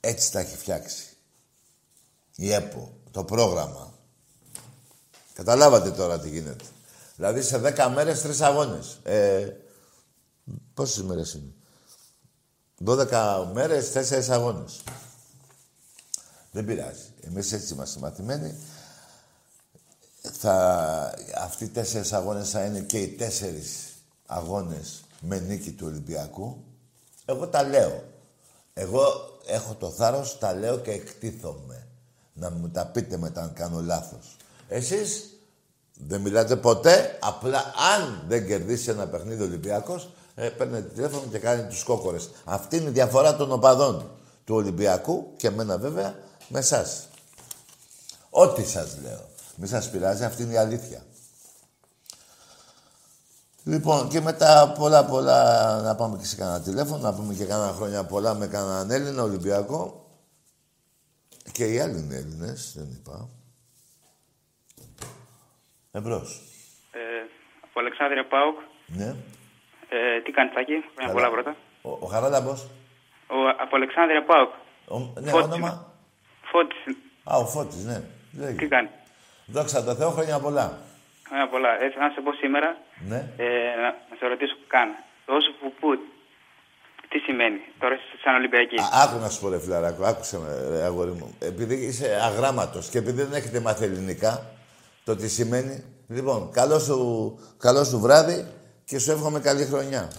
Έτσι 0.00 0.32
τα 0.32 0.40
έχει 0.40 0.56
φτιάξει. 0.56 1.06
Η 2.36 2.52
ΕΠΟ, 2.52 2.92
το 3.10 3.24
πρόγραμμα. 3.24 3.92
Καταλάβατε 5.34 5.90
τώρα 5.90 6.20
τι 6.20 6.28
γίνεται. 6.28 6.64
Δηλαδή 7.16 7.42
σε 7.42 7.58
10 7.58 7.90
μέρες 7.94 8.22
τρεις 8.22 8.40
αγώνες. 8.40 8.98
Ε, 9.02 9.56
πόσες 10.74 11.02
μέρες 11.02 11.34
είναι; 11.34 11.52
12 12.84 13.50
μέρες, 13.52 13.92
τέσσερις 13.92 14.30
αγώνες. 14.30 14.82
Δεν 16.50 16.64
πειράζει. 16.64 17.12
Εμείς 17.20 17.52
έτσι 17.52 17.72
είμαστε 17.72 18.00
μαθημένοι 18.00 18.56
θα, 20.32 21.14
αυτοί 21.36 21.64
οι 21.64 21.68
τέσσερις 21.68 22.12
αγώνες 22.12 22.50
θα 22.50 22.64
είναι 22.64 22.80
και 22.80 22.98
οι 22.98 23.08
τέσσερις 23.08 23.76
αγώνες 24.26 25.04
με 25.20 25.38
νίκη 25.38 25.72
του 25.72 25.86
Ολυμπιακού. 25.86 26.64
Εγώ 27.24 27.48
τα 27.48 27.62
λέω. 27.62 28.04
Εγώ 28.74 29.02
έχω 29.46 29.74
το 29.74 29.90
θάρρος, 29.90 30.38
τα 30.38 30.54
λέω 30.54 30.78
και 30.78 30.90
εκτίθομαι. 30.90 31.86
Να 32.32 32.50
μου 32.50 32.68
τα 32.68 32.86
πείτε 32.86 33.16
μετά 33.16 33.42
αν 33.42 33.52
κάνω 33.52 33.80
λάθος. 33.80 34.36
Εσείς; 34.68 35.33
Δεν 35.94 36.20
μιλάτε 36.20 36.56
ποτέ, 36.56 37.18
απλά 37.20 37.58
αν 37.94 38.24
δεν 38.28 38.46
κερδίσει 38.46 38.90
ένα 38.90 39.06
παιχνίδι 39.06 39.42
ο 39.42 39.44
Ολυμπιακός, 39.44 40.10
ε, 40.34 40.48
παίρνετε 40.48 40.88
τηλέφωνο 40.88 41.22
και 41.30 41.38
κάνετε 41.38 41.68
τους 41.68 41.82
κόκορες. 41.82 42.30
Αυτή 42.44 42.76
είναι 42.76 42.88
η 42.88 42.92
διαφορά 42.92 43.36
των 43.36 43.52
οπαδών 43.52 44.10
του 44.44 44.54
Ολυμπιακού 44.54 45.32
και 45.36 45.46
εμένα 45.46 45.78
βέβαια 45.78 46.14
με 46.48 46.58
εσάς. 46.58 47.08
Ό,τι 48.30 48.64
σας 48.64 48.98
λέω. 49.02 49.28
Μη 49.56 49.66
σας 49.66 49.90
πειράζει, 49.90 50.24
αυτή 50.24 50.42
είναι 50.42 50.52
η 50.52 50.56
αλήθεια. 50.56 51.04
Λοιπόν, 53.64 54.08
και 54.08 54.20
μετά 54.20 54.72
πολλά 54.78 55.04
πολλά 55.04 55.80
να 55.80 55.94
πάμε 55.94 56.18
και 56.18 56.26
σε 56.26 56.36
κανένα 56.36 56.60
τηλέφωνο, 56.60 57.02
να 57.02 57.14
πούμε 57.14 57.34
και 57.34 57.44
κανένα 57.44 57.72
χρόνια 57.72 58.04
πολλά 58.04 58.34
με 58.34 58.46
κανέναν 58.46 58.90
Έλληνα 58.90 59.22
Ολυμπιακό. 59.22 60.08
Και 61.52 61.72
οι 61.72 61.80
άλλοι 61.80 61.98
είναι 61.98 62.16
Έλληνες, 62.16 62.72
δεν 62.74 62.88
είπα. 62.90 63.28
Εμπρός. 65.98 66.40
Ε, 66.92 66.98
από 67.64 67.80
Αλεξάνδρεια 67.80 68.24
Πάουκ. 68.26 68.58
Ναι. 68.86 69.08
Ε, 69.96 70.20
τι 70.24 70.30
κάνει 70.32 70.50
Τάκη, 70.54 70.84
χρόνια 70.94 71.12
πολλά 71.12 71.30
πρώτα. 71.30 71.56
Ο, 71.82 71.90
ο 71.90 72.06
Χαράλαμπος. 72.06 72.60
Ο, 73.26 73.36
από 73.62 73.76
Αλεξάνδρεια 73.76 74.22
Πάουκ. 74.24 74.52
Ο, 74.88 74.98
ναι, 75.20 75.30
Φώτης. 75.30 75.46
όνομα. 75.46 75.92
Φώτης. 76.50 76.82
Α, 77.24 77.36
ο 77.36 77.46
Φώτης, 77.46 77.84
ναι. 77.84 77.98
Τι 78.32 78.38
Λέγε. 78.40 78.66
κάνει; 78.66 78.88
Δόξα 79.46 79.84
τω 79.84 79.94
Θεώ, 79.94 80.10
χρόνια 80.10 80.38
πολλά. 80.40 80.78
Χρόνια 81.28 81.48
πολλά. 81.48 81.82
Έτσι, 81.82 81.98
να 81.98 82.10
σε 82.10 82.20
πω 82.20 82.32
σήμερα, 82.32 82.76
Ναι. 83.08 83.16
ε, 83.36 83.74
να, 83.82 83.88
να 84.10 84.14
σε 84.18 84.26
ρωτήσω 84.26 84.56
καν. 84.66 84.88
Το 85.26 85.34
όσο 85.34 85.50
που 85.60 85.72
που, 85.80 85.88
τι 87.08 87.18
σημαίνει; 87.18 87.60
Τώρα 87.78 87.94
είσαι 87.94 88.04
σαν 88.24 88.34
Ολυμπιακή. 88.34 88.76
Α, 88.80 88.86
άκου 89.02 89.18
να 89.18 89.28
σου 89.28 89.40
πω, 89.40 89.48
ρε 89.48 89.60
φιλαράκο, 89.60 90.04
άκουσε 90.04 90.38
με, 90.38 90.68
ρε, 90.70 90.82
αγόρι 90.82 91.10
μου. 91.10 91.34
Επειδή 91.40 91.74
είσαι 91.74 92.18
αγράμματος 92.22 92.88
και 92.88 92.98
επειδή 92.98 93.22
δεν 93.22 93.32
έχετε 93.32 93.60
μάθει 93.60 93.84
ελληνικά, 93.84 94.46
το 95.04 95.16
τι 95.16 95.28
σημαίνει. 95.28 95.84
Λοιπόν, 96.08 96.50
καλό 96.50 96.78
σου, 96.78 97.38
καλό 97.58 97.84
σου 97.84 98.00
βράδυ 98.00 98.46
και 98.84 98.98
σου 98.98 99.10
εύχομαι 99.10 99.40
καλή 99.40 99.64
χρονιά. 99.64 100.10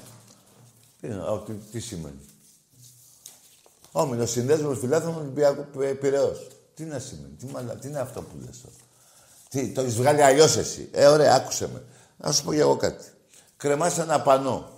Τι, 1.02 1.08
είναι, 1.08 1.16
α, 1.16 1.42
τι, 1.46 1.54
τι 1.54 1.80
σημαίνει. 1.80 2.20
Όμιλο 3.92 4.26
συνδέσμο 4.26 4.74
φιλάθλων 4.74 5.16
Ολυμπιακού 5.16 5.66
Πε- 5.78 5.96
Πειραιώς. 6.00 6.48
Τι 6.74 6.84
να 6.84 7.00
σημαίνει, 7.00 7.34
τι, 7.34 7.46
μαλα, 7.46 7.76
τι 7.76 7.88
είναι 7.88 8.00
αυτό 8.00 8.22
που 8.22 8.38
λες 8.46 8.62
τώρα. 8.62 8.76
Τι, 9.50 9.72
το 9.72 9.82
έχεις 9.82 9.96
βγάλει 9.96 10.22
αλλιώς 10.22 10.58
εσύ. 10.58 10.90
Ε, 10.92 11.06
ωραία, 11.08 11.36
άκουσε 11.36 11.70
με. 11.74 11.84
Να 12.18 12.32
σου 12.32 12.44
πω 12.44 12.52
για 12.54 12.62
εγώ 12.62 12.76
κάτι. 12.76 13.06
Κρεμάς 13.58 13.98
ένα 13.98 14.22
πανό 14.22 14.70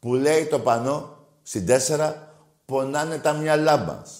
που 0.00 0.14
λέει 0.14 0.46
το 0.46 0.58
πανό 0.60 1.16
στην 1.42 1.66
τέσσερα 1.66 2.34
πονάνε 2.64 3.18
τα 3.18 3.32
μυαλά 3.32 3.76
μας. 3.76 4.10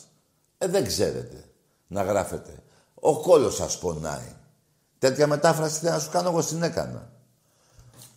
Ε, 0.58 0.66
δεν 0.66 0.86
ξέρετε 0.86 1.44
να 1.86 2.02
γράφετε. 2.02 2.54
Ο 2.94 3.20
κόλος 3.20 3.54
σας 3.54 3.78
πονάει. 3.78 4.32
Τέτοια 5.04 5.26
μετάφραση 5.26 5.78
θέλω 5.78 5.92
να 5.92 5.98
σου 5.98 6.10
κάνω, 6.10 6.28
εγώ 6.28 6.44
την 6.44 6.62
έκανα. 6.62 7.08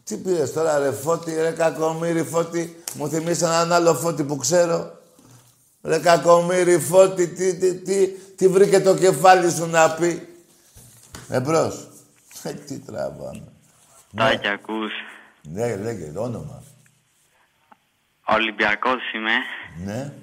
Τι 0.04 0.17
πήρες 0.17 0.54
τώρα 0.54 0.78
ρε 0.80 0.91
Φώτη, 0.91 1.34
ρε 1.41 1.52
κακομύρι 1.52 2.23
Φώτη, 2.23 2.84
μου 2.93 3.08
θυμίσαι 3.10 3.45
έναν 3.45 3.71
άλλο 3.71 3.93
Φώτη 3.93 4.23
που 4.23 4.36
ξέρω. 4.38 4.97
Ρε 5.84 6.00
κακομύρι 6.00 6.80
Φώτη, 6.80 7.28
τι, 7.28 7.58
τι, 7.58 7.76
τι, 7.76 8.08
τι 8.08 8.47
βρήκε 8.47 8.80
το 8.82 8.95
κεφάλι 8.95 9.52
σου 9.52 9.65
να 9.69 9.91
πει. 9.91 10.28
Εμπρός. 11.30 11.88
Ε, 12.43 12.54
τι 12.54 12.80
τραβάμε. 12.80 13.52
Τάκη, 14.15 14.47
ακούς. 14.47 14.91
Ναι, 15.43 15.76
λέγε, 15.76 16.12
όνομα. 16.15 16.63
Ολυμπιακός 18.26 19.12
είμαι. 19.13 19.34
Ναι, 19.86 20.13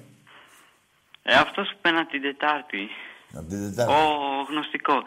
Ε, 1.23 1.33
αυτός 1.35 1.69
που 1.69 1.77
πένα 1.81 2.05
την 2.05 2.21
Τετάρτη. 2.21 2.87
από 3.33 3.49
την 3.49 3.69
Τετάρτη. 3.69 3.93
Ο 3.93 3.97
γνωστικός. 4.49 5.03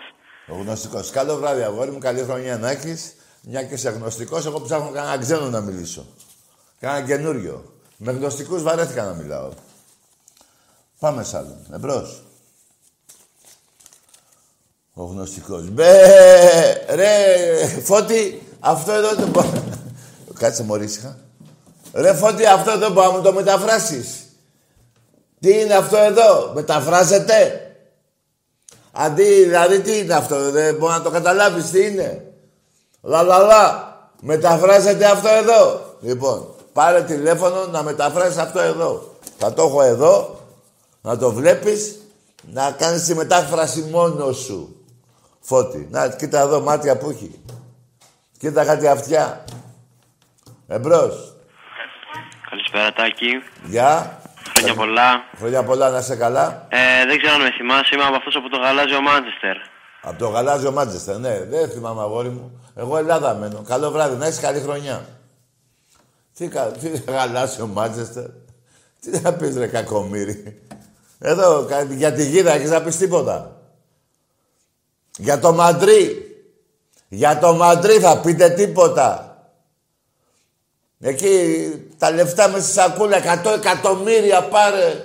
Ο 0.49 0.55
γνωστικό. 0.55 1.01
Καλό 1.13 1.37
βράδυ, 1.37 1.63
αγόρι 1.63 1.91
μου. 1.91 1.99
Καλή 1.99 2.23
χρονιά 2.23 2.59
να 2.59 2.71
έχει. 2.71 2.97
Μια 3.43 3.63
και 3.65 3.75
είσαι 3.75 3.91
γνωστικός, 3.91 4.47
εγώ 4.47 4.61
ψάχνω 4.61 4.91
κανένα 4.91 5.19
ξένο 5.19 5.51
να 5.51 5.61
μιλήσω. 5.61 6.07
Κάνα 6.81 7.03
καινούριο. 7.03 7.73
Με 7.97 8.13
γνωστικούς 8.13 8.63
βαρέθηκα 8.63 9.05
να 9.05 9.13
μιλάω. 9.13 9.51
Πάμε 10.99 11.25
σ' 11.25 11.35
άλλον. 11.35 11.67
Εμπρός. 11.73 12.23
Ο 14.93 15.05
γνωστικός. 15.05 15.71
Μπε! 15.71 15.95
Ρε! 16.95 17.67
Φώτη! 17.85 18.43
Αυτό 18.61 18.93
εδώ 18.93 19.15
δεν 19.15 19.29
μπορώ... 19.29 19.63
Κάτσε 20.39 20.63
μωρή 20.63 20.85
ήσυχα. 20.85 21.19
Ρε 21.93 22.15
Φώτη, 22.15 22.47
αυτό 22.47 22.71
εδώ 22.71 22.91
μπορεί 22.91 23.07
να 23.07 23.13
μου 23.13 23.23
το 23.23 23.33
μεταφράσεις. 23.33 24.23
Τι 25.41 25.61
είναι 25.61 25.75
αυτό 25.75 25.97
εδώ, 25.97 26.53
μεταφράζεται; 26.55 27.68
Αντί, 28.93 29.43
δηλαδή 29.45 29.81
τι 29.81 29.99
είναι 29.99 30.15
αυτό, 30.15 30.51
δεν 30.51 30.75
μπορείς 30.75 30.97
να 30.97 31.03
το 31.03 31.11
καταλάβεις 31.11 31.71
τι 31.71 31.87
είναι. 31.87 32.33
Λαλαλα. 33.03 33.87
Μεταφράζεται 34.21 35.05
αυτό 35.05 35.29
εδώ. 35.29 35.97
Λοιπόν, 36.01 36.55
πάρε 36.73 37.03
τηλέφωνο 37.03 37.67
να 37.67 37.83
μεταφράσεις 37.83 38.37
αυτό 38.37 38.61
εδώ. 38.61 39.17
Θα 39.39 39.53
το 39.53 39.63
έχω 39.63 39.83
εδώ, 39.83 40.41
να 41.01 41.19
το 41.19 41.33
βλέπεις, 41.33 41.99
να 42.53 42.71
κάνεις 42.71 43.05
τη 43.05 43.15
μετάφραση 43.15 43.81
μόνος 43.81 44.37
σου. 44.39 44.77
Φώτη. 45.41 45.89
Να, 45.91 46.09
κοίτα 46.09 46.41
εδώ 46.41 46.61
μάτια 46.61 46.97
που 46.97 47.11
έχει. 47.11 47.41
Κοίτα 48.39 48.65
κάτι 48.65 48.87
αυτιά. 48.87 49.45
Εμπρός. 50.67 51.37
Καλησπέρα 52.51 52.93
Τάκη. 52.93 53.43
Γεια. 53.65 54.23
Χρόνια 54.59 54.75
πολλά. 54.75 55.25
Χρόνια 55.39 55.63
πολλά 55.65 55.91
να 55.91 55.99
είσαι 55.99 56.17
καλά. 56.17 56.67
Ε, 56.69 57.07
δεν 57.07 57.19
ξέρω 57.19 57.35
αν 57.35 57.41
με 57.41 57.51
θυμάσαι, 57.51 57.95
είμαι 57.95 58.05
από 58.05 58.17
αυτούς 58.17 58.35
από 58.37 58.49
το 58.49 58.57
γαλάζιο 58.57 59.01
Μάντσεστερ. 59.01 59.57
Από 60.03 60.19
το 60.19 60.29
γαλάζιο 60.29 60.73
Μάντσεστερ, 60.73 61.19
ναι. 61.19 61.45
Δεν 61.45 61.71
θυμάμαι 61.71 62.01
αγόρι 62.01 62.29
μου. 62.29 62.61
Εγώ 62.75 62.97
Ελλάδα 62.97 63.35
μένω. 63.35 63.63
Καλό 63.69 63.91
βράδυ, 63.91 64.17
να 64.17 64.27
έχεις 64.27 64.41
καλή 64.41 64.61
χρονιά. 64.61 65.07
Τι, 66.37 66.49
κα... 66.49 66.67
τι 66.67 66.89
γαλάζιο 67.09 67.67
Μάντσεστερ. 67.67 68.25
Τι 69.01 69.21
να 69.21 69.33
πεις 69.33 69.57
ρε 69.57 69.67
κακομύρι. 69.67 70.63
Εδώ, 71.19 71.65
κα- 71.69 71.83
για 71.83 72.13
τη 72.13 72.25
γύρα 72.25 72.53
έχεις 72.53 72.71
να 72.71 72.83
πεις 72.83 72.97
τίποτα. 72.97 73.57
Για 75.19 75.39
το 75.39 75.53
Μαντρί. 75.53 76.23
Για 77.09 77.39
το 77.39 77.55
Μαντρί 77.55 77.99
θα 77.99 78.21
πείτε 78.21 78.49
τίποτα. 78.49 79.28
Εκεί 81.01 81.69
τα 81.99 82.11
λεφτά 82.11 82.49
με 82.49 82.61
στη 82.61 82.71
σακούλα, 82.73 83.17
100 83.45 83.53
εκατομμύρια 83.55 84.43
πάρε. 84.43 85.05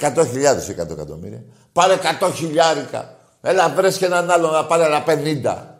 100 0.00 0.26
χιλιάδες, 0.30 0.68
100 0.68 0.90
εκατομμύρια. 0.90 1.42
Πάρε 1.72 1.96
100 2.20 2.30
χιλιάρικα. 2.34 3.16
Έλα 3.42 3.68
βρες 3.68 3.96
και 3.98 4.04
έναν 4.04 4.30
άλλο 4.30 4.50
να 4.50 4.64
πάρε 4.66 4.84
ένα 4.84 5.02
50. 5.06 5.78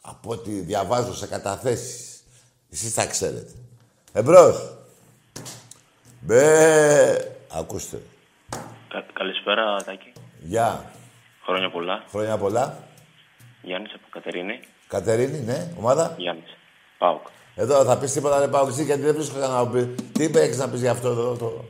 Από 0.00 0.30
ό,τι 0.30 0.50
διαβάζω 0.50 1.14
σε 1.14 1.26
καταθέσεις. 1.26 2.22
Εσείς 2.70 2.94
τα 2.94 3.06
ξέρετε. 3.06 3.52
Εμπρός. 4.12 4.76
Μπε. 6.20 7.34
Ακούστε. 7.52 8.02
Κα- 8.88 9.06
καλησπέρα 9.12 9.82
Τάκη. 9.84 10.12
Γεια. 10.40 10.90
Χρόνια 11.44 11.70
πολλά. 11.70 12.04
Χρόνια 12.10 12.36
πολλά. 12.38 12.78
Γιάννης 13.62 13.92
από 13.94 14.06
Κατερίνη. 14.10 14.60
Κατερίνη, 14.88 15.38
ναι. 15.38 15.72
Ομάδα. 15.78 16.14
Γιάννης. 16.18 16.56
Πάουκ. 16.98 17.26
Εδώ 17.60 17.84
θα 17.84 17.96
πεις 17.98 18.12
τίποτα, 18.12 18.38
δεν 18.38 18.50
πάω 18.50 18.66
εσύ 18.68 18.84
γιατί 18.84 19.00
δεν 19.00 19.14
βρίσκω 19.14 19.34
κανένα 19.40 19.58
να 19.62 19.66
πεις. 19.68 19.86
Τι 20.12 20.24
είπε, 20.24 20.40
έχεις 20.40 20.56
να 20.58 20.68
πεις 20.68 20.80
για 20.80 20.90
αυτό 20.90 21.08
εδώ. 21.08 21.36
Το... 21.38 21.64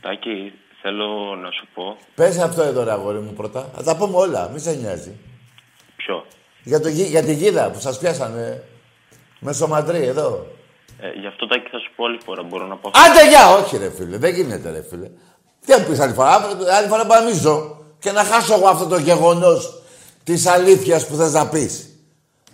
Τάκη, 0.00 0.52
θέλω 0.82 1.06
να 1.42 1.50
σου 1.50 1.66
πω 1.74 1.96
Πες 2.14 2.38
αυτό 2.38 2.62
εδώ, 2.62 2.84
ρε 2.84 2.90
αγόρι 2.92 3.18
μου, 3.18 3.32
πρώτα. 3.32 3.70
Θα 3.76 3.82
τα 3.82 3.96
πούμε 3.96 4.16
όλα, 4.16 4.50
μη 4.52 4.58
σε 4.58 4.72
νοιάζει. 4.72 5.12
ποιο; 5.96 6.24
Για, 6.62 6.80
το, 6.80 6.88
γη- 6.88 7.08
για 7.08 7.22
τη 7.22 7.34
γίδα 7.34 7.70
που 7.70 7.80
σας 7.80 7.98
πιάσανε. 7.98 8.62
Μέσω 9.40 9.66
Μαντρί, 9.66 10.02
εδώ. 10.06 10.46
Ε, 11.00 11.08
γι' 11.20 11.26
αυτό 11.26 11.46
Τάκη 11.46 11.68
θα 11.70 11.78
σου 11.78 11.90
πω 11.96 12.04
άλλη 12.04 12.18
φορά. 12.24 12.42
Μπορώ 12.42 12.66
να 12.66 12.76
πω. 12.76 12.90
Άντε, 12.94 13.28
γεια! 13.28 13.50
Όχι, 13.54 13.76
ρε 13.76 13.90
φίλε, 13.90 14.16
δεν 14.16 14.34
γίνεται, 14.34 14.70
ρε 14.70 14.82
φίλε. 14.90 15.10
Τι 15.66 15.72
να 15.72 15.80
πεις 15.84 16.00
άλλη 16.00 16.12
φορά, 16.12 16.28
Αύριο- 16.34 16.72
άλλη 16.72 16.88
φορά 16.88 17.06
πάω 17.06 17.22
να 17.24 17.30
ζω 17.32 17.76
και 17.98 18.10
να 18.12 18.24
χάσω 18.24 18.54
εγώ 18.54 18.68
αυτό 18.68 18.86
το 18.86 18.98
γεγονός 18.98 19.82
της 20.24 20.46
αλήθειας 20.46 21.06
που 21.06 21.14
θες 21.14 21.32
να 21.32 21.48
πεις. 21.48 21.88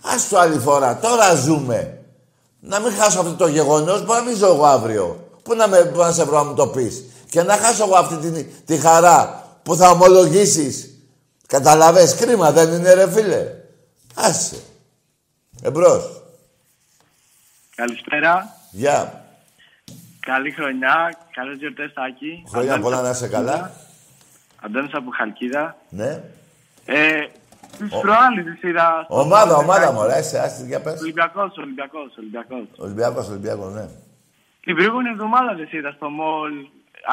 Ας 0.02 0.28
το 0.28 0.38
άλλη 0.38 0.58
φορά, 0.58 0.98
τώρα 0.98 1.34
ζούμε. 1.34 1.95
Να 2.68 2.80
μην 2.80 2.92
χάσω 2.92 3.20
αυτό 3.20 3.34
το 3.34 3.46
γεγονός, 3.46 4.04
μπορώ 4.04 4.18
να 4.18 4.24
μην 4.24 4.36
ζω 4.36 4.46
εγώ 4.46 4.64
αύριο. 4.64 5.30
Πού 5.42 5.54
να, 5.54 5.68
με, 5.68 5.84
πού 5.84 5.98
να 5.98 6.12
σε 6.12 6.24
βρω 6.24 6.36
να 6.36 6.44
μου 6.44 6.54
το 6.54 6.66
πεις. 6.66 7.04
Και 7.30 7.42
να 7.42 7.56
χάσω 7.56 7.84
εγώ 7.84 7.96
αυτή 7.96 8.30
τη, 8.30 8.44
τη 8.44 8.76
χαρά 8.78 9.44
που 9.62 9.76
θα 9.76 9.90
ομολογήσεις. 9.90 10.90
Καταλαβες, 11.46 12.14
κρίμα 12.14 12.52
δεν 12.52 12.72
είναι 12.72 12.94
ρε 12.94 13.10
φίλε. 13.10 13.52
Άσε. 14.14 14.56
Εμπρός. 15.62 16.22
Καλησπέρα. 17.74 18.56
Γεια. 18.70 19.24
Καλή 20.20 20.50
χρονιά. 20.50 21.18
Καλές 21.32 21.58
γιορτές, 21.58 21.92
Τάκη. 21.92 22.44
Χρόνια 22.48 22.74
Αντώνης 22.74 22.84
πολλά 22.84 22.96
από 22.96 23.06
να 23.06 23.10
είσαι 23.10 23.28
καλά. 23.28 23.72
Αντώνης 24.60 24.94
από 24.94 25.10
Χαλκίδα. 25.10 25.76
Ναι. 25.88 26.22
Ε, 26.84 27.26
τις 27.78 28.00
προάλλες 28.00 28.44
τις 28.44 28.62
είδα... 28.62 29.02
στο 29.04 29.20
Ομάδα, 29.20 29.56
Ολυμπιακό. 29.56 29.62
ομάδα, 29.62 29.92
μωρέ. 29.92 30.18
Είσαι, 30.18 30.38
άσε, 30.38 30.64
για 30.64 30.80
πες. 30.80 31.00
Ολυμπιακός, 31.00 31.56
Ολυμπιακός, 31.56 32.16
Ολυμπιακός. 32.18 32.66
Ολυμπιακός, 32.76 33.28
Ολυμπιακός, 33.28 33.72
ναι. 33.74 33.88
Την 34.60 34.74
προηγούμενη 34.74 35.08
εβδομάδα 35.08 35.54
τις 35.54 35.72
είδα 35.72 35.90
στο 35.96 36.08
μολ. 36.08 36.52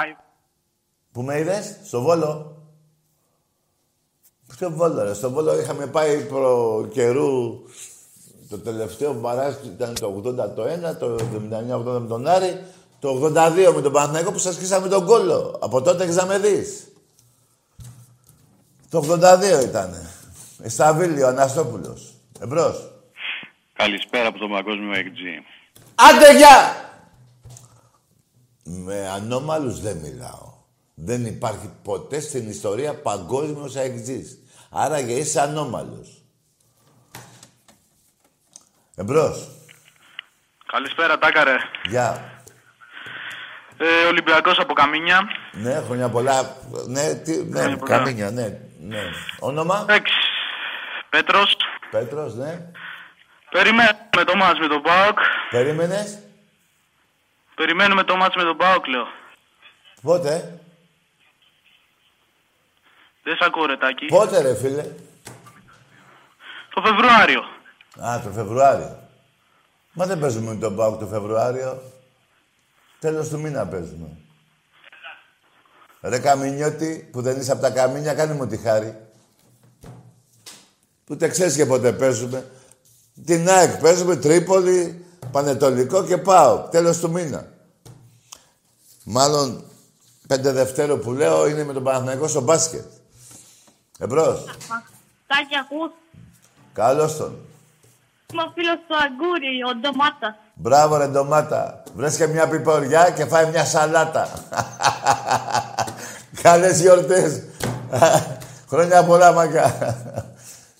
Άι, 0.01 0.15
Πού 1.11 1.21
με 1.21 1.39
είδες, 1.39 1.77
στο 1.83 2.01
Βόλο. 2.01 2.57
Στο 4.51 4.71
Βόλο, 4.71 5.03
ρε. 5.03 5.13
Στο 5.13 5.29
Βόλο 5.29 5.59
είχαμε 5.59 5.87
πάει 5.87 6.25
προ 6.25 6.87
καιρού. 6.91 7.63
Το 8.49 8.59
τελευταίο 8.59 9.13
μπαράζ 9.13 9.53
ήταν 9.65 9.93
το 9.99 10.21
80 10.25 10.55
το 10.55 10.63
1, 10.63 10.97
το 10.99 11.15
79-80 11.15 11.99
με 12.01 12.07
τον 12.07 12.27
Άρη, 12.27 12.63
το 12.99 13.09
82 13.09 13.73
με 13.75 13.81
τον 13.81 13.91
Παναθηναϊκό 13.91 14.31
που 14.31 14.37
σας 14.37 14.55
σκίσαμε 14.55 14.87
τον 14.87 15.05
κόλλο. 15.05 15.57
Από 15.61 15.81
τότε 15.81 16.03
έχεις 16.03 16.15
να 16.15 16.25
με 16.25 16.37
δεις. 16.39 16.87
Το 18.89 18.97
82 18.97 19.63
ήτανε. 19.63 20.09
Εσταβίλιο, 20.65 21.27
Αναστόπουλος. 21.27 22.13
Εμπρός. 22.39 22.91
Καλησπέρα 23.73 24.27
από 24.27 24.37
το 24.39 24.47
Παγκόσμιο 24.47 24.91
XG. 24.93 25.43
Άντε, 25.95 26.37
γεια! 26.37 26.75
Με 28.63 29.09
ανώμαλους 29.09 29.81
δεν 29.81 29.97
μιλάω. 29.97 30.51
Δεν 30.95 31.25
υπάρχει 31.25 31.71
ποτέ 31.83 32.19
στην 32.19 32.49
ιστορία 32.49 33.01
παγκόσμιος 33.01 33.75
αεξής. 33.75 34.37
Άρα 34.69 35.01
και 35.03 35.11
είσαι 35.11 35.41
ανώμαλος. 35.41 36.23
Εμπρός. 38.95 39.47
Καλησπέρα, 40.65 41.17
Τάκαρε. 41.17 41.55
Γεια. 41.89 42.31
Ε, 43.77 44.07
Ολυμπιακός 44.07 44.57
από 44.59 44.73
Καμίνια. 44.73 45.21
Ναι, 45.51 45.73
χρόνια 45.85 46.09
πολλά. 46.09 46.57
Ναι, 46.87 47.13
τι, 47.15 47.43
ναι, 47.43 47.59
Χρόνια 47.59 47.77
πολλά. 47.77 47.97
καμίνια, 47.97 48.31
ναι, 48.31 48.59
ναι. 48.81 49.01
Όνομα; 49.39 49.85
Έξι. 49.89 50.13
Πέτρος. 51.13 51.57
Πέτρος, 51.91 52.35
ναι. 52.35 52.71
Περιμένουμε 53.49 54.23
το 54.25 54.35
μάτς 54.35 54.59
με 54.59 54.67
τον 54.67 54.81
ΠΑΟΚ. 54.81 55.17
Περίμενες. 55.49 56.19
Περιμένουμε 57.55 58.03
το 58.03 58.15
μάτς 58.15 58.35
με 58.35 58.43
τον 58.43 58.57
ΠΑΟΚ, 58.57 58.87
λέω. 58.87 59.07
Πότε; 60.01 60.59
Δεν 63.23 63.35
σ' 63.35 63.41
ακούω, 63.41 63.65
ρε, 63.65 63.77
Τάκη. 63.77 64.05
Πότε, 64.05 64.41
ρε 64.41 64.55
φίλε; 64.55 64.85
Το 66.73 66.81
Φεβρουάριο. 66.81 67.41
Α, 67.99 68.19
το 68.23 68.29
Φεβρουάριο. 68.29 68.99
Μα 69.93 70.05
δεν 70.05 70.19
παίζουμε 70.19 70.53
με 70.53 70.59
τον 70.59 70.75
Πάουκ 70.75 70.99
το 70.99 71.05
Φεβρουάριο. 71.05 71.81
Τέλος 72.99 73.29
του 73.29 73.39
μήνα 73.39 73.67
παίζουμε. 73.67 74.17
Ρε 76.01 76.19
Καμινιώτη, 76.19 77.09
που 77.11 77.21
δεν 77.21 77.39
είσαι 77.39 77.51
από 77.51 77.61
τα 77.61 77.71
Καμίνια, 77.71 78.13
κάνε 78.13 78.33
μου 78.33 78.47
τη 78.47 78.57
χάρη. 78.57 79.07
Ούτε 81.09 81.27
ξέρεις 81.27 81.55
και 81.55 81.65
πότε 81.65 81.91
παίζουμε. 81.91 82.51
Την 83.25 83.49
ΑΕΚ 83.49 83.77
παίζουμε, 83.77 84.15
Τρίπολη, 84.15 85.05
Πανετολικό 85.31 86.03
και 86.03 86.17
πάω. 86.17 86.57
Τέλος 86.59 86.97
του 86.99 87.11
μήνα. 87.11 87.47
Μάλλον 89.03 89.63
πέντε 90.27 90.51
Δευτέρο 90.51 90.97
που 90.97 91.11
λέω 91.11 91.47
είναι 91.47 91.63
με 91.63 91.73
τον 91.73 91.83
Παναθηναϊκό 91.83 92.27
στο 92.27 92.41
μπάσκετ. 92.41 92.85
Εμπρός. 93.99 94.43
Τάκη, 95.27 95.57
ακούς. 95.61 95.91
Καλώς 96.73 97.17
τον. 97.17 97.37
Είμαι 98.33 98.41
ο 98.41 98.51
φίλος 98.55 98.77
του 98.87 98.95
Αγκούρι, 98.95 99.63
ο 99.69 99.79
Ντομάτα. 99.79 100.37
Μπράβο 100.53 100.97
ρε 100.97 101.07
ντομάτα. 101.07 101.83
Βρες 101.95 102.17
και 102.17 102.27
μια 102.27 102.47
πιποριά 102.47 103.09
και 103.09 103.25
φάει 103.25 103.49
μια 103.49 103.65
σαλάτα. 103.65 104.29
Καλές 106.41 106.81
γιορτές. 106.81 107.43
Χρόνια 108.69 109.03
πολλά 109.03 109.31
μακά. 109.31 109.75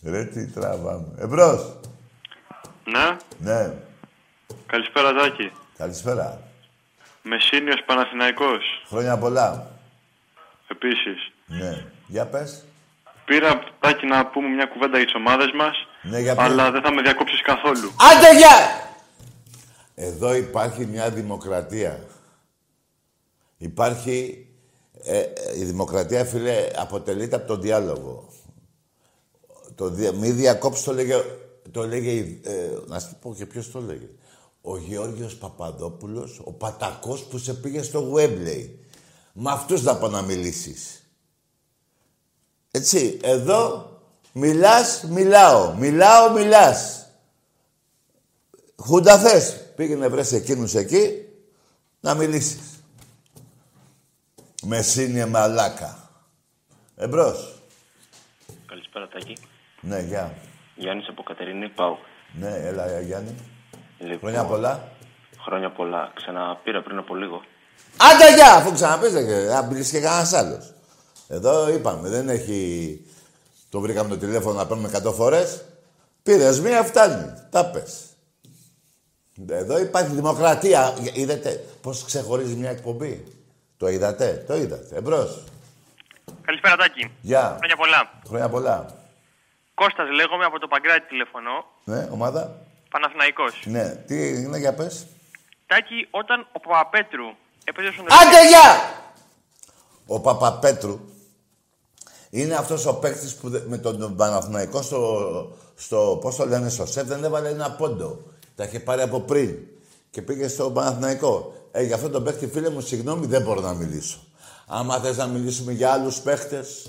Ρε 0.06 0.26
τι 0.26 0.48
τραβάμε. 0.52 1.08
Εμπρός. 1.18 1.76
Ναι. 2.84 3.18
Ναι. 3.38 3.74
Καλησπέρα, 4.66 5.14
Τάκη. 5.14 5.52
Καλησπέρα. 5.78 6.42
Μεσίνιος 7.22 7.84
Παναθηναϊκός. 7.86 8.64
Χρόνια 8.88 9.18
πολλά. 9.18 9.68
Επίσης. 10.68 11.32
Ναι. 11.46 11.86
Για 12.08 12.26
πες. 12.26 12.66
Πήρα, 13.26 13.64
Τάκη, 13.80 14.06
να 14.06 14.26
πούμε 14.26 14.48
μια 14.48 14.66
κουβέντα 14.66 14.98
για 14.98 15.06
τις 15.06 15.16
ομάδες 15.16 15.52
μας. 15.52 15.88
Ναι, 16.02 16.20
για 16.20 16.36
πες. 16.36 16.46
αλλά 16.46 16.72
δεν 16.72 16.82
θα 16.82 16.92
με 16.94 17.02
διακόψεις 17.02 17.42
καθόλου. 17.42 17.92
Άντε 18.12 18.38
γεια! 18.38 18.82
Εδώ 19.96 20.36
υπάρχει 20.36 20.86
μια 20.86 21.10
δημοκρατία. 21.10 22.00
Υπάρχει... 23.58 24.48
ε, 25.04 25.20
ε, 25.20 25.30
η 25.60 25.64
δημοκρατία, 25.64 26.26
φίλε, 26.26 26.68
αποτελείται 26.78 27.36
από 27.36 27.48
τον 27.48 27.62
διάλογο. 27.62 28.30
Το 29.76 29.90
δια, 29.90 30.12
μη 30.12 30.32
διακόψεις 30.32 30.84
το 30.84 30.94
λέγε... 30.94 31.16
Το 31.72 31.88
λέγε 31.88 32.40
ε, 32.44 32.78
να 32.88 33.00
σου 33.00 33.16
πω 33.22 33.34
και 33.36 33.46
ποιος 33.46 33.72
το 33.72 33.82
λέγε. 33.82 34.08
Ο 34.62 34.78
Γεώργιος 34.78 35.36
Παπαδόπουλος, 35.36 36.42
ο 36.44 36.52
πατακός 36.52 37.24
που 37.24 37.38
σε 37.38 37.54
πήγε 37.54 37.82
στο 37.82 38.14
Webley. 38.14 38.70
Με 39.34 39.52
αυτούς 39.52 39.84
να 39.84 39.98
πάω 39.98 40.10
να 40.10 40.22
μιλήσεις. 40.22 41.08
Έτσι, 42.72 43.20
εδώ 43.24 43.92
μιλάς, 44.32 45.04
μιλάω. 45.04 45.74
Μιλάω, 45.74 46.32
μιλάς. 46.32 47.08
Χούντα 48.76 49.20
θες. 49.20 49.74
Πήγαινε 49.76 50.08
βρες 50.08 50.32
εκείνους 50.32 50.74
εκεί 50.74 51.26
να 52.00 52.14
μιλήσεις. 52.14 52.84
Μεσίνιε 54.64 55.26
μαλάκα. 55.26 56.10
Εμπρός. 56.96 57.62
Καλησπέρα, 58.66 59.08
Τάκη. 59.08 59.38
Ναι, 59.86 60.00
γεια. 60.00 60.34
Γιάννης 60.76 61.08
από 61.08 61.24
Κατερίνη, 61.24 61.70
πάω. 61.70 61.98
Ναι, 62.34 62.56
έλα, 62.64 63.00
Γιάννη. 63.00 63.36
Λοιπόν, 64.00 64.20
Χρόνια 64.20 64.46
πολλά. 64.46 64.92
Χρόνια 65.40 65.72
πολλά. 65.72 66.12
Ξαναπήρα 66.14 66.82
πριν 66.82 66.98
από 66.98 67.16
λίγο. 67.16 67.42
Άντε, 67.98 68.36
γεια! 68.36 68.54
Αφού 68.54 68.74
ξαναπείς, 68.74 69.12
δεν 69.14 69.50
θα 69.50 69.66
μιλήσει 69.66 69.92
και 69.92 70.00
κανένας 70.00 70.34
άλλος. 70.34 70.74
Εδώ 71.28 71.70
είπαμε, 71.70 72.10
δεν 72.10 72.30
έχει... 72.30 73.00
Το 73.70 73.80
βρήκαμε 73.80 74.10
το 74.10 74.18
τηλέφωνο 74.18 74.58
να 74.58 74.68
παίρνουμε 74.68 74.90
100 75.06 75.14
φορές. 75.14 75.66
Πήρες 76.24 76.60
μία, 76.60 76.84
φτάνει. 76.84 77.34
Τα 77.50 77.66
πες. 77.66 78.04
Εδώ 79.50 79.80
υπάρχει 79.80 80.14
δημοκρατία. 80.14 80.94
Είδατε 81.14 81.66
πώς 81.82 82.04
ξεχωρίζει 82.06 82.56
μια 82.56 82.70
εκπομπή; 82.70 83.24
Το 83.78 83.88
είδατε, 83.88 84.44
το 84.48 84.56
είδατε. 84.56 84.96
Εμπρός. 84.96 85.44
Καλησπέρα, 86.42 86.76
Τάκη. 86.76 87.12
Γεια. 87.22 87.56
Χρόνια 87.58 87.76
πολλά. 87.76 88.12
Χρόνια 88.28 88.50
πολλά. 88.50 89.03
Κώστας 89.74 90.10
λέγομαι 90.10 90.46
από 90.46 90.60
το 90.60 90.68
Παγκράτη 90.68 91.08
τηλεφωνώ. 91.08 91.66
Ναι, 91.84 92.08
ομάδα. 92.12 92.42
Παναθηναϊκός. 92.90 93.62
Ναι, 93.66 93.90
τι 93.90 94.28
είναι 94.30 94.58
για 94.58 94.74
πες. 94.74 95.06
Τάκη, 95.68 96.08
όταν 96.12 96.48
ο 96.54 96.60
Παπαπέτρου 96.60 97.26
έπαιζε 97.64 97.92
στον 97.92 98.06
Άντε, 98.06 98.48
γεια! 98.48 98.68
Ο 100.08 100.20
Παπαπέτρου 100.22 101.00
είναι 102.30 102.56
αυτός 102.56 102.86
ο 102.86 102.94
παίκτης 102.96 103.36
που 103.36 103.50
δε- 103.50 103.62
με 103.68 103.78
τον 103.78 104.16
Παναθηναϊκό 104.16 104.82
στο, 104.82 105.22
στο, 105.76 106.18
πώς 106.22 106.36
το 106.36 106.46
λένε, 106.46 106.70
στο 106.70 106.86
σεφ 106.86 107.08
δεν 107.08 107.24
έβαλε 107.24 107.50
ένα 107.50 107.72
πόντο. 107.72 108.20
Τα 108.56 108.64
είχε 108.64 108.80
πάρει 108.80 109.02
από 109.02 109.20
πριν 109.20 109.58
και 110.10 110.22
πήγε 110.22 110.48
στο 110.48 110.72
Παναθηναϊκό. 110.72 111.54
Ε, 111.72 111.84
για 111.84 111.96
αυτό 111.96 112.10
τον 112.10 112.24
παίκτη, 112.24 112.48
φίλε 112.48 112.70
μου, 112.70 112.82
συγγνώμη, 112.82 113.26
δεν 113.26 113.42
μπορώ 113.42 113.62
να 113.62 113.74
μιλήσω. 113.74 114.20
Άμα 114.68 115.00
θες 115.00 115.18
να 115.18 115.28
μιλήσουμε 115.28 115.72
για 115.72 115.92
άλλους 115.92 116.20
παίχτες, 116.20 116.88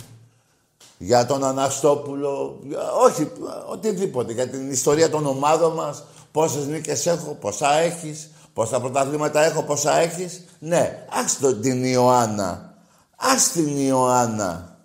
για 0.98 1.26
τον 1.26 1.44
Αναστόπουλο, 1.44 2.59
για- 2.62 2.92
όχι, 2.92 3.30
οτιδήποτε, 3.66 4.33
για 4.33 4.48
την 4.48 4.70
ιστορία 4.70 5.11
των 5.11 5.26
ομάδων 5.26 5.72
μας, 5.74 6.02
πόσες 6.33 6.66
νίκες 6.66 7.07
έχω, 7.07 7.35
πόσα 7.40 7.72
έχεις, 7.74 8.30
πόσα 8.52 8.80
πρωταθλήματα 8.80 9.44
έχω, 9.44 9.62
πόσα 9.62 9.96
έχεις. 9.98 10.44
Ναι, 10.59 11.07
ας 11.11 11.38
το 11.38 11.54
την 11.54 11.85
Ιωάννα. 11.85 12.74
Ας 13.16 13.48
την 13.52 13.87
Ιωάννα. 13.87 14.76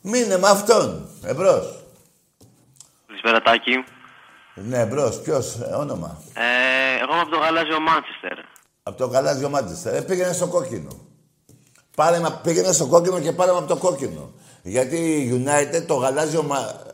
Μείνε 0.00 0.38
με 0.38 0.48
αυτόν. 0.48 1.08
Εμπρός. 1.24 1.84
Καλησπέρα, 3.06 3.40
Τάκη. 3.42 3.84
Ναι, 4.54 4.78
εμπρός. 4.78 5.20
Ποιος, 5.20 5.54
ε, 5.54 5.74
όνομα. 5.74 6.22
Ε, 6.34 7.02
εγώ 7.02 7.12
είμαι 7.12 7.20
από 7.20 7.30
το 7.30 7.36
γαλάζιο 7.38 7.80
Μάντσεστερ. 7.80 8.38
Από 8.82 8.96
το 8.98 9.06
γαλάζιο 9.06 9.48
Μάντσεστερ. 9.48 9.94
Ε, 9.94 10.00
πήγαινε 10.00 10.32
στο 10.32 10.46
κόκκινο. 10.46 10.90
Πάρε, 11.96 12.18
με- 12.18 12.38
πήγαινε 12.42 12.72
στο 12.72 12.86
κόκκινο 12.86 13.20
και 13.20 13.32
πάρε 13.32 13.52
με 13.52 13.58
από 13.58 13.66
το 13.66 13.76
κόκκινο. 13.76 14.30
Γιατί 14.62 14.96
η 14.96 15.44
United 15.44 15.82
το 15.86 15.94
γαλάζιο 15.94 16.42
μα... 16.42 16.88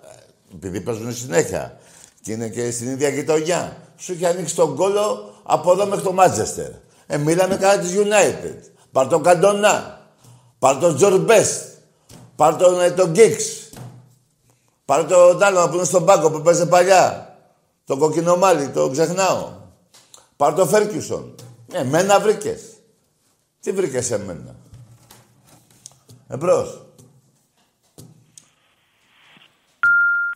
Επειδή 0.55 0.81
παίζουν 0.81 1.15
συνέχεια 1.15 1.79
και 2.23 2.33
είναι 2.33 2.49
και 2.49 2.71
στην 2.71 2.89
ίδια 2.89 3.09
γειτονιά. 3.09 3.77
Σου 3.97 4.13
είχε 4.13 4.27
ανοίξει 4.27 4.55
τον 4.55 4.77
κόλο 4.77 5.35
από 5.43 5.73
εδώ 5.73 5.87
μέχρι 5.87 6.05
το 6.05 6.13
Μάντσεστερ. 6.13 6.71
Ε, 7.07 7.17
μίλαμε 7.17 7.57
κατά 7.57 7.79
της 7.79 7.95
United. 7.97 8.71
Πάρ 8.93 9.07
τον 9.07 9.23
Καντονά. 9.23 10.01
Πάρ 10.59 10.77
τον 10.77 10.97
Τζορ 10.97 11.19
Μπέστ. 11.21 11.63
Πάρ 12.37 12.57
τον, 12.57 12.81
ε, 12.81 12.91
τον 12.91 13.11
Γκίξ. 13.11 13.71
Πάρ 14.85 15.05
τον 15.05 15.43
άλλο 15.43 15.69
που 15.69 15.75
είναι 15.75 15.85
στον 15.85 16.05
πάγκο 16.05 16.31
που 16.31 16.43
παίζει 16.43 16.69
παλιά. 16.69 17.37
Το 17.85 17.97
κοκκινομάλι, 17.97 18.69
το 18.69 18.91
ξεχνάω. 18.91 19.53
Πάρ 20.37 20.55
το 20.55 20.67
Φέρκιουσον. 20.67 21.35
Εμένα 21.73 22.21
βρήκες. 22.21 22.61
Τι 23.61 23.73
βρήκες 23.73 24.11
εμένα; 24.11 24.55
Εμπρός. 26.29 26.86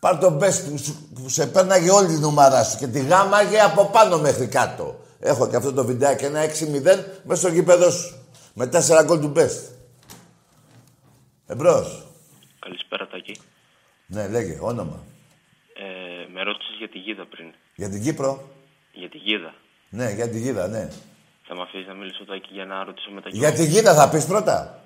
Πάρ 0.01 0.17
το 0.17 0.29
μπες 0.29 0.63
που, 0.63 0.77
σου- 0.77 1.09
που 1.13 1.29
σε 1.29 1.47
παίρναγε 1.47 1.89
όλη 1.91 2.07
την 2.07 2.23
ομάδα 2.23 2.63
σου 2.63 2.77
και 2.77 2.87
τη 2.87 2.99
γάμαγε 3.05 3.59
από 3.61 3.85
πάνω 3.85 4.17
μέχρι 4.19 4.47
κάτω. 4.47 4.99
Έχω 5.19 5.47
και 5.49 5.55
αυτό 5.55 5.73
το 5.73 5.85
βιντεάκι, 5.85 6.25
ένα 6.25 6.39
6-0 6.39 7.05
μέσα 7.23 7.41
στο 7.41 7.49
γήπεδο 7.49 7.91
σου. 7.91 8.15
Με 8.53 8.65
4 8.67 9.03
γκολ 9.05 9.19
του 9.19 9.27
μπες. 9.27 9.71
Εμπρός. 11.47 12.05
Καλησπέρα, 12.59 13.07
Τάκη. 13.07 13.39
Ναι, 14.05 14.27
λέγε, 14.27 14.57
όνομα. 14.61 14.99
Ε, 15.73 16.31
με 16.33 16.43
ρώτησες 16.43 16.75
για 16.77 16.89
τη 16.89 16.97
γίδα 16.97 17.25
πριν. 17.29 17.45
Για 17.75 17.89
την 17.89 18.01
Κύπρο. 18.03 18.49
Για 18.93 19.09
τη 19.09 19.17
γίδα. 19.17 19.53
Ναι, 19.89 20.09
για 20.11 20.29
την 20.29 20.39
Γίδα, 20.39 20.67
ναι. 20.67 20.89
Θα 21.47 21.55
με 21.55 21.61
αφήσεις 21.61 21.87
να 21.87 21.93
μιλήσω, 21.93 22.25
Τάκη, 22.25 22.49
για 22.51 22.65
να 22.65 22.83
ρωτήσω 22.83 23.11
μετά 23.11 23.29
και 23.29 23.37
Για 23.37 23.47
εγώ; 23.47 23.55
την 23.57 23.65
Γίδα 23.65 23.93
θα 23.93 24.09
πεις 24.09 24.25
πρώτα. 24.25 24.79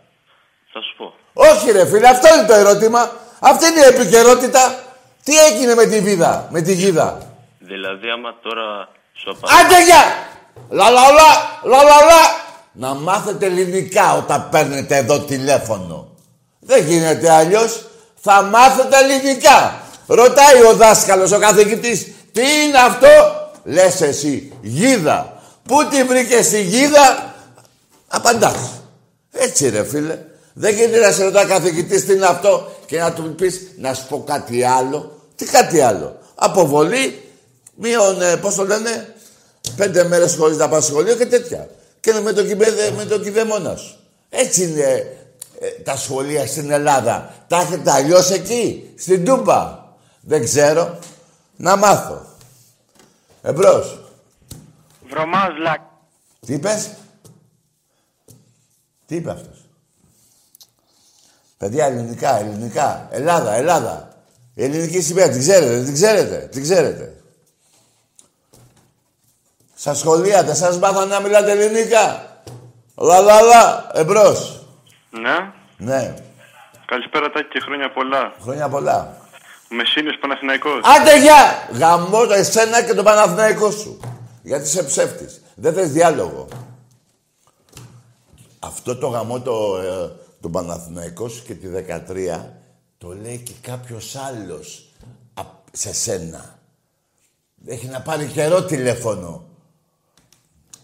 Θα 0.73 0.81
σου 0.81 0.95
πω. 0.97 1.13
Όχι 1.33 1.71
ρε 1.71 1.85
φίλε, 1.85 2.07
αυτό 2.07 2.27
είναι 2.33 2.47
το 2.47 2.53
ερώτημα. 2.53 3.11
Αυτή 3.39 3.65
είναι 3.65 3.79
η 3.79 3.87
επικαιρότητα. 3.95 4.83
Τι 5.25 5.33
έγινε 5.37 5.75
με 5.75 5.85
τη 5.85 5.99
Βίδα, 5.99 6.47
με 6.51 6.61
τη 6.61 6.73
Γίδα; 6.73 7.35
Δηλαδή, 7.59 8.09
άμα 8.09 8.35
τώρα 8.41 8.89
σου 9.13 9.31
απαντήσω... 9.31 9.59
Άντε 9.59 9.83
γεια! 9.83 10.03
Λα 10.69 10.89
λα 10.89 11.01
λα, 11.11 11.29
λα 11.63 11.83
λα 11.83 12.05
λα. 12.05 12.43
Να 12.71 12.93
μάθετε 12.93 13.45
ελληνικά 13.45 14.13
όταν 14.13 14.49
παίρνετε 14.51 14.95
εδώ 14.95 15.19
τηλέφωνο. 15.19 16.15
Δεν 16.59 16.85
γίνεται 16.85 17.31
αλλιώς. 17.31 17.85
Θα 18.15 18.41
μάθετε 18.41 18.97
ελληνικά. 18.97 19.81
Ρωτάει 20.07 20.61
ο 20.63 20.73
δάσκαλος, 20.73 21.31
ο 21.31 21.39
καθηγητής, 21.39 22.07
τι 22.31 22.41
είναι 22.41 22.77
αυτό; 22.77 23.07
Λες 23.63 24.01
εσύ, 24.01 24.53
γίδα. 24.61 25.41
Πού 25.63 25.87
τη 25.87 26.03
βρήκες 26.03 26.49
τη 26.49 26.61
γίδα; 26.61 27.33
Απαντάς. 28.07 28.81
Έτσι 29.31 29.69
ρε 29.69 29.83
φίλε. 29.83 30.19
Δεν 30.53 30.75
γίνεται 30.75 30.99
να 30.99 31.11
σε 31.11 31.23
ρωτάει 31.23 31.45
καθηγητής 31.45 32.05
τι 32.05 32.13
είναι 32.13 32.25
αυτό; 32.25 32.71
Και 32.85 32.99
να 32.99 33.13
του 33.13 33.35
πεις 33.35 33.61
να 33.77 33.93
σου 33.93 34.05
πω 34.07 34.23
κάτι 34.23 34.63
άλλο. 34.63 35.14
Τι 35.35 35.45
κάτι 35.45 35.81
άλλο. 35.81 36.19
Αποβολή, 36.35 37.29
μείον, 37.75 38.21
ε, 38.21 38.35
πώς 38.35 38.55
το 38.55 38.65
λένε, 38.65 39.15
πέντε 39.75 40.03
μέρες 40.03 40.35
χωρίς 40.35 40.57
να 40.57 40.69
πας 40.69 40.85
σχολείο 40.85 41.15
και 41.15 41.25
τέτοια. 41.25 41.69
Και 41.99 42.13
με 42.13 42.33
το, 42.33 42.45
κυβε, 42.45 42.91
με 42.95 43.05
το 43.05 43.19
κυδεμόνα 43.19 43.75
σου. 43.75 43.99
Έτσι 44.29 44.63
είναι 44.63 45.17
ε, 45.59 45.67
τα 45.83 45.95
σχολεία 45.95 46.47
στην 46.47 46.71
Ελλάδα. 46.71 47.33
Τα 47.47 47.57
έχετε 47.61 47.91
αλλιώς 47.91 48.29
εκεί, 48.31 48.93
στην 48.97 49.25
Τούμπα. 49.25 49.83
Δεν 50.21 50.43
ξέρω. 50.43 50.99
Να 51.55 51.75
μάθω. 51.75 52.25
Εμπρός. 53.41 53.99
Βρωμάς 55.09 55.57
λακ. 55.57 55.81
Τι 56.45 56.53
είπες; 56.53 56.89
Τι 59.05 59.15
είπε 59.15 59.31
αυτός; 59.31 59.65
Παιδιά, 61.57 61.85
ελληνικά, 61.85 62.39
ελληνικά. 62.39 63.07
Ελλάδα, 63.11 63.53
Ελλάδα. 63.53 64.14
Η 64.57 64.63
ελληνική 64.63 65.01
σημαία, 65.01 65.29
την 65.29 65.39
ξέρετε, 65.39 65.83
την 65.83 65.93
ξέρετε, 65.93 66.47
την 66.51 66.61
ξέρετε. 66.61 67.13
Στα 69.75 69.93
σχολεία 69.93 70.43
δεν 70.43 70.55
σας 70.55 70.77
μάθανε 70.79 71.13
να 71.13 71.19
μιλάτε 71.19 71.51
ελληνικά. 71.51 72.39
Λα, 72.95 73.19
λα, 73.21 73.41
λα, 73.41 73.89
εμπρός. 73.93 74.65
Ναι. 75.09 75.51
Ναι, 75.77 76.13
Καλησπέρα 76.85 77.29
Τάκη 77.29 77.47
και 77.47 77.59
χρόνια 77.59 77.91
πολλά. 77.91 78.33
χρόνια 78.41 78.69
πολλά. 78.69 79.17
Ο 79.71 79.75
Μεσίνιος 79.75 80.17
Παναθηναϊκός. 80.21 80.81
Άντε 80.99 81.19
γεια! 81.19 81.69
Γαμώ 81.71 82.25
το 82.25 82.33
εσένα 82.33 82.83
και 82.83 82.93
τον 82.93 83.03
Παναθηναϊκό 83.03 83.71
σου. 83.71 83.99
Γιατί 84.41 84.63
είσαι 84.63 84.83
ψεύτης. 84.83 85.41
Δεν 85.55 85.73
θες 85.73 85.91
διάλογο. 85.91 86.47
Αυτό 88.59 88.97
το 88.97 89.07
γαμό 89.07 89.41
το, 89.41 89.77
ε, 89.77 90.11
τον 90.41 90.51
Παναθηναϊκό 90.51 91.27
σου 91.27 91.43
και 91.45 91.53
τη 91.53 91.67
13 91.67 92.64
το 93.05 93.13
λέει 93.21 93.37
και 93.37 93.53
κάποιος 93.61 94.15
άλλος 94.15 94.85
απ- 95.33 95.67
σε 95.71 95.93
σένα. 95.93 96.59
Έχει 97.67 97.87
να 97.87 98.01
πάρει 98.01 98.25
καιρό 98.25 98.63
τηλέφωνο. 98.63 99.45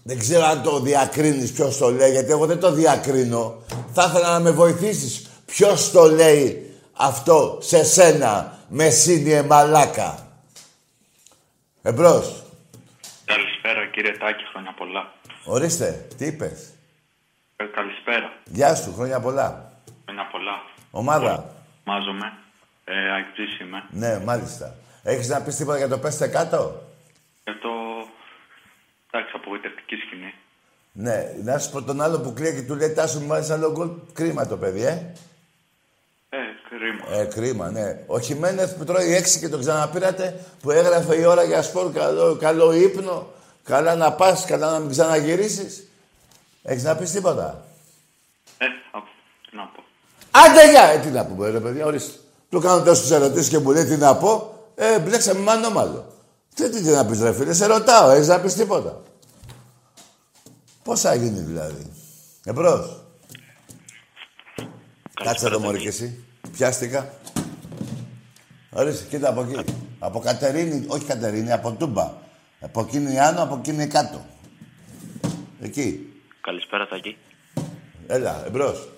Δεν 0.04 0.20
ξέρω 0.20 0.46
αν 0.46 0.62
το 0.64 0.80
διακρίνεις 0.80 1.52
ποιος 1.52 1.78
το 1.78 1.92
λέει, 1.92 2.12
γιατί 2.12 2.32
εγώ 2.32 2.46
δεν 2.46 2.60
το 2.60 2.72
διακρίνω. 2.72 3.62
Θα 3.94 4.04
ήθελα 4.10 4.32
να 4.32 4.40
με 4.40 4.52
βοηθήσεις. 4.52 5.30
Ποιος 5.46 5.92
το 5.92 6.04
λέει 6.12 6.74
αυτό 6.94 7.58
σε 7.62 7.84
σένα, 7.84 8.60
Μεσίνιε 8.70 9.42
Μαλάκα. 9.44 10.28
Εμπρός. 11.82 12.44
Καλησπέρα 13.26 13.86
κύριε 13.94 14.18
Τάκη, 14.18 14.44
χρόνια 14.52 14.74
πολλά. 14.78 15.14
Ορίστε, 15.46 16.08
τι 16.18 16.26
είπες; 16.26 16.70
Ε, 17.56 17.64
καλησπέρα, 17.64 18.34
Γεια 18.46 18.76
σου, 18.76 18.94
χρόνια 18.94 19.20
πολλά. 19.20 19.72
χρόνια 20.06 20.28
πολλά. 20.32 20.62
Ομάδα. 20.92 21.56
Μάζομαι. 21.92 22.34
Ε, 22.86 23.12
Αγκτζής 23.12 23.60
είμαι. 23.60 23.84
Ναι, 23.90 24.20
μάλιστα. 24.20 24.76
Έχεις 25.04 25.28
να 25.28 25.42
πεις 25.42 25.56
τίποτα 25.56 25.78
για 25.78 25.88
το 25.88 25.98
πέστε 25.98 26.28
κάτω. 26.28 26.82
Ε, 27.44 27.54
το... 27.54 27.70
Εντάξει, 29.12 29.34
απογοητευτική 29.36 29.96
σκηνή. 29.96 30.34
Ναι, 30.92 31.34
να 31.44 31.58
σου 31.58 31.72
πω 31.72 31.84
τον 31.84 32.02
άλλο 32.02 32.20
που 32.20 32.34
κλαίει 32.34 32.54
και 32.54 32.62
του 32.62 32.76
λέει 32.76 32.94
Τάσο 32.94 33.20
μου 33.20 33.28
βάζεις 33.28 33.50
άλλο 33.50 33.72
γκολ. 33.72 33.90
Κρίμα 34.14 34.48
το 34.48 34.58
παιδί, 34.58 34.84
ε. 34.86 35.14
Ε, 36.30 36.38
κρίμα. 36.70 37.20
Ε, 37.20 37.26
κρίμα, 37.26 37.72
ναι. 37.72 38.04
Ο 38.08 38.20
Χιμένεθ 38.20 38.78
που 38.78 38.84
τρώει 38.84 39.14
έξι 39.14 39.40
και 39.40 39.50
τον 39.50 39.60
ξαναπήρατε, 39.60 40.46
που 40.62 40.72
έγραφε 40.72 41.20
η 41.20 41.24
ώρα 41.24 41.44
για 41.44 41.62
σπορ, 41.62 41.92
καλό, 41.92 42.36
καλό 42.36 42.72
ύπνο, 42.72 43.28
καλά 43.64 43.96
να 43.96 44.14
πας, 44.14 44.46
καλά 44.46 44.72
να 44.72 44.80
μην 44.80 44.90
ξαναγυρίσεις. 44.90 45.88
Έχεις 46.64 46.84
να 46.84 46.96
πεις 46.96 47.12
τίποτα; 47.12 47.66
Ε, 48.58 48.66
α, 48.66 49.00
τι 49.50 49.56
να 49.56 49.64
πω. 49.64 49.81
Άντε 50.32 50.70
για! 50.72 50.84
Ε, 50.84 50.98
τι 51.00 51.08
να 51.08 51.26
πούμε, 51.26 51.50
ρε 51.50 51.60
παιδιά, 51.60 51.86
ορίστε. 51.86 52.20
Του 52.50 52.60
κάνω 52.60 52.84
τόσους 52.84 53.12
ερωτήσεις 53.12 53.50
και 53.50 53.58
μου 53.58 53.72
λέει 53.72 53.86
τι 53.86 53.98
να 53.98 54.16
πω. 54.16 54.54
Ε, 54.76 55.00
μπλέξαμε 55.00 55.40
με 55.40 55.52
ανώμαλο. 55.52 56.06
Τι, 56.56 56.70
τι, 56.70 56.82
τι 56.82 56.90
να 56.90 57.06
πεις 57.06 57.22
ρε 57.22 57.34
φίλε, 57.34 57.54
σε 57.54 57.66
ρωτάω, 57.66 58.10
έχεις 58.10 58.28
να 58.28 58.40
πεις 58.40 58.54
τίποτα. 58.54 59.02
Πώς 60.84 61.02
θα 61.02 61.16
γίνει 61.16 61.40
δηλαδή. 61.40 61.92
Εμπρός. 62.46 63.04
Κάτσε 65.24 65.46
εδώ 65.46 65.60
μωρή 65.60 65.80
και 65.80 65.88
εσύ. 65.88 66.24
Πιάστηκα. 66.52 67.14
Ορίστε, 68.72 69.06
κοίτα 69.10 69.30
από 69.30 69.42
εκεί. 69.42 69.74
Από 70.00 70.20
Κατερίνη, 70.20 70.86
όχι 70.88 71.06
Κατερίνη, 71.06 71.52
από 71.52 71.72
Τούμπα. 71.72 72.12
Από 72.62 72.82
εκείνη 72.82 73.20
άνω, 73.20 73.44
από 73.44 73.56
εκείνη 73.56 73.88
κάτω. 73.88 74.26
Εκεί. 75.62 76.14
Καλησπέρα, 76.42 76.88
Τάκη. 76.88 77.18
Έλα, 78.08 78.44
εμπρός. 78.46 78.90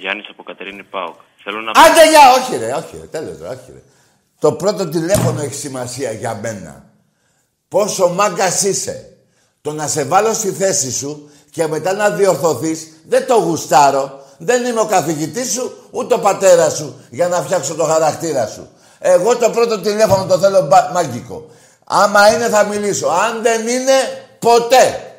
Γιάννης 0.00 0.26
από 0.30 0.42
Κατερίνη 0.42 0.82
Πάοκ. 0.82 1.14
Θέλω 1.44 1.60
να 1.60 1.70
Άντε 1.70 2.08
για, 2.10 2.20
όχι 2.38 2.56
ρε, 2.56 2.72
όχι 2.72 2.96
ρε, 3.00 3.06
τέλος 3.06 3.38
ρε, 3.40 3.48
όχι 3.48 3.72
ρε. 3.74 3.82
Το 4.38 4.52
πρώτο 4.52 4.88
τηλέφωνο 4.88 5.40
έχει 5.40 5.54
σημασία 5.54 6.10
για 6.12 6.34
μένα. 6.42 6.84
Πόσο 7.68 8.08
μάγκας 8.08 8.62
είσαι. 8.62 9.12
Το 9.62 9.72
να 9.72 9.86
σε 9.88 10.04
βάλω 10.04 10.34
στη 10.34 10.50
θέση 10.52 10.92
σου 10.92 11.30
και 11.50 11.66
μετά 11.66 11.92
να 11.92 12.10
διορθωθείς, 12.10 12.88
δεν 13.08 13.26
το 13.26 13.34
γουστάρω. 13.34 14.24
Δεν 14.38 14.64
είμαι 14.64 14.80
ο 14.80 14.84
καθηγητής 14.86 15.52
σου, 15.52 15.88
ούτε 15.90 16.14
ο 16.14 16.18
πατέρας 16.18 16.76
σου, 16.76 17.00
για 17.10 17.28
να 17.28 17.42
φτιάξω 17.42 17.74
το 17.74 17.84
χαρακτήρα 17.84 18.46
σου. 18.46 18.68
Εγώ 18.98 19.36
το 19.36 19.50
πρώτο 19.50 19.80
τηλέφωνο 19.80 20.26
το 20.26 20.38
θέλω 20.38 20.66
μπα- 20.66 20.90
μάγκικο. 20.92 21.46
Άμα 21.84 22.32
είναι 22.34 22.48
θα 22.48 22.64
μιλήσω. 22.64 23.06
Αν 23.06 23.42
δεν 23.42 23.68
είναι, 23.68 23.92
ποτέ. 24.38 25.12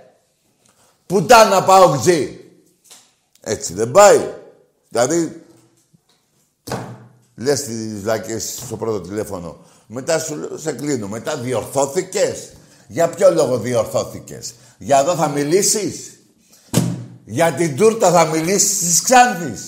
Πουτάνα 1.06 1.64
πάω 1.64 1.98
ξύ. 2.00 2.40
Έτσι 3.42 3.74
δεν 3.74 3.92
πάει. 3.92 4.34
Δηλαδή, 4.94 5.46
λες 7.36 7.64
τις 7.64 8.02
βλάκες 8.02 8.60
στο 8.66 8.78
πρώτο 8.78 9.02
τηλέφωνο. 9.02 9.58
Μετά 9.88 10.20
σου 10.20 10.36
λέω, 10.36 10.58
σε 10.58 10.72
κλείνω. 10.72 11.08
Μετά 11.08 11.38
διορθώθηκες. 11.38 12.50
Για 12.88 13.10
ποιο 13.10 13.32
λόγο 13.32 13.58
διορθώθηκες; 13.58 14.54
Για 14.78 15.00
εδώ 15.00 15.16
θα 15.16 15.28
μιλήσεις; 15.28 16.20
Για 17.26 17.54
την 17.54 17.76
τούρτα 17.76 18.12
θα 18.12 18.26
μιλήσεις; 18.26 18.78
Της 18.80 19.02
Ξάνθης; 19.02 19.62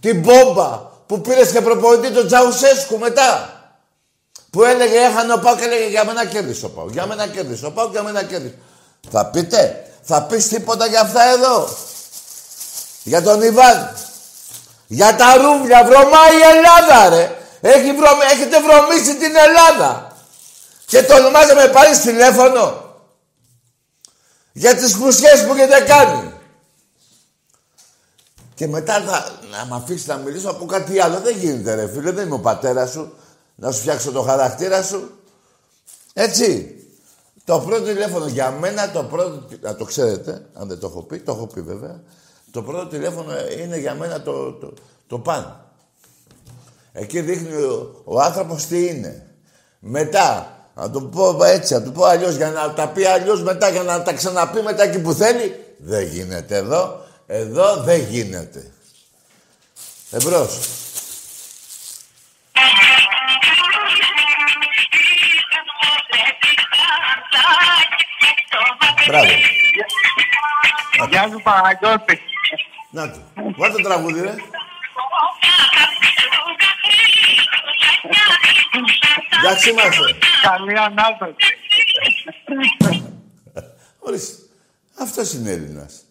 Την 0.00 0.20
μπόμπα 0.20 0.76
που 1.06 1.20
πήρες 1.20 1.50
και 1.50 1.60
προπονητή 1.60 2.12
τον 2.12 2.26
Τζαουσέσκου 2.26 2.98
μετά; 2.98 3.50
Που 4.50 4.64
έλεγε 4.64 4.98
έχανε 4.98 5.32
ο 5.32 5.38
Πάο 5.38 5.56
και 5.56 5.64
έλεγε 5.64 5.88
για 5.88 6.04
μένα 6.04 6.26
κέρδισε 6.26 6.66
ο 6.66 6.68
Πάο. 6.68 6.90
Για 6.90 7.06
μένα 7.06 7.26
κέρδισε 7.26 7.66
ο 7.66 7.72
Πάο, 7.72 7.88
για 7.88 8.02
μένα 8.02 8.24
κέρδισε. 8.24 8.58
Θα 9.10 9.26
πείτε, 9.26 9.90
θα 10.02 10.22
πεις 10.22 10.48
τίποτα 10.48 10.86
για 10.86 11.00
αυτά 11.00 11.22
εδώ; 11.22 11.68
Για 13.02 13.22
τον 13.22 13.42
Ιβάν. 13.42 13.96
Για 14.86 15.16
τα 15.16 15.36
ρούβλια, 15.36 15.84
βρωμάει 15.84 16.36
η 16.38 16.56
Ελλάδα 16.56 17.08
ρε. 17.08 17.36
Έχει 17.60 17.92
βρωμ... 17.92 18.20
Έχετε 18.32 18.56
βρωμίσει 18.60 19.16
την 19.16 19.36
Ελλάδα. 19.36 20.16
Και 20.86 21.02
τολμάτε 21.02 21.54
με 21.54 21.68
πάρει 21.68 21.98
τηλέφωνο. 21.98 22.84
Για 24.52 24.74
τις 24.74 24.94
φουσιές 24.94 25.46
που 25.46 25.52
έχετε 25.52 25.80
κάνει. 25.80 26.32
Και 28.54 28.66
μετά 28.66 29.00
θα, 29.00 29.38
να 29.50 29.66
με 29.66 29.76
αφήσεις 29.82 30.06
να 30.06 30.16
μιλήσω 30.16 30.50
από 30.50 30.66
κάτι 30.66 31.00
άλλο. 31.00 31.20
Δεν 31.20 31.36
γίνεται 31.36 31.74
ρε 31.74 31.88
φίλε, 31.88 32.10
δεν 32.10 32.26
είμαι 32.26 32.34
ο 32.34 32.40
πατέρας 32.40 32.90
σου. 32.90 33.16
Να 33.54 33.70
σου 33.72 33.80
φτιάξω 33.80 34.12
το 34.12 34.22
χαρακτήρα 34.22 34.82
σου. 34.82 35.10
Έτσι. 36.12 36.70
Το 37.44 37.60
πρώτο 37.60 37.82
τηλέφωνο 37.82 38.26
για 38.26 38.50
μένα, 38.50 38.90
το 38.90 39.02
πρώτο... 39.02 39.46
Να 39.60 39.76
το 39.76 39.84
ξέρετε, 39.84 40.46
αν 40.54 40.68
δεν 40.68 40.78
το 40.78 40.86
έχω 40.86 41.02
πει, 41.02 41.18
το 41.18 41.32
έχω 41.32 41.46
πει 41.46 41.60
βέβαια. 41.60 42.00
Το 42.56 42.62
πρώτο 42.62 42.86
τηλέφωνο 42.86 43.32
είναι 43.60 43.78
για 43.78 43.94
μένα 43.94 44.22
το, 44.22 44.52
το, 44.52 44.72
το 45.06 45.18
παν. 45.18 45.70
Εκεί 46.92 47.20
δείχνει 47.20 47.62
ο, 47.62 48.02
ο 48.04 48.20
άνθρωπος 48.20 48.66
τι 48.66 48.86
είναι. 48.86 49.26
Μετά, 49.78 50.58
να 50.74 50.90
το 50.90 51.00
πω 51.00 51.44
έτσι, 51.44 51.74
να 51.74 51.82
το 51.82 51.90
πω 51.90 52.04
αλλιώς, 52.04 52.34
για 52.34 52.50
να 52.50 52.72
τα 52.72 52.88
πει 52.88 53.04
αλλιώς 53.04 53.42
μετά, 53.42 53.68
για 53.68 53.82
να 53.82 54.02
τα 54.02 54.12
ξαναπεί 54.12 54.62
μετά 54.62 54.82
εκεί 54.82 54.98
που 54.98 55.12
θέλει. 55.12 55.64
Δεν 55.78 56.06
γίνεται 56.06 56.56
εδώ. 56.56 57.04
Εδώ 57.26 57.76
δεν 57.76 58.00
γίνεται. 58.00 58.70
Εμπρός. 60.10 60.58
Μπράβο. 69.06 69.30
Γεια 71.10 71.28
σου 71.32 71.40
Παναγιώτη. 71.42 72.20
Να 72.96 73.10
του. 73.10 73.20
Βάλτε 73.56 73.76
το 73.76 73.88
τραγούδι, 73.88 74.20
ρε. 74.20 74.34
Εντάξει 79.38 79.70
είμαστε. 79.70 80.00
Καλή 80.42 80.78
ανάπτυξη. 80.78 81.46
Ορίστε. 83.98 84.42
Αυτός 84.98 85.32
είναι 85.32 85.50
Έλληνας. 85.50 86.04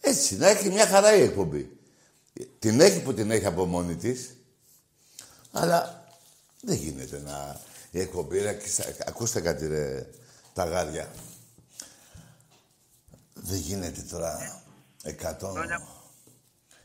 Έτσι, 0.00 0.36
να 0.36 0.48
έχει 0.48 0.70
μια 0.70 0.86
χαρά 0.86 1.14
η 1.14 1.22
εκπομπή. 1.22 1.78
Την 2.58 2.80
έχει 2.80 3.02
που 3.02 3.14
την 3.14 3.30
έχει 3.30 3.46
από 3.46 3.64
μόνη 3.64 3.96
της, 3.96 4.36
αλλά 5.52 6.04
δεν 6.60 6.76
γίνεται 6.76 7.22
να... 7.24 7.60
Η 7.90 8.00
εκπομπή, 8.00 8.38
ρε, 8.38 8.54
κοίτα, 8.54 8.84
ακούστε 9.06 9.40
κάτι 9.40 9.66
ρε, 9.66 10.06
τα 10.54 10.64
γάρια. 10.64 11.10
Δεν 13.34 13.58
γίνεται 13.58 14.00
τώρα 14.00 14.62
100 15.04 15.99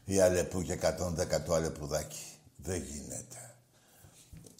η 0.05 0.19
Αλεπού 0.19 0.61
και 0.61 0.79
110 0.81 1.41
το 1.45 1.53
Αλεπουδάκι. 1.53 2.23
Δεν 2.55 2.83
γίνεται. 2.83 3.55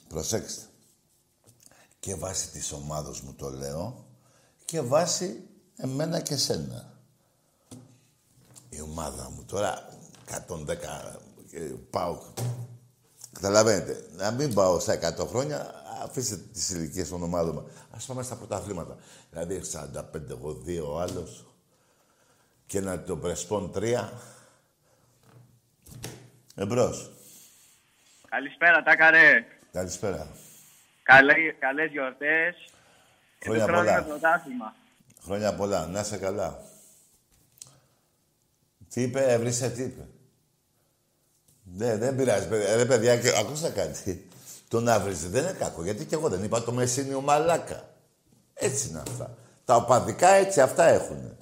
Προσέξτε. 0.08 0.62
Και 2.00 2.16
βάσει 2.16 2.50
της 2.50 2.72
ομάδος 2.72 3.22
μου 3.22 3.34
το 3.34 3.50
λέω 3.50 4.06
και 4.66 4.82
βάσει 4.82 5.44
εμένα 5.78 6.20
και 6.20 6.36
σένα. 6.36 6.94
Η 8.70 8.82
ομάδα 8.82 9.30
μου 9.30 9.44
τώρα 9.46 9.98
110 10.48 10.68
ε, 11.52 11.60
πάω. 11.90 12.20
Καταλαβαίνετε. 13.32 14.06
Να 14.16 14.32
μην 14.32 14.54
πάω 14.54 14.80
στα 14.80 15.16
100 15.18 15.28
χρόνια, 15.28 15.74
αφήστε 16.04 16.36
τις 16.36 16.70
ηλικίες 16.70 17.10
των 17.10 17.24
ομάδων 17.24 17.54
μου. 17.54 17.68
Ας 17.92 18.06
πάμε 18.06 18.24
στα 18.24 18.36
πρωταθλήματα. 18.36 18.98
Δηλαδή 19.30 19.62
45 19.72 20.30
εγώ 20.30 20.62
2 20.66 20.84
ο 20.88 21.00
άλλος 21.00 21.46
και 22.66 22.82
να 22.82 23.04
το 23.04 23.18
πρεσπών 23.18 23.72
3. 23.76 24.10
Εμπρός. 26.56 27.12
Καλησπέρα, 28.30 28.84
Τάκαρε. 28.84 29.46
Καλησπέρα. 29.72 30.28
Καλέ, 31.04 31.34
καλές 31.60 31.92
γιορτές. 31.92 32.56
Χρόνια 33.40 33.64
Επιστρώνουμε 33.64 33.92
πολλά. 33.92 34.04
πρωτάθλημα. 34.04 34.76
Χρόνια 35.24 35.54
πολλά. 35.56 35.88
Να 35.88 36.00
είσαι 36.00 36.18
καλά. 36.18 36.60
Τι 38.90 39.02
είπε, 39.02 39.32
έβρισε, 39.34 39.70
τι 39.70 39.82
είπε. 39.84 40.08
Ναι, 41.64 41.98
δεν 41.98 42.16
πειράζει, 42.16 42.48
παιδιά. 42.48 42.76
Ρε, 42.76 42.86
παιδιά, 42.86 43.18
και, 43.18 43.38
ακούστε 43.38 43.70
κάτι. 43.70 44.30
Το 44.68 44.80
να 44.80 45.00
βρίζει 45.00 45.28
δεν 45.28 45.44
είναι 45.44 45.54
κακό, 45.54 45.84
γιατί 45.84 46.06
και 46.06 46.16
εγώ 46.16 46.30
δεν 46.30 46.44
είπα 46.44 46.64
το 46.64 46.72
μεσίνιο 46.72 47.22
μαλάκα. 47.22 47.90
Έτσι 48.54 48.90
είναι 48.90 49.00
αυτά. 49.08 49.38
Τα 49.66 49.76
οπαδικά 49.76 50.30
έτσι 50.30 50.62
αυτά 50.62 50.84
έχουν. 50.84 51.38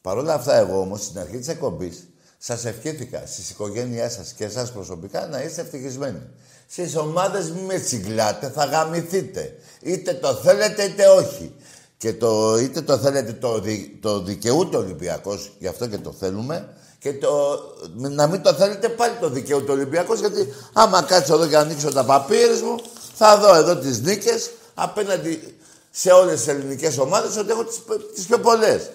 Παρ' 0.00 0.16
όλα 0.16 0.34
αυτά, 0.34 0.56
εγώ 0.56 0.80
όμως 0.80 1.04
στην 1.04 1.18
αρχή 1.18 1.38
της 1.38 1.48
εκπομπής 1.48 2.08
σας 2.46 2.64
ευχήθηκα 2.64 3.22
στις 3.26 3.50
οικογένειές 3.50 4.12
σας 4.12 4.32
και 4.32 4.44
εσάς 4.44 4.72
προσωπικά 4.72 5.26
να 5.26 5.42
είστε 5.42 5.60
ευτυχισμένοι. 5.60 6.20
Στις 6.68 6.96
ομάδες 6.96 7.50
μην 7.50 7.64
με 7.64 7.78
τσιγκλάτε, 7.78 8.48
θα 8.48 8.64
γαμηθείτε. 8.64 9.56
Είτε 9.80 10.12
το 10.14 10.34
θέλετε 10.34 10.82
είτε 10.82 11.06
όχι. 11.06 11.54
Και 11.96 12.12
το, 12.12 12.58
είτε 12.58 12.80
το 12.80 12.98
θέλετε 12.98 13.32
το, 13.32 13.60
δι, 13.60 13.98
το 14.02 14.22
δικαιούται 14.22 14.76
ο 14.76 14.78
Ολυμπιακός, 14.78 15.52
γι' 15.58 15.66
αυτό 15.66 15.86
και 15.86 15.98
το 15.98 16.12
θέλουμε, 16.12 16.68
και 16.98 17.12
το, 17.12 17.58
να 17.94 18.26
μην 18.26 18.42
το 18.42 18.54
θέλετε 18.54 18.88
πάλι 18.88 19.14
το 19.20 19.28
δικαιούται 19.28 19.70
ο 19.70 19.74
Ολυμπιακός, 19.74 20.20
γιατί 20.20 20.48
άμα 20.72 21.02
κάτσω 21.02 21.34
εδώ 21.34 21.46
και 21.46 21.56
ανοίξω 21.56 21.92
τα 21.92 22.04
παπύρες 22.04 22.60
μου, 22.60 22.80
θα 23.14 23.38
δω 23.38 23.54
εδώ 23.54 23.76
τις 23.76 24.00
νίκες 24.00 24.50
απέναντι 24.74 25.54
σε 25.90 26.10
όλες 26.10 26.38
τις 26.38 26.48
ελληνικές 26.48 26.98
ομάδες 26.98 27.36
ότι 27.36 27.50
έχω 27.50 27.64
τις, 27.64 27.82
τις 28.14 28.26
πιο 28.26 28.38
πολλές. 28.38 28.90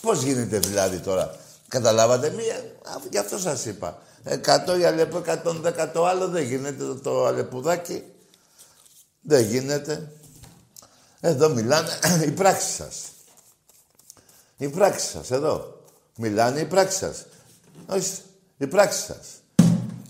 Πώς 0.00 0.22
γίνεται 0.22 0.58
δηλαδή 0.58 0.98
τώρα. 0.98 1.42
Καταλάβατε 1.74 2.30
μία, 2.30 2.54
α, 2.82 3.00
γι' 3.10 3.18
αυτό 3.18 3.38
σας 3.38 3.64
είπα. 3.64 3.98
100 4.24 4.76
για 4.76 4.88
Αλεπού, 4.88 5.16
110 5.16 5.90
το 5.92 6.06
άλλο 6.06 6.28
δεν 6.28 6.42
γίνεται 6.42 6.84
το, 6.84 6.94
το 6.94 7.26
Αλεπουδάκι. 7.26 8.04
Δεν 9.20 9.44
γίνεται. 9.44 10.12
Εδώ 11.20 11.48
μιλάνε 11.48 11.88
οι 12.26 12.30
πράξεις 12.30 12.74
σας. 12.74 12.96
Οι 14.56 14.68
πράξεις 14.68 15.10
σας, 15.10 15.30
εδώ. 15.30 15.82
Μιλάνε 16.16 16.60
οι 16.60 16.64
πράξεις 16.64 16.98
σας. 16.98 17.26
Όχι, 17.86 18.10
οι 18.56 18.66
πράξεις 18.66 19.04
σας. 19.04 19.26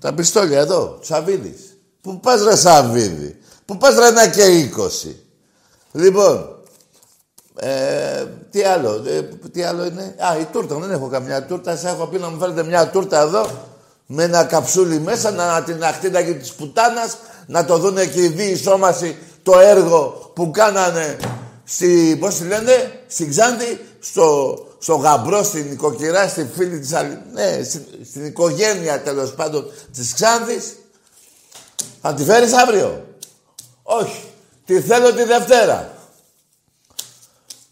Τα 0.01 0.15
πιστόλια 0.15 0.59
εδώ, 0.59 0.99
Σαββίδης. 1.03 1.77
Πού 2.01 2.21
πας 2.21 2.43
ρε 2.43 2.57
Σαββίδη. 2.57 3.39
Πού 3.65 3.77
πας 3.77 3.95
ρε 3.95 4.07
ένα 4.07 4.29
και 4.29 4.45
είκοσι; 4.45 5.23
Λοιπόν, 5.93 6.54
ε, 7.57 8.25
τι 8.51 8.63
άλλο, 8.63 9.03
ε, 9.07 9.23
τι 9.53 9.63
άλλο 9.63 9.85
είναι; 9.85 10.15
Α, 10.19 10.39
η 10.41 10.45
τούρτα, 10.45 10.75
δεν 10.75 10.91
έχω 10.91 11.09
καμιά 11.09 11.45
τούρτα. 11.45 11.77
Σας 11.77 11.93
έχω 11.93 12.07
πει 12.07 12.19
να 12.19 12.29
μου 12.29 12.39
φέρετε 12.39 12.63
μια 12.63 12.89
τούρτα 12.89 13.21
εδώ 13.21 13.47
με 14.07 14.23
ένα 14.23 14.45
καψούλι 14.45 14.99
μέσα, 14.99 15.31
να 15.31 15.63
την 15.63 15.85
αχτίδα 15.85 16.23
της 16.23 16.53
πουτάνας, 16.53 17.17
να 17.47 17.65
το 17.65 17.79
δουν 17.79 17.95
και 17.95 18.23
οι 18.23 18.29
δύο 18.29 18.57
σώμαση 18.57 19.17
το 19.43 19.59
έργο 19.59 20.31
που 20.35 20.51
κάνανε 20.51 21.17
στη, 21.65 22.17
πώς 22.21 22.35
τη 22.35 22.45
λένε, 22.45 23.01
στην 23.07 23.31
Ξάντη, 23.31 23.81
στο, 24.01 24.59
στο 24.79 24.95
γαμπρό, 24.95 25.43
στην 25.43 25.73
οικοκυρά, 25.73 26.29
στη 26.29 26.49
φίλη 26.55 26.79
της 26.79 26.93
άλλη, 26.93 27.19
ναι, 27.33 27.63
στην, 27.63 27.83
στην 28.11 28.25
οικογένεια 28.25 29.03
τέλος 29.03 29.35
πάντων 29.35 29.73
της 29.93 30.15
Ξάνθης. 30.15 30.77
Θα 32.01 32.15
τη 32.15 32.25
φέρεις 32.25 32.53
αύριο; 32.53 33.05
Όχι. 33.83 34.25
Τη 34.65 34.81
θέλω 34.81 35.13
τη 35.13 35.25
Δευτέρα. 35.25 35.94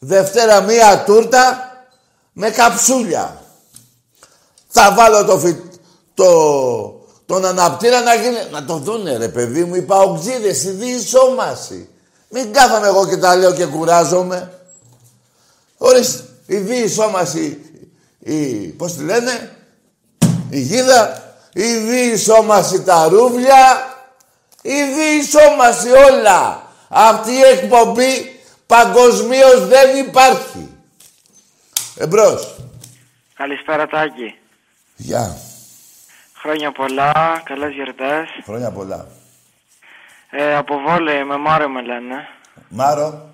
Δευτέρα 0.05 0.61
μία 0.61 1.03
τούρτα 1.05 1.71
με 2.33 2.51
καψούλια. 2.51 3.43
Θα 4.69 4.93
βάλω 4.93 5.25
το, 5.25 5.39
φι... 5.39 5.57
το... 6.15 6.27
τον 7.27 7.45
αναπτήρα 7.45 8.01
να 8.01 8.15
γίνει... 8.15 8.37
Να 8.51 8.65
το 8.65 8.77
δούνε 8.77 9.17
ρε 9.17 9.29
παιδί 9.29 9.65
μου, 9.65 9.75
οι 9.75 9.83
παοξίδες, 9.83 10.65
η 10.65 10.71
διεισόμαση. 10.71 11.89
Μην 12.29 12.53
κάθομαι 12.53 12.87
εγώ 12.87 13.09
και 13.09 13.17
τα 13.17 13.37
λέω 13.37 13.53
και 13.53 13.67
κουράζομαι. 13.67 14.53
Ορίστε, 15.79 16.23
η 16.47 16.57
διεισόμαση, 16.57 17.71
η... 18.19 18.55
πώς 18.55 18.95
τη 18.95 19.03
λένε, 19.03 19.57
η 20.51 20.61
γίδα, 20.61 21.35
η 21.53 21.77
διεισόμαση 21.77 22.83
τα 22.83 23.09
ρούβλια, 23.09 23.95
η 24.63 24.83
διεισόμαση 24.83 25.89
όλα. 26.11 26.63
Αυτή 26.89 27.31
η 27.31 27.43
εκπομπή 27.43 28.32
παγκοσμίως 28.73 29.67
δεν 29.67 29.97
υπάρχει. 30.07 30.77
Εμπρός. 31.97 32.57
Καλησπέρα 33.35 33.87
Τάκη. 33.87 34.39
Γεια. 34.97 35.37
Χρόνια 36.35 36.73
πολλά, 36.73 37.43
καλές 37.45 37.73
γιορτές. 37.73 38.29
Χρόνια 38.45 38.71
πολλά. 38.71 39.07
Ε, 40.31 40.55
από 40.55 40.79
Βόλεϊ, 40.79 41.25
με 41.25 41.37
Μάριο 41.37 41.69
με 41.69 41.83
λένε. 41.83 42.29
Μάρο. 42.69 43.31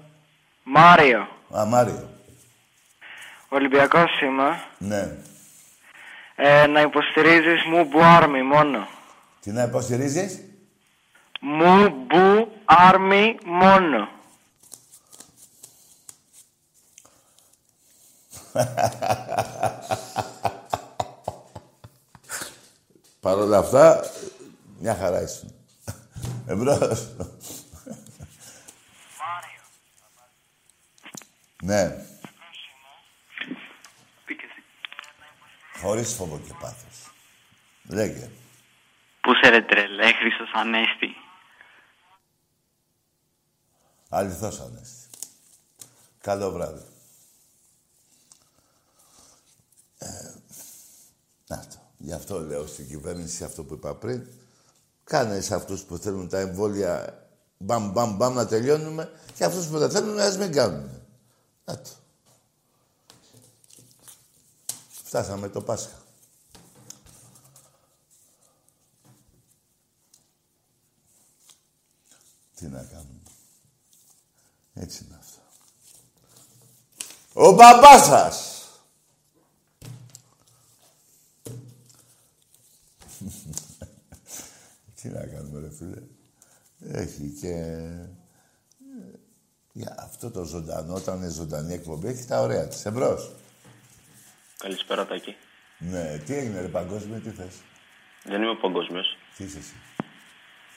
Μάριο. 0.62 1.28
Α, 1.58 1.64
Μάριο. 1.64 2.08
Ολυμπιακός 3.48 4.20
είμαι. 4.20 4.60
Ναι. 4.78 5.16
Ε, 6.36 6.66
να 6.66 6.80
υποστηρίζεις 6.80 7.64
μου 7.64 7.84
μπου 7.84 8.02
άρμι 8.02 8.42
μόνο. 8.42 8.88
Τι 9.40 9.50
να 9.50 9.62
υποστηρίζεις; 9.62 10.40
Μου 11.40 11.88
μπου 11.88 12.48
άρμι 12.64 13.38
μόνο. 13.44 14.08
Παρ' 23.20 23.38
όλα 23.38 23.58
αυτά, 23.58 24.04
μια 24.78 24.94
χαρά 24.94 25.22
ήσουν. 25.22 25.54
Εμπρός. 26.46 27.08
ναι. 31.62 32.04
Χωρίς 35.80 36.14
φόβο 36.14 36.38
και 36.38 36.54
πάθος. 36.60 37.10
Λέγε. 37.88 38.30
Πού 39.20 39.34
σε 39.42 39.50
ρε 39.50 39.62
τρελέ, 39.62 40.12
Χρήστος 40.12 40.50
Ανέστη; 40.54 41.16
Αληθώς 44.08 44.60
Ανέστη. 44.60 45.08
Καλό 46.20 46.50
βράδυ. 46.50 46.87
Ε, 49.98 50.06
να 51.46 51.58
το. 51.58 51.76
Γι' 51.96 52.12
αυτό 52.12 52.40
λέω 52.40 52.66
στην 52.66 52.88
κυβέρνηση 52.88 53.44
αυτό 53.44 53.64
που 53.64 53.74
είπα 53.74 53.94
πριν. 53.94 54.26
Κάνε 55.04 55.40
σε 55.40 55.54
αυτούς 55.54 55.82
που 55.82 55.98
θέλουν 55.98 56.28
τα 56.28 56.38
εμβόλια 56.38 57.22
μπαμ 57.58 57.90
μπαμ 57.90 58.16
μπαμ 58.16 58.34
να 58.34 58.46
τελειώνουμε 58.46 59.10
και 59.34 59.44
αυτούς 59.44 59.66
που 59.66 59.78
δεν 59.78 59.90
θέλουν 59.90 60.18
ας 60.18 60.38
μην 60.38 60.52
κάνουν. 60.52 60.90
Να 61.64 61.78
το. 61.78 61.90
Φτάσαμε 65.04 65.48
το 65.48 65.62
Πάσχα. 65.62 66.02
Τι 72.54 72.66
να 72.66 72.82
κάνουμε. 72.82 73.20
Έτσι 74.74 75.04
είναι 75.04 75.18
αυτό. 75.20 75.40
Ο 77.32 77.52
μπαμπάς 77.52 78.04
σας. 78.04 78.57
Τι 85.02 85.08
να 85.08 85.26
κάνουμε 85.26 85.60
ρε 85.60 85.70
φίλε. 85.78 86.02
Έχει 87.00 87.36
και... 87.40 87.48
ε, 87.48 88.08
Για 89.72 89.94
αυτό 89.98 90.30
το 90.30 90.44
ζωντανό, 90.44 90.94
όταν 90.94 91.16
είναι 91.16 91.28
ζωντανή 91.28 91.74
εκπομπή, 91.74 92.08
έχει 92.08 92.24
τα 92.24 92.40
ωραία 92.40 92.68
της. 92.68 92.84
Εμπρός. 92.84 93.34
Καλησπέρα, 94.58 95.06
Τάκη. 95.06 95.36
Ναι, 95.78 96.18
τι 96.26 96.34
έγινε 96.34 96.60
ρε 96.60 96.68
παγκόσμιο, 96.68 97.20
τι 97.20 97.30
θες; 97.30 97.54
Δεν 98.24 98.42
είμαι 98.42 98.54
παγκόσμιος. 98.60 99.16
Τι 99.36 99.44
είσαι 99.44 99.58
εσύ; 99.58 99.74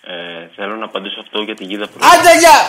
Ε, 0.03 0.47
θέλω 0.55 0.75
να 0.75 0.85
απαντήσω 0.85 1.19
αυτό 1.19 1.41
για 1.41 1.55
την 1.55 1.69
γίδα 1.69 1.89
που. 1.89 1.99
Άντε 2.13 2.39
γεια! 2.39 2.59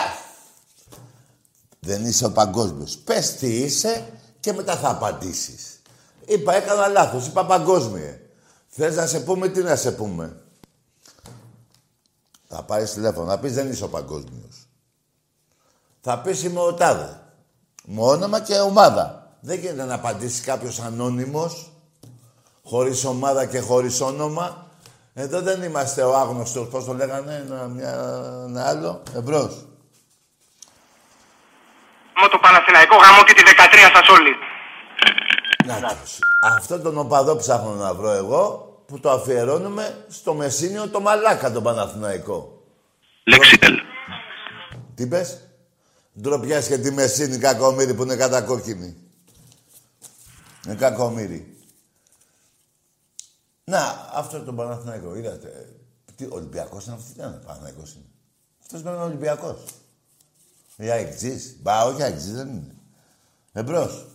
Δεν 1.79 2.05
είσαι 2.05 2.25
ο 2.25 2.31
παγκόσμιος. 2.31 2.97
Πες 2.97 3.35
τι 3.35 3.57
είσαι 3.57 4.13
και 4.39 4.53
μετά 4.53 4.77
θα 4.77 4.89
απαντήσεις. 4.89 5.81
Είπα, 6.25 6.53
έκανα 6.53 6.87
λάθος. 6.87 7.27
Είπα 7.27 7.45
παγκόσμιε. 7.45 8.19
Θες 8.67 8.95
να 8.95 9.07
σε 9.07 9.19
πούμε, 9.19 9.49
τι 9.49 9.61
να 9.61 9.75
σε 9.75 9.91
πούμε; 9.91 10.42
Θα 12.55 12.63
πάρεις 12.63 12.93
τηλέφωνο, 12.93 13.25
να 13.25 13.39
πεις 13.39 13.53
δεν 13.53 13.69
είσαι 13.69 13.83
ο 13.83 13.89
παγκόσμιος. 13.89 14.67
Θα 16.01 16.19
πεις 16.19 16.43
είμαι 16.43 16.59
ο 16.59 16.73
τάδε. 16.73 17.21
Με 17.83 18.01
όνομα 18.01 18.39
και 18.39 18.59
ομάδα. 18.59 19.27
Δεν 19.39 19.59
γίνεται 19.59 19.83
να 19.83 19.93
απαντήσει 19.93 20.41
κάποιος 20.41 20.79
ανώνυμος, 20.79 21.71
χωρίς 22.63 23.05
ομάδα 23.05 23.45
και 23.45 23.59
χωρίς 23.59 24.01
όνομα. 24.01 24.67
Εδώ 25.13 25.41
δεν 25.41 25.63
είμαστε 25.63 26.03
ο 26.03 26.15
άγνωστος, 26.15 26.67
πώς 26.67 26.85
το 26.85 26.93
λέγανε, 26.93 27.35
ένα, 27.35 27.67
μια, 27.67 27.91
ένα 28.47 28.67
άλλο. 28.67 29.03
Εμπρός. 29.15 29.65
Μου 32.17 32.27
το 32.31 32.37
Παναθηναϊκό 32.41 32.95
γάμο 32.95 33.23
και 33.23 33.33
τη 33.33 33.43
13 33.45 33.91
σας 33.93 34.07
όλοι. 34.07 34.35
Να 35.65 35.95
τους. 35.95 36.19
Αυτό 36.57 36.79
τον 36.79 36.97
οπαδό 36.97 37.35
ψάχνω 37.35 37.73
να 37.73 37.93
βρω 37.93 38.11
εγώ, 38.11 38.72
που 38.85 38.99
το 38.99 39.11
αφιερώνουμε 39.11 40.05
στο 40.09 40.33
Μεσίνιο 40.33 40.89
το 40.89 40.99
Μαλάκα 40.99 41.51
τον 41.51 41.63
Παναθηναϊκό. 41.63 42.63
Λέξιτελ. 43.23 43.73
Τι 44.95 45.07
πες; 45.07 45.47
Ντροπιάς 46.21 46.67
και 46.67 46.77
τη 46.77 46.91
Μεσίνη 46.91 47.37
κακομύρι 47.37 47.93
που 47.93 48.03
είναι 48.03 48.15
κατακόκκινη. 48.15 48.97
Είναι 50.65 50.75
κακομύρι. 50.75 51.57
Να, 53.63 54.09
αυτό 54.13 54.43
το 54.43 54.53
Παναθηναϊκό, 54.53 55.15
είδατε. 55.15 55.75
Τι, 56.15 56.27
Ολυμπιακός 56.29 56.85
είναι 56.85 56.95
αυτή, 56.95 57.13
τι 57.13 57.19
είναι, 57.19 57.41
Παναθηναϊκός 57.45 57.93
είναι. 57.93 58.05
Αυτός 58.61 58.81
πρέπει 58.81 58.97
να 58.97 59.03
είναι 59.03 59.11
Ολυμπιακός. 59.11 59.63
Ή 60.75 60.89
αεξής. 60.89 61.57
Μπα, 61.61 61.85
όχι 61.85 62.03
αεξής 62.03 62.33
δεν 62.33 62.47
είναι. 62.47 62.75
Εμπρός. 63.51 64.05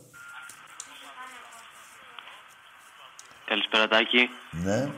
Καλησπέρα 3.48 3.88
Τάκη. 3.88 4.28
Ναι. 4.64 4.88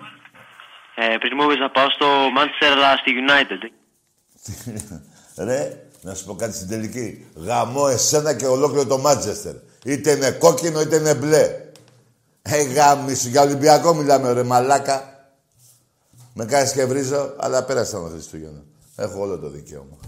Ε, 0.94 1.16
πριν 1.18 1.32
μου 1.36 1.42
είπες 1.42 1.58
να 1.58 1.70
πάω 1.70 1.90
στο 1.90 2.06
Manchester 2.36 2.72
αλλά 2.72 2.96
στη 2.96 3.10
United. 3.22 3.62
Ρε, 5.46 5.88
να 6.00 6.14
σου 6.14 6.24
πω 6.24 6.34
κάτι 6.34 6.56
στην 6.56 6.68
τελική. 6.68 7.26
Γαμώ 7.34 7.86
εσένα 7.90 8.34
και 8.34 8.46
ολόκληρο 8.46 8.86
το 8.86 8.98
Μάντσεστερ. 8.98 9.54
Είτε 9.84 10.10
είναι 10.10 10.30
κόκκινο 10.30 10.80
είτε 10.80 10.96
είναι 10.96 11.14
μπλε. 11.14 11.70
Ε, 12.42 12.62
γάμισου. 12.62 13.28
Για 13.28 13.42
Ολυμπιακό 13.42 13.94
μιλάμε, 13.94 14.32
ρε 14.32 14.42
μαλάκα. 14.42 15.28
Με 16.34 16.44
κάνεις 16.44 16.72
και 16.72 16.84
βρίζω, 16.84 17.34
αλλά 17.38 17.64
πέρασαν 17.64 18.04
τα 18.04 18.10
Χριστούγεννα. 18.10 18.62
Έχω 18.96 19.20
όλο 19.20 19.38
το 19.38 19.50
δικαίωμα. 19.50 19.98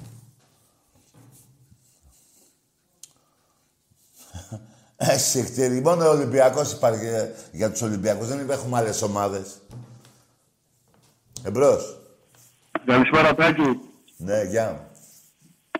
Εσύ, 5.11 5.42
κτήρι, 5.42 5.80
μόνο 5.80 6.07
ο 6.07 6.11
Ολυμπιακός 6.11 6.72
υπάρχει 6.72 7.07
ε, 7.07 7.34
για 7.53 7.70
τους 7.70 7.82
Ολυμπιακούς. 7.82 8.26
Δεν 8.26 8.50
έχουμε 8.50 8.78
άλλες 8.78 9.03
ομάδες. 9.03 9.61
Εμπρός. 11.42 11.98
Καλησπέρα, 12.84 13.34
Τάκη. 13.34 13.80
Ναι, 14.16 14.42
γεια. 14.42 14.90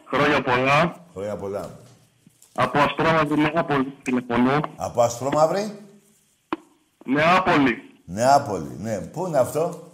Χρόνια 0.07 0.43
πολλά. 0.43 1.05
Χρόνια 1.13 1.37
πολλά. 1.37 1.71
Από 2.55 2.79
Αστρόμαυρη 2.79 3.41
Νεάπολη 3.41 3.95
τηλεφωνώ. 4.03 4.61
Από 4.77 5.03
Αστρόμαυρη; 5.03 5.79
Νεάπολη. 7.07 7.83
Νεάπολη, 8.05 8.77
ναι. 8.79 9.01
Πού 9.01 9.27
είναι 9.27 9.39
αυτό; 9.39 9.93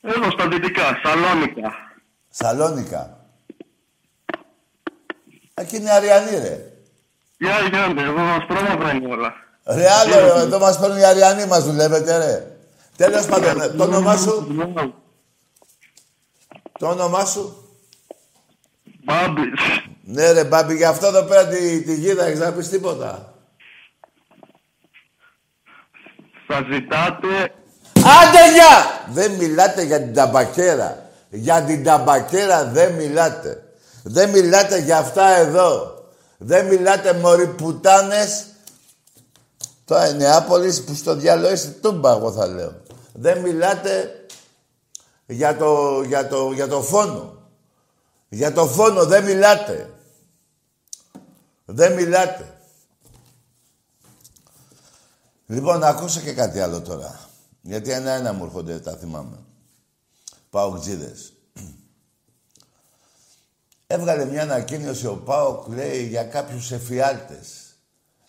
Εδώ 0.00 0.30
στα 0.30 0.48
δυτικά, 0.48 0.82
Σαλόνικα. 1.04 1.72
Σαλόνικα. 2.28 3.26
Εκεί 5.54 5.76
είναι 5.76 5.90
Αριανή, 5.90 6.38
ρε. 6.38 6.75
Γεια, 7.36 7.60
γίνονται, 7.60 8.02
εδώ 8.02 8.20
μας 8.20 8.46
πρόμαυρα 8.46 8.92
είναι 8.94 9.12
όλα. 9.14 9.34
Ρε 9.64 9.90
άλλο, 9.90 10.34
ρε, 10.34 10.40
εδώ 10.40 10.58
μας 10.58 10.78
παίρνουν 10.78 10.98
οι 10.98 11.04
Αριανοί 11.04 11.46
μας 11.46 11.64
δουλεύετε, 11.64 12.18
ρε. 12.18 12.56
Τέλος 12.96 13.26
πάντων, 13.26 13.60
ε, 13.60 13.68
το 13.68 13.82
όνομά 13.82 14.16
σου; 14.16 14.46
Το 16.78 16.88
όνομά 16.88 17.24
σου; 17.24 17.70
Μπάμπης. 19.04 19.60
Ναι 20.02 20.32
ρε 20.32 20.44
Μπάμπη, 20.44 20.74
γι' 20.76 20.84
αυτό 20.84 21.06
εδώ 21.06 21.22
πέρα 21.22 21.46
τη, 21.46 21.82
τη 21.82 21.94
γίδα 21.94 22.24
έχεις 22.24 22.38
να 22.38 22.52
πεις 22.52 22.68
τίποτα. 22.68 23.34
Θα 26.46 26.66
ζητάτε... 26.72 27.54
Άντε 27.94 28.52
γεια! 28.52 29.04
Δεν 29.08 29.32
μιλάτε 29.32 29.82
για 29.82 29.98
την 29.98 30.14
ταμπακέρα. 30.14 31.10
Για 31.30 31.62
την 31.62 31.84
ταμπακέρα 31.84 32.64
δεν 32.64 32.92
μιλάτε. 32.92 33.62
Δεν 34.02 34.30
μιλάτε 34.30 34.78
για 34.78 34.98
αυτά 34.98 35.28
εδώ. 35.28 35.95
Δεν 36.38 36.66
μιλάτε 36.66 37.12
μωρί 37.12 37.46
πουτάνες. 37.46 38.46
Το 39.84 40.12
Νεάπολης 40.16 40.84
που 40.84 40.94
στο 40.94 41.14
διάλογο 41.14 41.52
είσαι 41.52 41.70
τούμπα, 41.70 42.10
εγώ 42.10 42.32
θα 42.32 42.46
λέω. 42.46 42.82
Δεν 43.12 43.40
μιλάτε 43.40 44.10
για 45.26 45.56
το, 45.56 46.02
για 46.02 46.28
το, 46.28 46.52
για 46.52 46.68
το 46.68 46.82
φόνο. 46.82 47.42
Για 48.28 48.52
το 48.52 48.66
φόνο 48.66 49.04
δεν 49.04 49.24
μιλάτε. 49.24 49.90
Δεν 51.64 51.92
μιλάτε. 51.92 52.60
Λοιπόν, 55.46 55.78
να 55.78 55.88
ακούσω 55.88 56.20
και 56.20 56.32
κάτι 56.32 56.60
άλλο 56.60 56.80
τώρα. 56.80 57.20
Γιατί 57.60 57.90
ένα-ένα 57.90 58.32
μου 58.32 58.44
έρχονται, 58.44 58.78
τα 58.78 58.96
θυμάμαι. 58.96 59.38
Πάω 60.50 60.78
ξύδες. 60.78 61.35
Έβγαλε 63.86 64.24
μια 64.24 64.42
ανακοίνωση 64.42 65.06
ο 65.06 65.16
Πάοκ, 65.16 65.66
λέει, 65.68 66.06
για 66.06 66.24
κάποιους 66.24 66.72
εφιάλτες. 66.72 67.48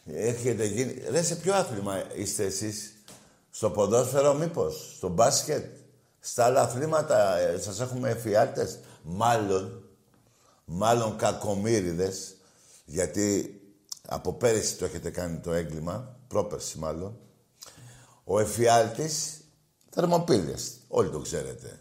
Έχετε 0.06 0.66
γίνει... 0.66 1.04
Ρε, 1.10 1.24
σε 1.24 1.36
ποιο 1.36 1.54
άθλημα 1.54 2.14
είστε 2.16 2.44
εσείς; 2.44 2.94
Στο 3.50 3.70
ποδόσφαιρο 3.70 4.34
μήπως, 4.34 4.94
στο 4.98 5.10
μπάσκετ; 5.10 5.66
Στα 6.20 6.46
άλλα 6.46 6.62
αθλήματα 6.62 7.38
ε, 7.38 7.60
σας 7.60 7.80
έχουμε 7.80 8.10
εφιάλτες; 8.10 8.80
Μάλλον, 9.02 9.84
μάλλον 10.66 11.18
κακομύριδες. 11.18 12.36
Γιατί 12.86 13.62
από 14.08 14.34
πέρυσι 14.34 14.76
το 14.76 14.86
έχετε 14.86 15.10
κάνει 15.10 15.38
το 15.38 15.54
έγκλημα. 15.54 16.16
Πρόπερση 16.28 16.78
μάλλον. 16.78 17.18
Ο 18.24 18.40
εφιάλτης, 18.40 19.42
θερμοπύλες. 19.90 20.78
Όλοι 20.88 21.10
το 21.10 21.20
ξέρετε. 21.20 21.80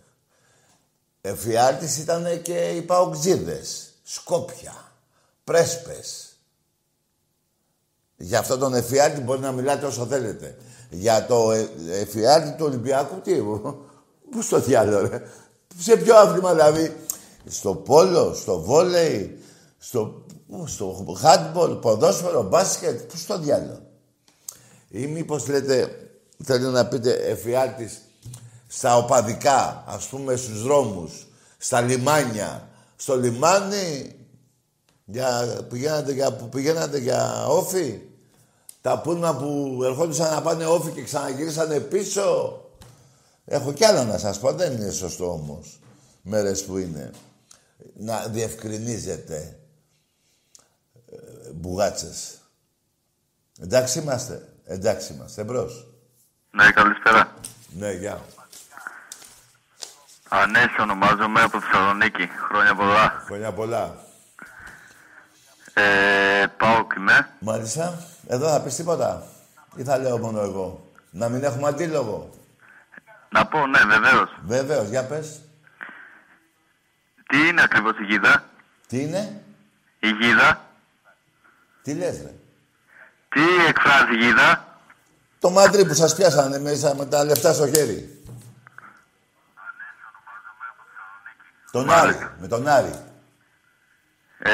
Εφιάλτης 1.28 1.98
ήταν 1.98 2.42
και 2.42 2.68
οι 2.68 2.82
παοξίδες, 2.82 3.92
Σκόπια, 4.02 4.92
Πρέσπες. 5.44 6.38
Για 8.16 8.38
αυτό 8.38 8.58
τον 8.58 8.74
εφιάλτη 8.74 9.20
μπορεί 9.20 9.40
να 9.40 9.52
μιλάτε 9.52 9.86
όσο 9.86 10.06
θέλετε. 10.06 10.56
Για 10.90 11.26
το 11.26 11.52
ε, 11.52 11.68
εφιάλτη 11.90 12.56
του 12.56 12.64
Ολυμπιακού, 12.64 13.20
τι, 13.20 13.34
πού 14.30 14.42
στο 14.42 14.60
διάλογο, 14.60 15.08
ρε. 15.08 15.22
Σε 15.78 15.96
ποιο 15.96 16.16
άθλημα, 16.16 16.54
δηλαδή, 16.54 16.96
στο 17.46 17.74
πόλο, 17.74 18.34
στο 18.34 18.60
βόλεϊ, 18.60 19.38
στο, 19.78 20.24
στο 20.64 21.16
handball, 21.22 21.78
ποδόσφαιρο, 21.80 22.42
μπάσκετ, 22.42 23.00
πού 23.00 23.16
στο 23.16 23.38
διάλογο. 23.38 23.80
Ή 24.88 25.06
μήπως 25.06 25.48
λέτε, 25.48 26.08
θέλετε 26.44 26.70
να 26.70 26.86
πείτε 26.86 27.12
εφιάλτης 27.12 28.00
στα 28.76 28.96
οπαδικά, 28.96 29.84
ας 29.86 30.08
πούμε 30.08 30.36
στους 30.36 30.62
δρόμους, 30.62 31.26
στα 31.58 31.80
λιμάνια. 31.80 32.68
Στο 32.96 33.16
λιμάνι 33.16 34.16
για, 35.04 35.60
πηγαίνατε 35.68 36.12
για, 36.12 36.32
που 36.32 36.48
πηγαίνατε 36.48 36.98
για 36.98 37.46
όφη; 37.46 38.00
Τα 38.80 39.00
πούλμα 39.00 39.36
που 39.36 39.80
ερχόντουσαν 39.84 40.34
να 40.34 40.42
πάνε 40.42 40.66
όφη 40.66 40.90
και 40.90 41.02
ξαναγυρίσανε 41.02 41.80
πίσω. 41.80 42.60
Έχω 43.44 43.72
κι 43.72 43.84
άλλα 43.84 44.04
να 44.04 44.18
σας 44.18 44.38
πω, 44.38 44.52
δεν 44.52 44.72
είναι 44.72 44.90
σωστό 44.90 45.32
όμως. 45.32 45.80
Μέρες 46.22 46.64
που 46.64 46.78
είναι. 46.78 47.10
Να 47.96 48.26
διευκρινίζετε 48.26 49.58
ε, 51.10 51.50
μπουγάτσες. 51.52 52.38
Εντάξει 53.60 53.98
είμαστε. 53.98 54.48
Εντάξει 54.64 55.12
είμαστε. 55.12 55.40
Εμπρός. 55.40 55.86
Ναι, 56.50 56.70
καλησπέρα. 56.70 57.34
Ναι, 57.78 57.92
γεια. 57.92 58.24
Ανέσαι 60.28 60.80
ονομάζομαι 60.80 61.42
από 61.42 61.60
Θεσσαλονίκη. 61.60 62.28
Χρόνια 62.48 62.74
πολλά. 62.74 63.22
Χρόνια 63.26 63.52
πολλά. 63.52 63.94
Ε, 65.74 66.46
πάω 66.56 66.86
και 66.86 66.98
με. 66.98 67.28
Μάλιστα. 67.38 67.98
Εδώ 68.26 68.48
θα 68.48 68.60
πεις 68.60 68.74
τίποτα; 68.74 69.26
Ή 69.76 69.82
θα 69.82 69.98
λέω 69.98 70.18
μόνο 70.18 70.40
εγώ; 70.40 70.90
Να 71.10 71.28
μην 71.28 71.44
έχουμε 71.44 71.68
αντίλογο; 71.68 72.30
Να 73.28 73.46
πω, 73.46 73.66
ναι, 73.66 73.78
βεβαίως. 73.84 74.30
Βεβαίως. 74.44 74.88
Για 74.88 75.04
πες. 75.04 75.40
Τι 77.28 77.48
είναι 77.48 77.62
ακριβώς 77.62 77.98
η 77.98 78.04
γίδα; 78.04 78.44
Τι 78.86 79.02
είναι; 79.02 79.42
Η 79.98 80.08
γίδα. 80.08 80.60
Τι 81.82 81.94
λες, 81.94 82.22
ρε; 82.22 82.34
Τι 83.28 83.66
εκφράζει 83.68 84.14
η 84.14 84.24
γίδα; 84.24 84.78
Το 85.40 85.50
μαντρί 85.50 85.86
που 85.86 85.94
σας 85.94 86.14
πιάσανε 86.14 86.58
μέσα 86.58 86.94
με 86.94 87.06
τα 87.06 87.24
λεφτά 87.24 87.52
στο 87.52 87.68
χέρι. 87.68 88.15
Τον 91.76 91.90
Άρη. 91.90 92.16
Με 92.40 92.48
τον 92.48 92.68
Άρη. 92.68 92.92
Ε, 94.38 94.50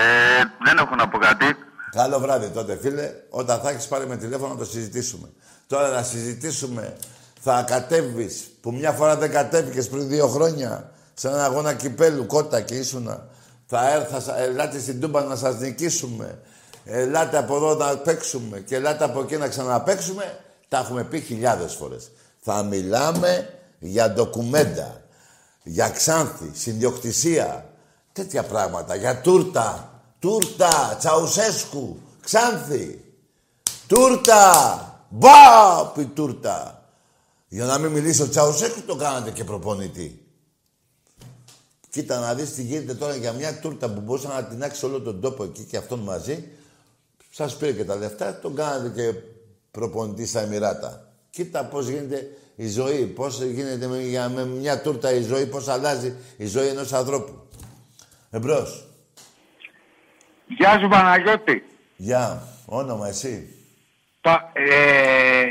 δεν 0.65 0.79
έχω 0.79 0.95
να 0.95 1.09
πω 1.09 1.19
κάτι. 1.19 1.45
Καλό 1.91 2.19
βράδυ 2.19 2.49
τότε, 2.49 2.77
φίλε. 2.77 3.13
Όταν 3.31 3.61
θα 3.61 3.71
έχεις 3.71 3.87
πάρει 3.87 4.07
με 4.07 4.17
τηλέφωνο 4.17 4.53
να 4.53 4.59
το 4.59 4.65
συζητήσουμε. 4.65 5.29
Τώρα 5.67 5.89
να 5.89 6.03
συζητήσουμε, 6.03 6.97
θα 7.41 7.63
κατέβεις, 7.63 8.51
που 8.61 8.73
μια 8.73 8.93
φορά 8.93 9.17
δεν 9.17 9.31
κατέβηκες 9.31 9.89
πριν 9.89 10.09
δύο 10.09 10.29
χρόνια, 10.29 10.91
σε 11.15 11.29
έναν 11.29 11.41
αγώνα 11.41 11.75
κυπέλου, 11.75 12.27
κότα 12.27 12.61
και 12.61 12.75
ήσουνα. 12.75 13.27
Θα 13.67 13.91
έρθα, 13.91 14.39
ελάτε 14.39 14.79
στην 14.79 15.01
Τούμπα 15.01 15.23
να 15.23 15.37
σας 15.37 15.59
νικήσουμε. 15.59 16.39
Ελάτε 16.85 17.39
από 17.39 17.57
εδώ 17.57 17.75
να 17.75 17.97
παίξουμε 17.97 18.59
και 18.59 18.75
ελάτε 18.77 19.05
από 19.05 19.21
εκεί 19.21 19.37
να 19.37 19.49
ξαναπαίξουμε. 19.49 20.39
Τα 20.69 20.79
έχουμε 20.79 21.05
πει 21.05 21.21
χιλιάδες 21.21 21.75
φορές. 21.75 22.11
Θα 22.41 22.63
μιλάμε 22.63 23.49
για 23.79 24.11
ντοκουμέντα, 24.11 25.02
για 25.63 25.89
Ξάνθη, 25.89 26.51
συνδιοκτησία, 26.53 27.71
τέτοια 28.13 28.43
πράγματα, 28.43 28.95
για 28.95 29.21
τούρτα, 29.21 30.01
τούρτα, 30.19 30.97
Τσαουσέσκου, 30.99 31.99
Ξάνθη, 32.21 33.05
τούρτα, 33.87 35.07
μπαπ 35.09 35.97
η 35.97 36.07
τούρτα. 36.07 36.87
Για 37.49 37.65
να 37.65 37.79
μην 37.79 37.91
μιλήσει 37.91 38.23
ο 38.23 38.29
Τσαουσέσκου 38.29 38.83
το 38.83 38.97
κάνατε 38.97 39.31
και 39.31 39.45
προπονητή. 39.45 40.27
Κοίτα 41.91 42.19
να 42.19 42.35
δεις 42.35 42.53
τι 42.55 42.63
γίνεται 42.63 42.95
τώρα 42.95 43.17
για 43.17 43.33
μια 43.33 43.59
τούρτα 43.59 43.91
που 43.91 44.01
μπορούσε 44.01 44.29
να 44.29 44.45
την 44.45 44.63
άξει 44.63 44.85
όλο 44.85 45.01
τον 45.01 45.21
τόπο 45.21 45.45
εκεί 45.45 45.63
και 45.63 45.77
αυτόν 45.77 45.99
μαζί. 45.99 46.49
Σας 47.31 47.57
πήρε 47.57 47.73
και 47.73 47.85
τα 47.85 47.97
λεφτά, 47.97 48.39
τον 48.39 48.55
κάνατε 48.55 48.89
και 48.89 49.19
προπονητή 49.71 50.27
στα 50.27 50.41
Εμμυράτα. 50.41 51.13
Κοίτα 51.31 51.65
πώς 51.65 51.89
γίνεται 51.89 52.37
η 52.57 52.69
ζωή, 52.69 53.07
πώς 53.07 53.43
γίνεται 53.43 53.87
με, 53.87 54.01
για, 54.01 54.29
με 54.29 54.47
μια 54.47 54.81
τούρτα 54.81 55.13
η 55.13 55.23
ζωή, 55.23 55.47
πώς 55.47 55.69
αλλάζει 55.69 56.15
η 56.37 56.47
ζωή 56.47 56.67
ενός 56.67 56.93
ανθρώπου. 56.93 57.49
Εμπρός. 58.31 58.85
Γεια 60.47 60.79
σου 60.81 60.89
Παναγιώτη. 60.89 61.65
Γεια. 61.97 62.43
Όνομα 62.67 63.09
εσύ. 63.09 63.49
Πα, 64.21 64.51
ε, 64.53 65.45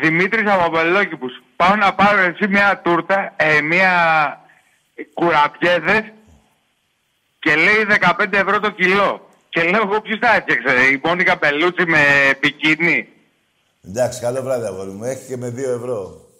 Δημήτρης 0.00 0.50
από 0.50 0.70
Πελόκηπους. 0.70 1.42
Πάω 1.56 1.76
να 1.76 1.94
πάρω 1.94 2.20
εσύ 2.20 2.48
μια 2.48 2.80
τούρτα, 2.84 3.32
ε, 3.36 3.60
μια 3.60 3.92
κουραπιέδες 5.14 6.02
και 7.38 7.54
λέει 7.54 7.84
15 7.84 8.38
ευρώ 8.38 8.60
το 8.60 8.70
κιλό. 8.70 9.30
Και 9.48 9.62
λέω 9.62 9.82
εγώ 9.84 10.00
ποιος 10.00 10.18
τα 10.18 10.34
έφτιαξε, 10.34 10.86
η 10.92 11.00
Μόνικα 11.04 11.36
Πελούτσι 11.36 11.86
με 11.86 11.98
πικίνι. 12.40 13.08
Εντάξει, 13.86 14.20
καλό 14.20 14.42
βράδυ, 14.42 14.66
αγόρι 14.66 14.90
μου. 14.90 15.04
Έχει 15.04 15.26
και 15.26 15.36
με 15.36 15.50
δύο 15.50 15.72
ευρώ. 15.72 16.30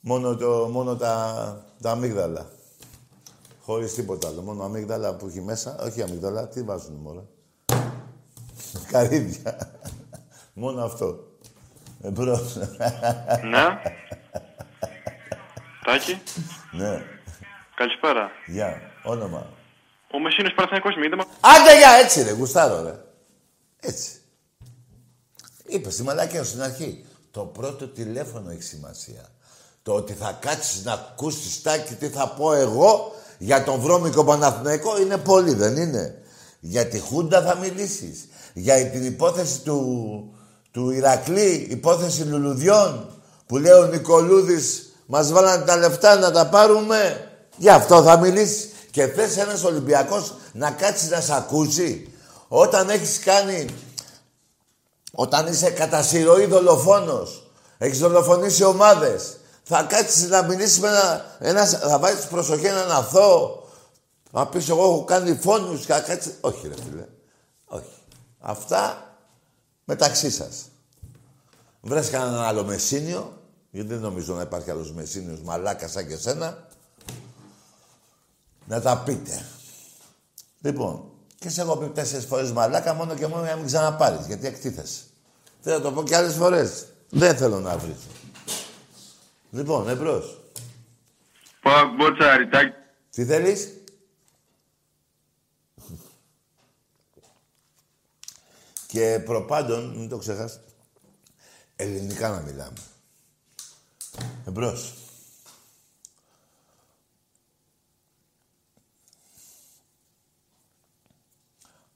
Μόνο, 0.00 0.36
το, 0.36 0.68
μόνο 0.72 0.96
τα, 0.96 1.66
τα 1.82 1.90
αμύγδαλα. 1.90 2.46
Χωρίς 3.60 3.94
τίποτα 3.94 4.28
άλλο. 4.28 4.40
Μόνο 4.40 4.64
αμύγδαλα 4.64 5.14
που 5.14 5.26
έχει 5.26 5.40
μέσα. 5.40 5.78
Όχι 5.80 6.02
αμύγδαλα, 6.02 6.48
τι 6.48 6.62
βάζουν 6.62 6.94
μόνο. 6.94 7.26
Καρύδια. 8.90 9.70
μόνο 10.52 10.84
αυτό. 10.84 11.18
Εμπρός. 12.02 12.56
Ναι. 13.42 13.80
Τάκη. 15.84 16.22
ναι. 16.72 17.02
Καλησπέρα. 17.74 18.30
Γεια. 18.46 18.80
Όνομα. 19.04 19.46
Ο 20.12 20.18
Μεσίνος 20.18 20.52
Παναθηναϊκός 20.54 20.94
είμαι. 20.94 21.06
είδαμε. 21.06 21.24
Άντε 21.40 21.78
για 21.78 21.90
έτσι 21.90 22.22
ρε, 22.22 22.30
γουστάρω 22.32 22.82
ρε. 22.82 22.94
Έτσι. 23.80 24.21
Είπε 25.72 25.90
στη 25.90 26.02
μαλακία 26.02 26.42
σου 26.42 26.48
στην 26.48 26.62
αρχή. 26.62 27.04
Το 27.30 27.40
πρώτο 27.40 27.88
τηλέφωνο 27.88 28.50
έχει 28.50 28.62
σημασία. 28.62 29.28
Το 29.82 29.92
ότι 29.92 30.12
θα 30.12 30.38
κάτσεις 30.40 30.84
να 30.84 30.92
ακούσεις 30.92 31.62
τάκι 31.62 31.94
τι 31.94 32.08
θα 32.08 32.28
πω 32.28 32.52
εγώ 32.52 33.12
για 33.38 33.64
τον 33.64 33.80
βρώμικο 33.80 34.24
Παναθηναϊκό 34.24 35.00
είναι 35.00 35.16
πολύ, 35.16 35.54
δεν 35.54 35.76
είναι; 35.76 36.22
Για 36.60 36.86
τη 36.86 36.98
Χούντα 36.98 37.42
θα 37.42 37.56
μιλήσεις. 37.56 38.28
Για 38.54 38.86
την 38.90 39.04
υπόθεση 39.04 39.60
του, 39.60 40.34
του 40.70 40.90
Ηρακλή, 40.90 41.66
υπόθεση 41.70 42.22
λουλουδιών, 42.22 43.06
που 43.46 43.56
λέει 43.58 43.72
ο 43.72 43.86
Νικολούδης, 43.86 44.92
μας 45.06 45.32
βάλανε 45.32 45.64
τα 45.64 45.76
λεφτά 45.76 46.16
να 46.16 46.30
τα 46.30 46.46
πάρουμε. 46.46 47.30
Γι' 47.56 47.70
αυτό 47.70 48.02
θα 48.02 48.18
μιλήσεις. 48.18 48.68
Και 48.90 49.06
θες 49.06 49.36
ένας 49.36 49.64
Ολυμπιακός 49.64 50.34
να 50.52 50.70
κάτσεις 50.70 51.10
να 51.10 51.20
σε 51.20 51.34
ακούσει. 51.34 52.12
Όταν 52.48 52.88
έχεις 52.88 53.18
κάνει... 53.18 53.66
Όταν 55.14 55.46
είσαι 55.46 55.70
κατά 55.70 56.02
συρροή 56.02 56.46
δολοφόνος, 56.46 57.50
έχεις 57.78 57.98
δολοφονήσει 57.98 58.64
ομάδες, 58.64 59.36
θα 59.62 59.82
κάτσεις 59.82 60.28
να 60.28 60.42
μιλήσεις 60.42 60.80
με 60.80 60.88
ένα... 60.88 61.36
ένα 61.38 61.66
θα 61.66 61.98
βάλεις 61.98 62.26
προσοχή 62.26 62.66
έναν 62.66 62.90
αθώο, 62.90 63.68
να 64.30 64.46
πεις 64.46 64.68
εγώ 64.68 64.82
έχω 64.82 65.04
κάνει 65.04 65.34
φόνους 65.34 65.86
και 65.86 65.92
θα 65.92 66.00
κάτσεις... 66.00 66.34
Όχι 66.40 66.68
ρε 66.68 66.74
φίλε. 66.74 67.06
Όχι. 67.64 67.94
Αυτά 68.38 69.14
μεταξύ 69.84 70.30
σας. 70.30 70.66
Βρες 71.80 72.10
κανέναν 72.10 72.40
άλλο 72.40 72.64
μεσίνιο, 72.64 73.38
γιατί 73.70 73.88
δεν 73.88 74.00
νομίζω 74.00 74.34
να 74.34 74.42
υπάρχει 74.42 74.70
άλλος 74.70 74.92
μεσίνιος 74.92 75.40
μαλάκα 75.40 75.88
σαν 75.88 76.08
και 76.08 76.16
σένα, 76.16 76.66
να 78.66 78.80
τα 78.80 78.98
πείτε. 78.98 79.46
Λοιπόν, 80.60 81.11
και 81.42 81.48
σε 81.48 81.60
έχω 81.60 81.76
πει 81.76 81.88
τέσσερις 81.88 82.26
φορές 82.26 82.52
μαλάκα 82.52 82.94
μόνο 82.94 83.14
και 83.14 83.26
μόνο 83.26 83.42
για 83.42 83.50
να 83.50 83.56
μην 83.56 83.66
ξαναπάρεις, 83.66 84.26
γιατί 84.26 84.46
εκτίθεσαι. 84.46 85.02
Θέλω 85.60 85.76
να 85.76 85.82
το 85.82 85.92
πω 85.92 86.02
και 86.02 86.16
άλλες 86.16 86.34
φορές. 86.34 86.86
Δεν 87.10 87.36
θέλω 87.36 87.60
να 87.60 87.76
βρεις. 87.76 87.96
Λοιπόν, 89.50 89.88
εμπρός. 89.88 90.40
Πάω 91.62 91.86
μπότσα 91.96 92.36
ρητάκι. 92.36 92.74
Τι 93.10 93.24
θέλεις; 93.24 93.68
Και 98.86 99.22
προπάντων, 99.24 99.98
μην 99.98 100.08
το 100.08 100.18
ξεχάσει, 100.18 100.60
ελληνικά 101.76 102.28
να 102.28 102.40
μιλάμε. 102.40 102.78
Εμπρός. 104.46 105.01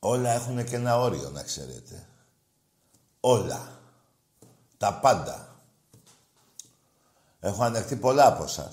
Όλα 0.09 0.31
έχουν 0.31 0.65
και 0.65 0.77
ένα 0.77 1.01
όριο, 1.01 1.31
να 1.31 1.43
ξέρετε. 1.43 2.07
Όλα. 3.21 3.81
Τα 4.79 4.95
πάντα. 4.95 5.61
Έχω 7.41 7.63
ανεχτεί 7.63 7.97
πολλά 7.97 8.27
από 8.27 8.43
εσά. 8.43 8.73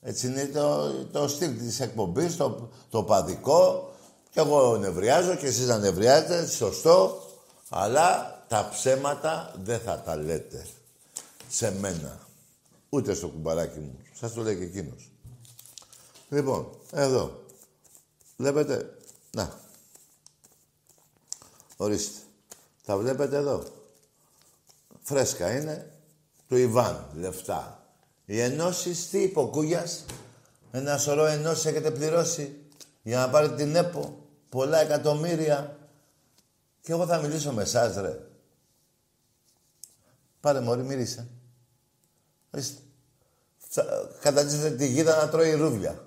Έτσι 0.00 0.26
είναι 0.26 0.46
το, 0.46 0.92
το 1.04 1.28
στυλ 1.28 1.58
της 1.58 1.80
εκπομπής, 1.80 2.36
το, 2.36 2.68
το 2.90 3.02
παδικό. 3.02 3.92
Κι 4.30 4.38
εγώ 4.38 4.76
νευριάζω 4.76 5.34
και 5.34 5.46
εσείς 5.46 5.66
να 5.66 5.78
νευριάζετε, 5.78 6.46
σωστό. 6.46 7.22
Αλλά 7.68 8.44
τα 8.48 8.68
ψέματα 8.70 9.54
δεν 9.62 9.80
θα 9.80 10.00
τα 10.00 10.16
λέτε. 10.16 10.66
Σε 11.48 11.70
μένα. 11.70 12.18
Ούτε 12.88 13.14
στο 13.14 13.28
κουμπαράκι 13.28 13.78
μου. 13.78 13.98
Σας 14.12 14.32
το 14.32 14.42
λέει 14.42 14.56
και 14.56 14.64
εκείνος. 14.64 15.10
Λοιπόν, 16.28 16.70
εδώ. 16.92 17.40
Βλέπετε. 18.36 18.98
Να. 19.30 19.64
Ορίστε. 21.76 22.20
Τα 22.84 22.96
βλέπετε 22.96 23.36
εδώ. 23.36 23.64
Φρέσκα 25.02 25.56
είναι. 25.56 25.90
Του 26.48 26.56
Ιβάν. 26.56 27.10
Λεφτά. 27.14 27.86
Οι 28.24 28.40
ενώσεις 28.40 29.08
τι 29.08 29.22
είπε 29.22 29.40
Ένα 30.70 30.98
σωρό 30.98 31.24
ενώσεις 31.24 31.64
έχετε 31.64 31.90
πληρώσει 31.90 32.56
για 33.02 33.18
να 33.18 33.30
πάρετε 33.30 33.54
την 33.54 33.76
ΕΠΟ. 33.76 34.18
Πολλά 34.48 34.78
εκατομμύρια. 34.80 35.78
Και 36.80 36.92
εγώ 36.92 37.06
θα 37.06 37.18
μιλήσω 37.18 37.52
με 37.52 37.62
εσάς, 37.62 37.96
ρε. 37.96 38.18
Πάρε 40.40 40.60
μωρή, 40.60 40.82
μύρισε. 40.82 41.28
Ορίστε. 42.50 42.80
Κατατίθεται 44.20 44.76
τη 44.76 44.86
γίδα 44.86 45.16
να 45.16 45.28
τρώει 45.28 45.54
ρούβλια. 45.54 46.05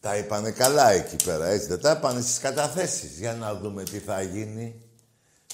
Τα 0.00 0.16
είπανε 0.16 0.50
καλά 0.50 0.90
εκεί 0.90 1.16
πέρα, 1.24 1.46
έτσι. 1.46 1.66
Δεν 1.66 1.80
τα 1.80 1.90
είπανε 1.90 2.20
στις 2.20 2.38
καταθέσεις. 2.38 3.18
Για 3.18 3.34
να 3.34 3.54
δούμε 3.54 3.82
τι 3.82 3.98
θα 3.98 4.22
γίνει. 4.22 4.82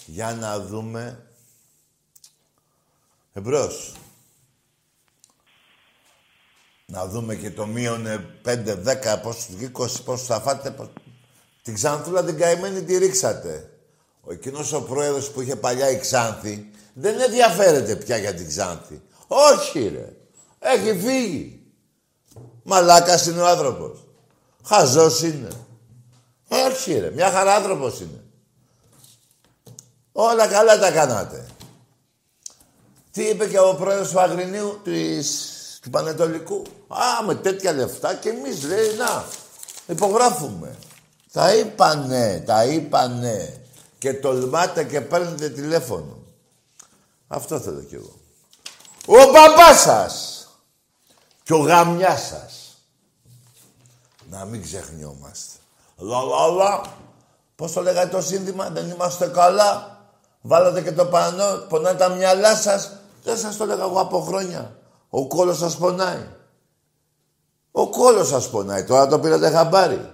Για 0.07 0.35
να 0.35 0.61
δούμε. 0.61 1.27
Εμπρός. 3.33 3.95
Να 6.87 7.07
δούμε 7.07 7.35
και 7.35 7.51
το 7.51 7.67
μείον 7.67 8.07
5, 8.45 8.77
10, 8.77 9.21
πώς, 9.23 9.49
20, 9.61 10.03
πώς 10.05 10.23
θα 10.27 10.41
φάτε. 10.41 10.71
Πώς... 10.71 10.89
Την 11.63 11.75
Ξανθούλα 11.75 12.25
την 12.25 12.39
καημένη 12.39 12.83
τη 12.83 12.99
ρίξατε. 12.99 13.71
Ο 14.21 14.33
εκείνος 14.33 14.73
ο 14.73 14.83
πρόεδρος 14.83 15.31
που 15.31 15.41
είχε 15.41 15.57
παλιά 15.57 15.91
η 15.91 15.99
Ξάνθη 15.99 16.71
δεν 16.95 17.21
ενδιαφέρεται 17.21 17.97
πια 17.97 18.17
για 18.17 18.35
την 18.35 18.49
Ξάνθη. 18.49 19.03
Όχι 19.27 19.89
ρε. 19.89 20.17
Έχει 20.59 20.99
φύγει. 20.99 21.63
Μαλάκας 22.63 23.27
είναι 23.27 23.41
ο 23.41 23.47
άνθρωπος. 23.47 24.02
Χαζός 24.65 25.23
είναι. 25.23 25.49
Όχι 26.49 26.99
ρε. 26.99 27.11
Μια 27.11 27.31
χαρά 27.31 27.55
άνθρωπος 27.55 28.01
είναι. 28.01 28.25
Όλα 30.13 30.47
καλά 30.47 30.79
τα 30.79 30.91
κάνατε. 30.91 31.47
Τι 33.11 33.23
είπε 33.23 33.47
και 33.49 33.59
ο 33.59 33.75
πρόεδρος 33.75 34.11
του 34.11 34.21
Αγρινίου 34.21 34.81
της, 34.85 35.49
του 35.83 35.91
Πανετολικού; 35.91 36.63
Α, 36.89 37.23
με 37.27 37.35
τέτοια 37.35 37.73
λεφτά 37.73 38.15
και 38.15 38.29
εμείς 38.29 38.63
λέει 38.63 38.95
να 38.97 39.25
υπογράφουμε. 39.87 40.77
Τα 41.33 41.55
είπανε, 41.55 42.43
τα 42.47 42.65
είπανε. 42.65 43.57
Και 43.99 44.15
τολμάτε 44.15 44.85
και 44.85 45.01
παίρνετε 45.01 45.49
τηλέφωνο. 45.49 46.19
Αυτό 47.29 47.61
θέλω 47.61 47.81
κι 47.81 47.95
εγώ. 47.95 48.21
Ο 49.07 49.31
μπαμπάς 49.31 49.81
σας 49.81 50.47
και 51.43 51.53
ο 51.53 51.59
γαμιάς 51.59 52.27
σας. 52.27 52.62
Να 54.33 54.45
μην 54.45 54.63
ξεχνιόμαστε. 54.63 55.59
Λα, 55.97 56.81
Πώς 57.57 57.73
το 57.73 57.81
λέγατε 57.81 58.09
το 58.09 58.23
σύνθημα, 58.23 58.71
δεν 58.71 58.91
είμαστε 58.91 59.27
καλά. 59.27 60.01
Βάλατε 60.41 60.83
και 60.83 60.93
το 60.93 61.05
πανό, 61.05 61.67
πονάνε 61.69 61.99
τα 61.99 62.09
μυαλά 62.09 62.55
σας. 62.55 62.97
Δεν 63.23 63.37
σας 63.37 63.57
το 63.57 63.65
λέγα 63.65 63.83
εγώ 63.83 64.01
από 64.01 64.21
χρόνια. 64.21 64.77
Ο 65.11 65.27
κόλος 65.27 65.59
σας 65.59 65.79
πονάει. 65.79 66.27
Ο 67.71 67.89
κόλος 67.89 68.29
σας 68.29 68.51
πονάει. 68.51 68.85
Τώρα 68.85 69.07
το 69.07 69.19
πήρατε 69.19 69.51
χαμπάρι. 69.51 70.11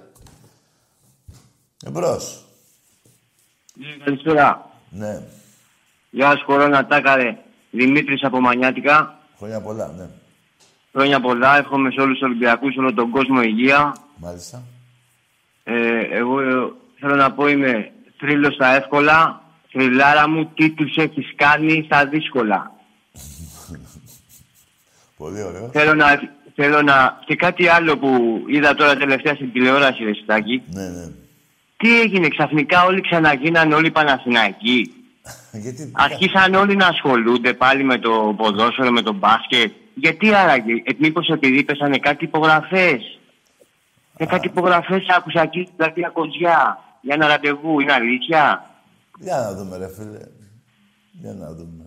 Εμπρός. 1.87 2.45
Ναι, 3.75 4.05
καλησπέρα. 4.05 4.71
Ναι. 4.91 5.23
Γεια 6.11 6.37
σου, 6.37 6.45
κορώνα 6.45 6.87
τάκαρε. 6.87 7.39
Δημήτρης 7.71 8.23
από 8.23 8.41
Μανιάτικα. 8.41 9.19
Χρόνια 9.39 9.61
πολλά, 9.61 9.93
ναι. 9.97 10.09
Χρόνια 10.93 11.21
πολλά. 11.21 11.57
Εύχομαι 11.57 11.91
σε 11.91 12.01
όλους 12.01 12.19
τους 12.19 12.29
Ολυμπιακούς, 12.29 12.77
όλο 12.77 12.95
τον 12.95 13.11
κόσμο 13.11 13.43
υγεία. 13.43 13.95
Μάλιστα. 14.19 14.63
Ε, 15.65 16.01
εγώ 16.11 16.41
ε, 16.41 16.73
θέλω 17.01 17.15
να 17.15 17.33
πω 17.33 17.49
είμαι 17.49 17.93
θρύλος 18.19 18.55
στα 18.55 18.75
εύκολα. 18.75 19.43
Θρυλάρα 19.71 20.29
μου, 20.29 20.51
τι 20.55 20.71
τους 20.71 20.97
έχεις 20.97 21.33
κάνει 21.37 21.83
στα 21.85 22.07
δύσκολα. 22.07 22.73
Πολύ 25.17 25.43
ωραίο. 25.43 25.69
Θέλω 25.73 25.95
να, 25.95 26.07
θέλω 26.55 26.83
να... 26.83 27.19
Και 27.27 27.35
κάτι 27.35 27.69
άλλο 27.69 27.99
που 27.99 28.43
είδα 28.49 28.75
τώρα 28.75 28.97
τελευταία 28.97 29.35
στην 29.35 29.53
τηλεόραση, 29.53 30.05
Ρεσιτάκη. 30.05 30.63
Ναι, 30.71 30.89
ναι. 30.89 31.11
Τι 31.77 32.01
έγινε 32.01 32.29
ξαφνικά, 32.29 32.85
όλοι 32.85 33.01
ξαναγίναν 33.01 33.73
όλοι 33.73 33.91
Παναθηναϊκοί; 33.91 34.93
Γιατί... 35.63 35.93
Αρχίσαν 35.95 36.55
όλοι 36.55 36.77
να 36.77 36.87
ασχολούνται 36.87 37.53
πάλι 37.53 37.85
με 37.85 37.99
το 37.99 38.35
ποδόσφαιρο, 38.37 38.91
με 38.91 39.03
το 39.03 39.13
μπάσκετ. 39.13 39.73
Γιατί 39.95 40.35
άραγε, 40.35 40.73
ε, 40.73 40.93
μήπως 40.99 41.29
επειδή 41.29 41.63
πέσανε 41.65 41.99
κάτι 41.99 42.25
υπογραφές; 42.25 43.18
Και 44.19 44.27
κάτι 44.27 44.47
υπογραφές 44.47 45.07
άκουσα 45.17 45.41
εκεί 45.43 45.63
στην 45.65 45.77
πλατεία 45.77 46.09
Κοντζιά. 46.09 46.79
Για 47.01 47.15
ένα 47.15 47.27
ραντεβού, 47.27 47.81
είναι 47.81 47.93
αλήθεια. 47.93 48.71
Για 49.19 49.37
να 49.37 49.55
δούμε 49.55 49.77
ρε 49.77 49.89
φίλε. 49.89 50.19
Για 51.13 51.33
να 51.35 51.53
δούμε. 51.53 51.85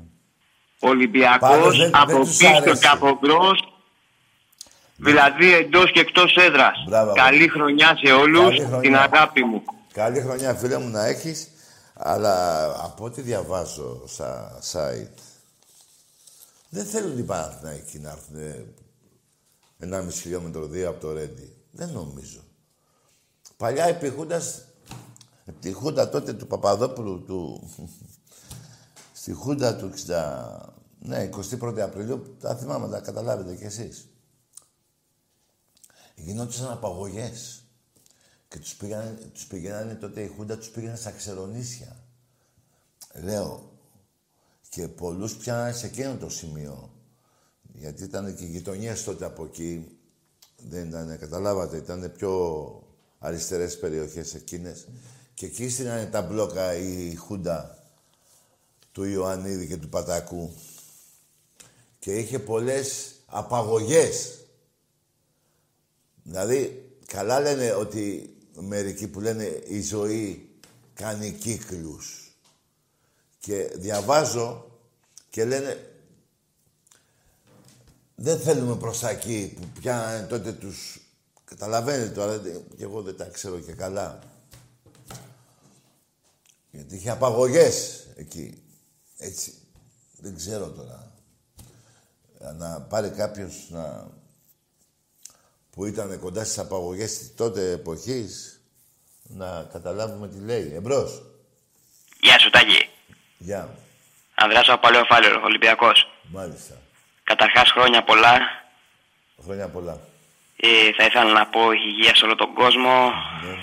Ολυμπιακός 0.79 1.77
δεν- 1.77 1.95
από 1.95 2.05
δεν 2.05 2.19
τους 2.19 2.37
πίσω 2.37 2.55
άρεσε. 2.55 2.79
και 2.81 2.87
από 2.87 3.17
μπρος. 3.21 3.73
Δηλαδή 4.95 5.53
εντός 5.53 5.91
και 5.91 5.99
εκτός 5.99 6.35
έδρας. 6.35 6.83
Μπράβο. 6.87 7.13
Καλή 7.13 7.47
χρονιά 7.47 7.97
σε 8.03 8.13
όλους, 8.13 8.43
Καλή 8.43 8.59
χρονιά. 8.65 8.79
την 8.81 8.95
αγάπη 8.95 9.43
μου. 9.43 9.63
Καλή 9.93 10.19
χρονιά 10.21 10.53
φίλε 10.53 10.77
μου 10.77 10.89
να 10.89 11.05
έχεις. 11.05 11.47
Αλλά 11.93 12.63
από 12.83 13.03
ό,τι 13.03 13.21
διαβάζω 13.21 14.07
στα 14.07 14.59
site, 14.71 15.17
δεν 16.69 16.85
θέλουν 16.85 17.17
οι 17.17 17.23
Παναθηναϊκοί 17.23 17.99
να 17.99 18.09
έρθουν 18.09 18.37
ένα 19.79 20.01
μισή 20.01 20.21
χιλιόμετρο 20.21 20.65
δύο 20.65 20.89
από 20.89 20.99
το 21.01 21.13
Ρέντι. 21.13 21.53
Δεν 21.71 21.89
νομίζω. 21.89 22.43
Παλιά 23.57 23.85
επί 23.85 24.09
Χούντας, 24.09 24.65
επί 25.45 25.59
τη 25.59 25.71
Χούντα 25.71 26.09
τότε 26.09 26.33
του 26.33 26.47
Παπαδόπουλου, 26.47 27.23
του, 27.23 27.69
στη 29.13 29.33
Χούντα 29.33 29.75
του 29.75 29.91
Ναι, 30.99 31.29
21 31.33 31.79
Απριλίου, 31.79 32.35
τα 32.39 32.55
θυμάμαι, 32.55 32.89
τα 32.89 32.99
καταλάβετε 32.99 33.55
κι 33.55 33.63
εσείς. 33.63 34.09
Γινόντουσαν 36.15 36.71
απαγωγές. 36.71 37.63
Και 38.47 38.59
τους, 38.59 38.75
πήγανε, 38.75 39.29
τους 39.33 39.45
πηγαίνανε 39.45 39.95
τότε 39.95 40.21
η 40.21 40.27
Χούντα, 40.27 40.57
τους 40.57 40.69
πήγαινε 40.69 40.95
στα 40.95 41.11
ξερονίσια. 41.11 42.03
Λέω, 43.13 43.71
και 44.69 44.87
πολλούς 44.87 45.35
πιάνανε 45.35 45.71
σε 45.71 45.85
εκείνο 45.85 46.15
το 46.15 46.29
σημείο. 46.29 46.93
Γιατί 47.73 48.03
ήταν 48.03 48.35
και 48.35 48.43
οι 48.43 48.47
γειτονιές 48.47 49.03
τότε 49.03 49.25
από 49.25 49.43
εκεί. 49.43 50.00
Δεν 50.69 50.87
ήταν, 50.87 51.17
καταλάβατε, 51.19 51.77
ήταν 51.77 52.11
πιο 52.17 52.83
αριστερές 53.19 53.79
περιοχές 53.79 54.33
εκείνες. 54.33 54.87
Και 55.33 55.45
εκεί 55.45 55.69
στείλανε 55.69 56.05
τα 56.05 56.21
μπλόκα 56.21 56.73
η 56.75 57.15
Χούντα 57.15 57.83
του 58.91 59.03
Ιωαννίδη 59.03 59.67
και 59.67 59.77
του 59.77 59.89
Πατακού. 59.89 60.53
Και 61.99 62.13
είχε 62.17 62.39
πολλές 62.39 63.15
απαγωγές. 63.25 64.45
Δηλαδή, 66.23 66.89
καλά 67.05 67.39
λένε 67.39 67.73
ότι 67.73 68.35
μερικοί 68.53 69.07
που 69.07 69.19
λένε 69.19 69.43
η 69.67 69.81
ζωή 69.81 70.49
κάνει 70.93 71.31
κύκλους. 71.31 72.35
Και 73.39 73.71
διαβάζω 73.75 74.79
και 75.29 75.45
λένε 75.45 75.90
δεν 78.15 78.39
θέλουμε 78.39 78.75
προς 78.75 78.99
τα 78.99 79.09
εκεί 79.09 79.53
που 79.55 79.67
πιάνανε 79.79 80.27
τότε 80.27 80.51
τους... 80.51 80.99
Καταλαβαίνετε 81.43 82.09
τώρα, 82.09 82.37
και 82.77 82.83
εγώ 82.83 83.01
δεν 83.01 83.17
τα 83.17 83.25
ξέρω 83.25 83.59
και 83.59 83.73
καλά. 83.73 84.19
Γιατί 86.71 86.95
είχε 86.95 87.09
απαγωγές 87.09 88.07
εκεί. 88.15 88.63
Έτσι. 89.17 89.53
Δεν 90.17 90.35
ξέρω 90.35 90.69
τώρα. 90.69 91.11
Να 92.57 92.81
πάρει 92.81 93.09
κάποιος 93.09 93.67
να... 93.69 94.07
που 95.69 95.85
ήταν 95.85 96.19
κοντά 96.19 96.43
στις 96.43 96.57
απαγωγές 96.57 97.31
τότε 97.35 97.71
εποχής 97.71 98.61
να 99.23 99.63
καταλάβουμε 99.71 100.27
τι 100.27 100.39
λέει. 100.39 100.73
Εμπρός. 100.73 101.23
Γεια 102.21 102.39
σου, 102.39 102.49
Τάκη. 102.49 102.89
Γεια. 103.37 103.75
Ανδρέας 104.35 104.67
από 104.69 104.81
Παλαιοφάλιο, 104.81 105.41
Ολυμπιακός. 105.43 106.07
Μάλιστα. 106.31 106.80
Καταρχάς, 107.31 107.71
χρόνια 107.71 108.01
πολλά. 108.03 108.35
Χρόνια 109.43 109.67
πολλά. 109.67 109.95
Ε, 110.55 110.67
θα 110.97 111.03
ήθελα 111.05 111.31
να 111.31 111.45
πω 111.45 111.71
υγεία 111.71 112.15
σε 112.15 112.25
όλο 112.25 112.35
τον 112.35 112.53
κόσμο. 112.53 112.93
Ναι. 113.43 113.55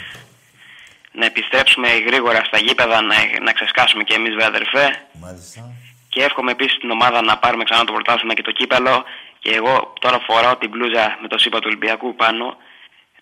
Να 1.13 1.25
επιστρέψουμε 1.27 1.89
γρήγορα 1.99 2.45
στα 2.45 2.59
γήπεδα, 2.59 3.01
να, 3.03 3.15
να 3.43 3.53
ξεσκάσουμε 3.53 4.03
κι 4.05 4.13
εμείς, 4.13 4.31
βέβαια, 4.31 4.47
αδερφέ. 4.47 4.87
Μάλιστα. 5.13 5.71
Και 6.09 6.23
εύχομαι 6.23 6.51
επίσης 6.51 6.79
την 6.79 6.91
ομάδα 6.91 7.23
να 7.23 7.39
πάρουμε 7.39 7.65
ξανά 7.65 7.85
το 7.85 7.93
πρωτάθλημα 7.93 8.35
και 8.35 8.43
το 8.43 8.51
κύπελο. 8.53 9.05
Και 9.39 9.51
εγώ 9.55 9.93
τώρα 10.01 10.19
φοράω 10.27 10.57
την 10.57 10.69
μπλούζα 10.71 11.19
με 11.23 11.29
το 11.29 11.39
σύμπα 11.39 11.59
του 11.59 11.65
Ολυμπιακού 11.67 12.15
πάνω. 12.15 12.57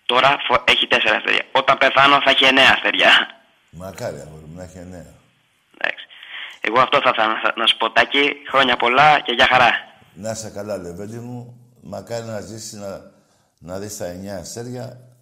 Τώρα 0.05 0.37
φο- 0.47 0.63
έχει 0.67 0.87
τέσσερα 0.87 1.15
αστέρια. 1.15 1.43
Όταν 1.51 1.77
πεθάνω 1.77 2.21
θα 2.23 2.29
έχει 2.29 2.45
εννέα 2.45 2.71
αστέρια. 2.75 3.41
Μακάρι 3.69 4.15
αγόρι 4.25 4.45
μου 4.47 4.55
να 4.55 4.63
έχει 4.63 4.77
εννέα. 4.77 5.05
Εντάξει. 5.77 6.05
Εγώ 6.61 6.79
αυτό 6.79 7.01
θα 7.01 7.09
ήθελα 7.13 7.27
να, 7.27 7.53
να 7.55 7.67
σου 7.67 7.77
πω, 7.77 7.91
Τάκη. 7.91 8.35
Χρόνια 8.49 8.77
πολλά 8.77 9.19
και 9.19 9.31
για 9.33 9.47
χαρά. 9.51 9.86
Να 10.19 10.31
είσαι 10.31 10.49
καλά, 10.49 10.77
Λεβέντη 10.77 11.17
μου. 11.19 11.57
Μακάρι 11.81 12.25
να 12.25 12.41
ζήσει 12.41 12.75
να, 12.77 13.11
να 13.59 13.79
δεις 13.79 13.97
τα 13.97 14.05
εννιά 14.05 14.37
αστέρια. 14.37 15.15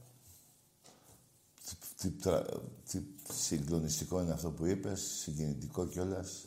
Τι, 1.66 1.76
τι, 1.98 2.10
τρα- 2.10 2.46
τι 2.92 3.02
συγκλονιστικό 3.34 4.22
είναι 4.22 4.32
αυτό 4.32 4.50
που 4.50 4.66
είπες, 4.66 5.02
συγκινητικό 5.22 5.86
κιόλας. 5.88 6.46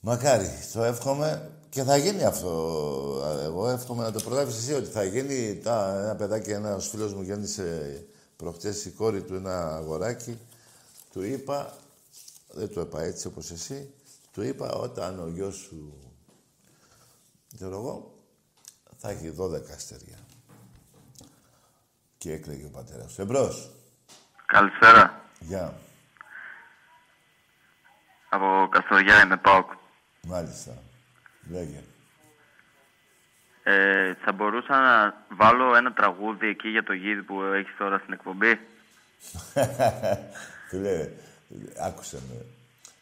Μακάρι, 0.00 0.48
το 0.72 0.82
εύχομαι 0.84 1.50
και 1.68 1.82
θα 1.82 1.96
γίνει 1.96 2.24
αυτό. 2.24 2.48
Εγώ 3.42 3.68
εύχομαι 3.68 4.02
να 4.02 4.12
το 4.12 4.20
προλάβεις 4.20 4.56
εσύ 4.56 4.72
ότι 4.72 4.86
θα 4.86 5.04
γίνει 5.04 5.58
τα, 5.58 6.00
ένα 6.02 6.16
παιδάκι, 6.16 6.50
ένας 6.50 6.88
φίλος 6.88 7.14
μου 7.14 7.22
γέννησε 7.22 8.06
προχτές 8.36 8.84
η 8.84 8.90
κόρη 8.90 9.22
του 9.22 9.34
ένα 9.34 9.76
αγοράκι. 9.76 10.38
Του 11.12 11.22
είπα, 11.22 11.76
δεν 12.52 12.72
το 12.74 12.80
είπα 12.80 13.02
έτσι 13.02 13.26
όπως 13.26 13.50
εσύ, 13.50 13.90
του 14.32 14.42
είπα 14.42 14.72
όταν 14.72 15.20
ο 15.20 15.28
γιος 15.28 15.56
σου 15.56 15.92
ξέρω 17.58 17.76
εγώ, 17.76 18.14
θα 18.96 19.10
έχει 19.10 19.34
12 19.38 19.70
αστέρια. 19.74 20.18
Και 22.18 22.32
έκλαιγε 22.32 22.64
ο 22.64 22.70
πατέρας 22.70 23.14
του. 23.14 23.20
Εμπρός. 23.20 23.70
Καλησπέρα. 24.46 25.24
Γεια. 25.40 25.74
Από 28.28 28.68
Καστοριά 28.70 29.22
είμαι 29.22 29.36
ΠΑΟΚ. 29.36 29.70
Μάλιστα. 30.22 30.72
Λέγε. 31.50 31.82
Ε, 33.62 34.14
θα 34.14 34.32
μπορούσα 34.32 34.80
να 34.80 35.26
βάλω 35.36 35.76
ένα 35.76 35.92
τραγούδι 35.92 36.48
εκεί 36.48 36.68
για 36.68 36.84
το 36.84 36.92
γίδι 36.92 37.22
που 37.22 37.42
έχεις 37.42 37.76
τώρα 37.78 37.98
στην 37.98 38.12
εκπομπή; 38.12 38.60
Φίλε, 40.68 41.10
άκουσε 41.82 42.22
με. 42.28 42.57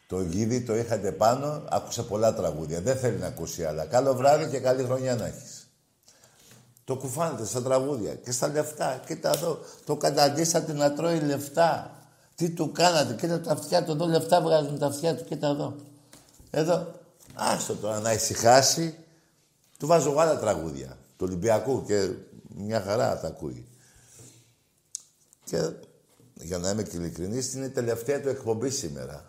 Το 0.07 0.21
γίδι 0.21 0.61
το 0.61 0.75
είχατε 0.75 1.11
πάνω, 1.11 1.63
άκουσε 1.69 2.03
πολλά 2.03 2.33
τραγούδια. 2.33 2.81
Δεν 2.81 2.97
θέλει 2.97 3.17
να 3.17 3.27
ακούσει 3.27 3.63
άλλα. 3.63 3.85
Καλό 3.85 4.15
βράδυ 4.15 4.49
και 4.49 4.59
καλή 4.59 4.83
χρονιά 4.83 5.15
να 5.15 5.25
έχεις. 5.25 5.69
Το 6.83 6.95
κουφάνετε 6.95 7.45
στα 7.45 7.61
τραγούδια 7.61 8.15
και 8.15 8.31
στα 8.31 8.47
λεφτά. 8.47 9.01
Κοίτα 9.05 9.29
εδώ, 9.29 9.59
το 9.85 9.95
καταντήσατε 9.95 10.73
να 10.73 10.93
τρώει 10.93 11.19
λεφτά. 11.19 11.91
Τι 12.35 12.49
του 12.49 12.71
κάνατε, 12.71 13.13
κοίτα 13.13 13.41
τα 13.41 13.51
αυτιά 13.51 13.83
του, 13.83 13.91
εδώ 13.91 14.05
λεφτά 14.05 14.41
βγάζουν 14.41 14.79
τα 14.79 14.85
αυτιά 14.85 15.15
του, 15.15 15.23
κοίτα 15.23 15.47
εδώ. 15.47 15.75
Εδώ, 16.51 16.91
άστο 17.33 17.75
τώρα 17.75 17.99
να 17.99 18.13
ησυχάσει. 18.13 18.97
Του 19.79 19.87
βάζω 19.87 20.09
εγώ 20.09 20.19
άλλα 20.19 20.39
τραγούδια, 20.39 20.87
του 20.87 21.25
Ολυμπιακού 21.27 21.85
και 21.85 22.09
μια 22.55 22.81
χαρά 22.81 23.19
τα 23.19 23.27
ακούει. 23.27 23.67
Και 25.43 25.69
για 26.33 26.57
να 26.57 26.69
είμαι 26.69 26.83
και 26.83 26.97
ειλικρινής, 26.97 27.53
είναι 27.53 27.65
η 27.65 27.69
τελευταία 27.69 28.21
του 28.21 28.29
εκπομπή 28.29 28.69
σήμερα. 28.69 29.25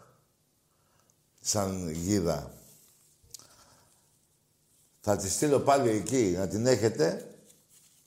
Σαν 1.41 1.91
γίδα. 1.91 2.53
Θα 5.01 5.17
τη 5.17 5.31
στείλω 5.31 5.61
πάλι 5.61 5.91
εκεί, 5.91 6.35
να 6.37 6.49
την 6.49 6.67
έχετε. 6.67 7.33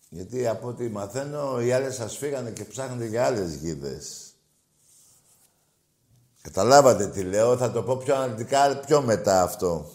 Γιατί 0.09 0.47
από 0.47 0.67
ό,τι 0.67 0.89
μαθαίνω, 0.89 1.61
οι 1.61 1.71
άλλες 1.71 1.95
σας 1.95 2.17
φύγανε 2.17 2.51
και 2.51 2.65
ψάχνετε 2.65 3.05
για 3.05 3.25
άλλες 3.25 3.55
γίδες. 3.55 4.33
Καταλάβατε 6.41 7.07
τι 7.07 7.23
λέω, 7.23 7.57
θα 7.57 7.71
το 7.71 7.83
πω 7.83 7.97
πιο 7.97 8.15
αναλυτικά, 8.15 8.77
πιο 8.77 9.01
μετά 9.01 9.41
αυτό. 9.41 9.91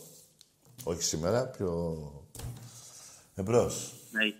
Όχι 0.84 1.02
σήμερα, 1.02 1.46
πιο... 1.46 1.96
Εμπρός. 3.34 3.92
Ναι, 4.10 4.34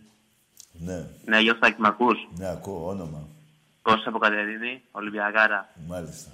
Ναι, 0.73 1.09
ναι 1.25 1.41
γιο 1.41 1.55
Στάκη, 1.55 1.81
μ' 1.81 1.87
ακούς; 1.87 2.29
ναι, 2.37 2.49
ακούω 2.49 2.89
όνομα. 2.89 3.29
Κώστα 3.83 4.09
από 4.09 4.19
Κατερίνη, 4.19 4.83
Ολυμπιακάρα; 4.91 5.69
Μάλιστα. 5.87 6.31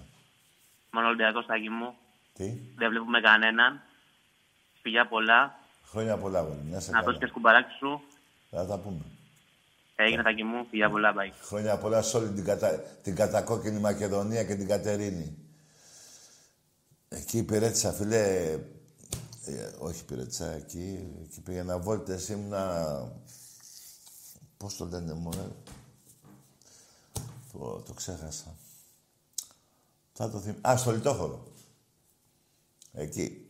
Μόνο 0.91 1.07
Ολυμπιακός 1.07 1.45
Στάκη 1.45 1.69
μου. 1.69 1.95
Τι, 2.33 2.45
Δεν 2.77 2.91
βλέπουμε 2.91 3.21
κανέναν. 3.21 3.81
Φιλιά 4.83 5.09
πολλά. 5.09 5.59
χρόνια 5.85 6.17
πολλά, 6.17 6.39
αγόρι. 6.39 6.59
Να 6.71 6.81
σε 6.81 6.91
Να 6.91 6.99
καλά. 6.99 7.07
δώσει 7.07 7.19
και 7.19 7.27
σκουμπαράκι 7.27 7.73
σου. 7.79 8.01
Θα 8.51 8.67
τα 8.67 8.79
πούμε. 8.79 9.05
Έγινε 9.97 10.21
Στάκη 10.21 10.43
μου. 10.45 10.67
Φιλιά 10.71 10.91
πολλά, 10.91 11.15
bye. 11.17 11.33
Χρόνια 11.43 11.79
πολλά 11.79 12.03
σε 12.03 12.17
όλη 12.17 12.31
την, 12.31 12.45
κατα... 12.45 12.79
την 12.79 13.15
κατακόκκινη 13.15 13.79
Μακεδονία 13.81 14.45
και 14.45 14.55
την 14.55 14.69
Κατερίνη. 14.69 15.37
Εκεί 17.09 17.39
υπηρέτησα, 17.39 17.93
φίλε... 17.93 18.53
Ε, 19.47 19.71
όχι 19.79 20.01
υπηρέτησα, 20.01 20.51
εκεί, 20.51 21.15
εκεί 21.25 21.41
πήγαινα 21.41 21.79
βόλτες, 21.79 22.29
ήμουνα... 22.29 22.87
Πώς 24.57 24.77
το 24.77 24.85
λένε, 24.85 25.13
μωρέ; 25.15 25.49
Το, 27.53 27.83
το 27.87 27.93
ξέχασα. 27.93 28.57
Θα 30.13 30.31
το 30.31 30.39
θυμ... 30.39 30.55
Α, 30.69 30.77
στο 30.77 30.91
Λιτόχωρο. 30.93 31.52
Εκεί. 32.93 33.47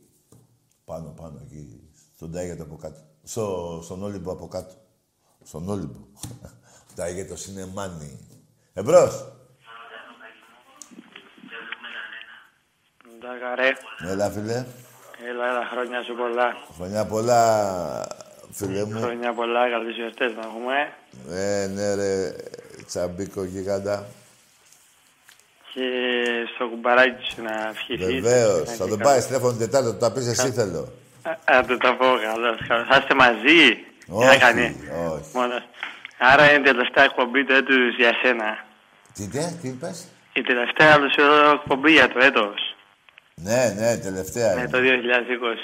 Πάνω, 0.85 1.09
πάνω, 1.21 1.39
εκεί. 1.43 1.89
Στον 2.15 2.31
Τάγετο 2.31 2.63
από 2.63 2.75
κάτω. 2.75 2.99
Στο, 3.23 3.79
στον 3.83 4.03
Όλυμπο 4.03 4.31
από 4.31 4.47
κάτω. 4.47 4.73
Στον 5.43 5.69
Όλυμπο. 5.69 5.99
Ο 6.89 6.95
Τάγετος 6.95 7.47
είναι 7.47 7.65
μάνι. 7.65 8.19
Εμπρός. 8.73 9.33
Εντάξει, 13.15 13.43
ρε. 13.55 14.09
Έλα, 14.11 14.29
φίλε. 14.29 14.65
Έλα, 15.29 15.49
έλα, 15.49 15.67
χρόνια 15.71 16.03
σου 16.03 16.15
πολλά. 16.15 16.53
Χρονιά 16.75 17.05
πολλά, 17.05 18.07
φίλε 18.51 18.85
μου. 18.85 18.99
Χρόνια 18.99 19.33
πολλά, 19.33 19.69
καλές 19.69 19.95
γιορτές 19.95 20.33
να 20.35 20.41
έχουμε. 20.41 20.93
Ε, 21.29 21.67
ναι, 21.67 21.93
ρε. 21.93 22.35
Τσαμπίκο 22.85 23.43
γίγαντα. 23.43 24.05
Και 25.73 25.85
στο 26.55 26.63
κουμπαράκι 26.67 27.23
σου 27.29 27.41
να 27.41 27.53
ευχηθείς. 27.73 28.21
Βεβαίως. 28.21 28.65
Να 28.69 28.73
Θα 28.79 28.83
και 28.83 28.89
τον 28.89 28.99
καλά. 28.99 29.03
πάρει 29.09 29.21
τηλέφωνο 29.23 29.51
την 29.51 29.59
Τετάρτη, 29.59 29.87
θα 29.87 29.93
το 29.93 29.99
τα 29.99 30.11
πεις 30.13 30.27
εσύ 30.27 30.51
θέλω. 30.59 30.81
Α, 31.29 31.57
Α, 31.57 31.65
το 31.67 31.77
τα 31.77 31.91
πω, 31.99 32.05
καλώς, 32.27 32.57
καλώς. 32.67 32.87
Θα 32.89 32.97
είστε 32.99 33.13
μαζί. 33.25 33.59
Τι 34.19 34.25
θα 34.31 34.37
κάνει; 34.45 34.65
όχι. 35.13 35.29
Μόνος. 35.33 35.63
Άρα 36.31 36.43
είναι 36.51 36.59
η 36.69 36.71
τελευταία 36.71 37.03
εκπομπή 37.03 37.41
του 37.45 37.53
έτους 37.53 37.95
για 38.01 38.11
σένα. 38.21 38.49
Τι, 39.13 39.23
τι, 39.27 39.39
τι 39.61 39.67
είπες; 39.67 39.97
Η 40.33 40.41
τελευταία 40.41 40.91
αλουσιοδό 40.93 41.51
εκπομπή 41.51 41.91
για 41.91 42.07
το 42.13 42.19
έτος. 42.29 42.75
Ναι, 43.35 43.61
ναι, 43.79 43.97
τελευταία. 43.97 44.53
Ναι, 44.53 44.59
είναι. 44.61 44.69
το 44.69 44.77
2020. 44.77 45.59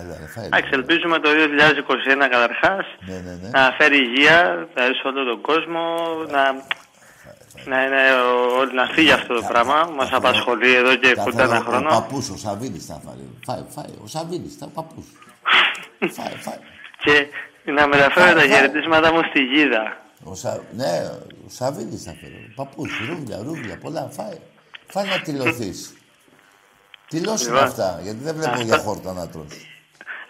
Έλα, 0.00 0.16
ρε, 0.20 0.26
φάει. 0.34 0.44
Εντάξει, 0.46 0.70
ελπίζουμε 0.72 1.18
το 1.18 1.28
2021 1.30 2.28
καταρχάς 2.34 2.86
Ναι, 3.08 3.14
ναι, 3.26 3.34
ναι. 3.42 3.48
να 3.52 3.74
φέρει 3.78 3.96
υγεία 4.08 4.68
δηλαδή, 4.74 4.94
σε 4.94 5.02
όλο 5.08 5.24
τον 5.24 5.40
κόσμο, 5.40 5.82
να, 6.34 6.42
να, 7.64 7.84
είναι, 7.84 8.00
ο- 8.12 8.64
να 8.74 8.86
φύγει 8.86 9.10
αυτό 9.12 9.34
το 9.34 9.42
πράγμα. 9.48 9.90
Μας 9.96 10.12
απασχολεί 10.12 10.74
εδώ 10.74 10.94
και 10.96 11.12
Τα 11.14 11.22
κοντά 11.22 11.36
φέρω 11.36 11.50
ένα 11.50 11.58
Ο 11.58 11.62
χρόνο. 11.70 11.88
παππούς, 11.88 12.28
ο 12.30 12.36
Σαββίδης 12.36 12.86
τα 12.86 13.00
φάει. 13.04 13.14
Φάει, 13.44 13.64
φάει. 13.74 13.94
Ο 14.04 14.06
Σαββίδης, 14.06 14.58
τα 14.58 14.66
παππούς. 14.66 15.04
φάει, 16.16 16.34
φάει. 16.38 16.58
Και 17.04 17.26
να 17.72 17.86
μεταφέρω 17.86 18.24
Φάει, 18.26 18.34
τα 18.34 18.40
φάει. 18.40 18.48
χαιρετίσματά 18.48 19.12
μου 19.12 19.20
στη 19.30 19.40
γίδα. 19.42 19.96
Ο 20.24 20.34
Σα... 20.34 20.50
Ναι, 20.52 21.10
ο 21.46 21.48
Σαββίδης 21.48 22.04
τα 22.04 22.14
φέρω. 22.20 22.34
Παππούς, 22.54 22.90
ρούβλια, 23.08 23.38
ρούβλια, 23.42 23.78
πολλά. 23.78 24.08
Φάει. 24.12 24.38
Φάει 24.86 25.06
να 25.06 25.20
τυλωθείς. 25.20 25.94
Τυλώσου 27.08 27.44
Λοιπόν. 27.44 27.62
αυτά, 27.62 28.00
γιατί 28.02 28.18
δεν 28.22 28.34
βλέπω 28.34 28.50
Αυτό- 28.50 28.64
για 28.64 28.78
χόρτα 28.78 29.12
να 29.12 29.28
τρως. 29.28 29.64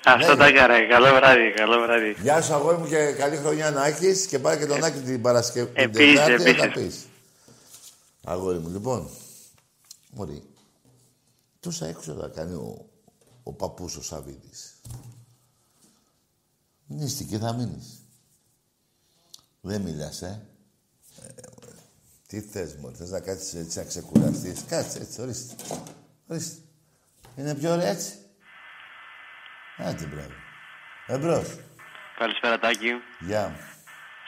Αυτό 0.04 0.36
τα 0.36 0.46
έκανα. 0.46 0.86
Καλό 0.86 1.14
βράδυ, 1.14 1.52
καλό 1.56 1.80
βράδυ. 1.80 2.16
Γεια 2.22 2.42
σου 2.42 2.54
αγόρι 2.54 2.76
μου 2.76 2.86
και 2.86 3.12
καλή 3.18 3.36
χρονιά 3.36 3.70
να 3.70 3.86
έχεις 3.86 4.26
και 4.26 4.38
πάρε 4.38 4.56
και 4.56 4.66
τον 4.66 4.84
Άκη 4.84 4.98
την 4.98 5.22
Παρασκευή. 5.22 5.66
την 5.72 5.82
Επίσης, 5.84 6.14
Τετάρτη, 6.24 6.50
να 6.50 6.56
τα 6.56 6.64
επίσης. 6.64 6.84
πεις. 6.86 7.04
Αγόρι 8.24 8.58
μου, 8.58 8.68
λοιπόν. 8.68 9.08
Μωρή. 10.10 10.42
Τόσα 11.60 11.86
έξοδα 11.86 12.28
κάνει 12.28 12.54
ο, 12.54 12.90
ο 13.42 13.52
παππούς 13.52 13.96
ο 13.96 14.02
Σαββίδης. 14.02 14.80
Νίστηκε, 16.86 17.38
θα 17.38 17.52
μείνεις. 17.52 18.02
Δεν 19.60 19.80
μιλάς, 19.80 20.22
ε. 20.22 20.46
Ε, 21.20 21.30
Τι 22.26 22.40
θες, 22.40 22.74
μωρή, 22.76 22.94
θες 22.96 23.10
να 23.10 23.20
κάτσεις 23.20 23.54
έτσι 23.54 23.78
να 23.78 23.84
ξεκουραστείς. 23.84 24.64
Κάτσε 24.64 24.98
έτσι, 24.98 25.20
ορίστε. 25.20 25.54
Ορίστε. 26.26 26.60
Είναι 27.36 27.54
πιο 27.54 27.72
ωραία 27.72 27.88
έτσι. 27.88 28.14
Άντε, 29.76 30.06
μπράβο. 30.06 30.32
Εμπρός. 31.06 31.56
Καλησπέρα, 32.18 32.58
Τάκη. 32.58 32.90
Γεια. 33.20 33.56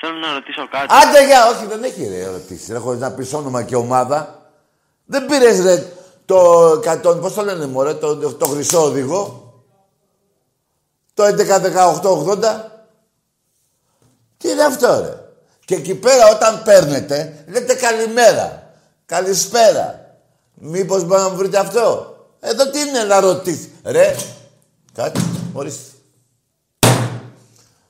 Θέλω 0.05 0.19
να 0.19 0.33
ρωτήσω 0.33 0.69
κάτι. 0.69 0.87
Άντε, 0.89 1.27
γεια, 1.27 1.49
όχι, 1.49 1.67
δεν 1.67 1.83
έχει 1.83 2.09
ρε 2.09 2.21
ερωτήσεις. 2.21 2.69
Ρε, 2.69 2.79
χωρίς 2.79 3.01
να 3.01 3.13
πεις 3.13 3.33
όνομα 3.33 3.63
και 3.63 3.77
ομάδα. 3.77 4.51
Δεν 5.05 5.27
πήρες 5.27 5.61
ρε 5.61 5.93
το 6.25 6.71
100, 6.71 7.21
πώς 7.21 7.35
το 7.35 7.43
λένε 7.43 7.67
μωρέ, 7.67 7.95
το, 7.95 8.17
το, 8.17 8.35
το 8.35 8.47
χρυσό 8.47 8.85
οδηγό; 8.85 9.53
Το 11.15 11.25
11-18-80. 11.25 11.29
Τι 14.37 14.51
είναι 14.51 14.63
αυτό 14.63 15.01
ρε; 15.01 15.15
Και 15.65 15.75
εκεί 15.75 15.95
πέρα 15.95 16.29
όταν 16.31 16.63
παίρνετε, 16.63 17.45
λέτε 17.49 17.75
καλημέρα, 17.75 18.73
καλησπέρα. 19.07 20.17
Μήπως 20.55 21.05
μπορεί 21.05 21.21
να 21.21 21.29
μου 21.29 21.37
βρείτε 21.37 21.59
αυτό; 21.59 22.17
Εδώ 22.41 22.71
τι 22.71 22.81
είναι 22.81 23.05
να 23.05 23.21
ρωτήσεις. 23.21 23.69
Ρε, 23.85 24.17
κάτι, 24.95 25.21
ορίστε. 25.53 25.91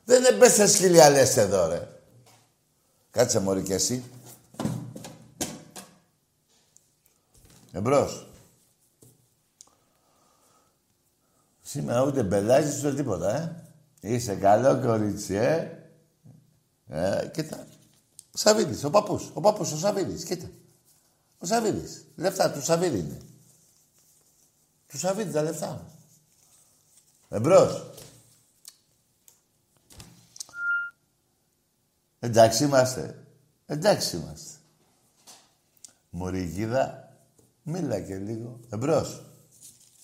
Δεν 0.04 0.24
έπεσε 0.24 0.68
σκυλιά 0.68 1.10
λες 1.10 1.36
εδώ 1.36 1.68
ρε. 1.68 1.91
Κάτσε 3.12 3.40
μωρή 3.40 3.62
και 3.62 3.74
εσύ. 3.74 4.04
Εμπρός. 7.72 8.26
Σήμερα 11.62 12.02
ούτε 12.02 12.22
μπελάζεις 12.22 12.78
ούτε 12.78 12.94
τίποτα, 12.94 13.36
ε. 13.36 14.14
Είσαι 14.14 14.34
καλό 14.34 14.80
κορίτσι, 14.80 15.34
ε. 15.34 15.78
Ε, 16.88 17.30
κοίτα. 17.32 17.66
Ο 18.34 18.38
Σαββίδης, 18.38 18.84
ο 18.84 18.90
παππούς. 18.90 19.30
Ο 19.34 19.40
παππούς, 19.40 19.72
ο 19.72 19.76
Σαββίδης, 19.76 20.24
κοίτα. 20.24 20.50
Ο 21.38 21.46
Σαββίδης. 21.46 22.04
Λεφτά 22.16 22.50
του 22.50 22.62
Σαββίδη 22.62 22.98
είναι. 22.98 23.20
Του 24.88 24.98
Σαββίδη 24.98 25.32
τα 25.32 25.42
λεφτά. 25.42 25.86
Εμπρός. 27.28 27.90
Εντάξει 32.24 32.64
είμαστε. 32.64 33.24
Εντάξει 33.66 34.16
είμαστε. 34.16 34.58
Μωρή 36.10 36.68
μίλα 37.62 38.00
και 38.00 38.14
λίγο. 38.14 38.60
Εμπρός. 38.72 39.22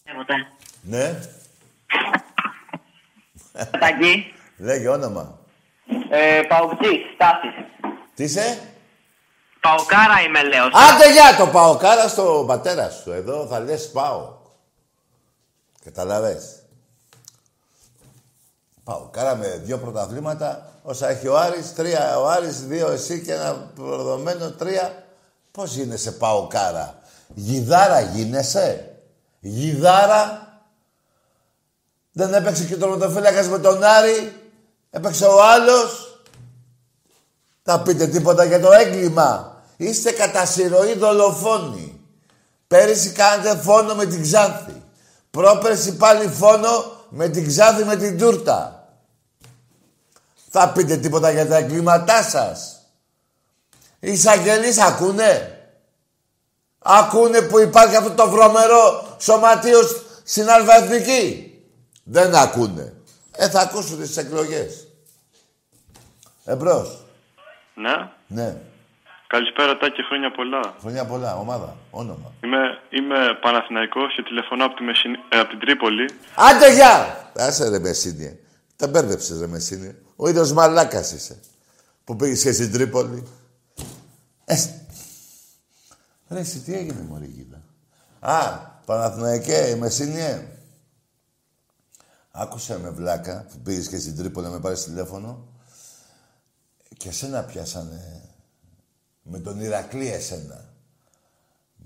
Τίποτα. 0.05 0.35
Ναι. 0.83 1.21
Τακί. 3.81 4.35
Λέγε 4.57 4.89
όνομα. 4.89 5.39
Ε, 6.11 6.43
Παουκτής, 6.49 6.99
Στάσης. 7.15 7.55
Τι 8.15 8.25
είσαι; 8.25 8.59
Παοκάρα 9.61 10.21
είμαι, 10.21 10.43
λέω. 10.43 10.65
Άντε 10.65 11.13
για 11.13 11.37
το 11.39 11.47
παοκάρα 11.47 12.09
στο 12.09 12.45
πατέρα 12.47 12.91
σου. 12.91 13.13
Εδώ 13.13 13.47
θα 13.47 13.61
λες 13.61 13.91
πάω. 13.91 14.37
Καταλαβες. 15.85 16.63
Παοκάρα 18.85 19.35
με 19.35 19.57
δύο 19.57 19.79
πρωταθλήματα. 19.79 20.78
Όσα 20.91 21.09
έχει 21.09 21.29
ο 21.29 21.39
Άρης, 21.39 21.75
τρία 21.75 22.19
ο 22.19 22.29
Άρης, 22.29 22.67
δύο 22.67 22.91
εσύ 22.91 23.23
και 23.23 23.33
ένα 23.33 23.71
προδομένο 23.75 24.51
τρία. 24.51 25.05
Πώς 25.51 25.75
γίνεσαι 25.75 26.13
παοκάρα. 26.13 26.99
Γιδάρα 27.35 28.01
γίνεσαι; 28.01 28.97
Γιδάρα; 29.41 30.53
Δεν 32.13 32.35
έπαιξε 32.35 32.65
και 32.65 32.77
τον 32.77 32.91
ρωτοφύλακας 32.91 33.49
με 33.49 33.59
τον 33.59 33.85
Άρη; 33.85 34.33
Έπαιξε 34.91 35.27
ο 35.27 35.43
άλλος; 35.43 36.21
Θα 37.63 37.81
πείτε 37.81 38.07
τίποτα 38.07 38.45
για 38.45 38.61
το 38.61 38.73
έγκλημα. 38.73 39.63
Είστε 39.77 40.11
κατά 40.11 40.47
συρροή 40.47 40.95
δολοφόνοι. 40.95 42.01
Πέρυσι 42.67 43.11
κάνατε 43.11 43.57
φόνο 43.57 43.95
με 43.95 44.07
την 44.07 44.23
Ξάνθη. 44.23 44.83
Πρόπερσι 45.31 45.97
πάλι 45.97 46.29
φόνο 46.29 46.93
με 47.09 47.29
την 47.29 47.47
Ξάνθη 47.49 47.85
με 47.85 47.97
την 47.97 48.19
Τούρτα. 48.19 48.78
Θα 50.51 50.73
πείτε 50.73 50.97
τίποτα 50.97 51.31
για 51.31 51.47
τα 51.47 51.57
εγκλήματά 51.57 52.23
σας. 52.23 52.83
Οι 54.01 54.11
εισαγγελείς 54.11 54.79
ακούνε. 54.79 55.59
Ακούνε 56.79 57.41
που 57.41 57.59
υπάρχει 57.59 57.97
αυτό 57.97 58.11
το 58.11 58.29
βρωμερό 58.29 59.17
σωματείο 59.19 59.79
στην 60.25 60.51
Αλφαεθνική. 60.51 61.53
Δεν 62.05 62.35
ακούνε. 62.35 62.93
Ε, 63.31 63.49
θα 63.49 63.61
ακούσουν 63.61 64.01
τις 64.01 64.17
εκλογές. 64.17 64.87
Εμπρός. 66.45 67.05
Ναι. 67.75 68.11
Ναι. 68.27 68.57
Καλησπέρα, 69.27 69.77
Τάκη, 69.77 70.03
χρόνια 70.03 70.31
πολλά. 70.31 70.75
Χρόνια 70.81 71.05
πολλά. 71.05 71.37
Ομάδα. 71.37 71.77
Όνομα. 71.91 72.33
Είμαι, 72.45 72.79
είμαι 72.91 73.39
Παναθηναϊκός 73.41 74.15
και 74.15 74.23
τηλεφωνώ 74.23 74.65
από, 74.65 74.75
τη 74.75 74.83
Μεσίνη, 74.83 75.17
ε, 75.29 75.39
από 75.39 75.49
την 75.49 75.59
Τρίπολη. 75.59 76.11
Άντε 76.35 76.75
γεια! 76.75 77.31
Άσε 77.37 77.69
ρε 77.69 77.79
Μεσίνη. 77.79 78.39
Τα 78.77 78.89
μπέρδεψες 78.89 79.41
ρε 79.41 79.47
Μεσίνη. 79.47 79.97
Ο 80.21 80.29
ίδιος 80.29 80.53
μαλάκας 80.53 81.13
είσαι. 81.13 81.41
Που 82.05 82.17
πήγες 82.17 82.43
και 82.43 82.53
στην 82.53 82.73
Τρίπολη. 82.73 83.27
Ε, 84.45 84.57
σ- 84.57 84.71
ρε 86.29 86.39
εσύ 86.41 86.59
τι 86.59 86.75
έγινε 86.75 87.01
μωρή 87.09 87.27
γίδα. 87.27 87.63
Α, 88.21 88.59
Παναθηναϊκέ, 88.85 89.77
Μεσίνη. 89.79 90.49
Άκουσε 92.31 92.79
με 92.79 92.91
βλάκα 92.91 93.47
που 93.51 93.59
πήγες 93.59 93.89
και 93.89 93.99
στην 93.99 94.17
Τρίπολη 94.17 94.47
να 94.47 94.53
με 94.53 94.61
πάρεις 94.61 94.85
τηλέφωνο. 94.85 95.47
Και 96.97 97.11
σένα 97.13 97.43
πιάσανε 97.43 98.23
με 99.23 99.39
τον 99.39 99.61
Ηρακλή 99.61 100.09
εσένα. 100.13 100.73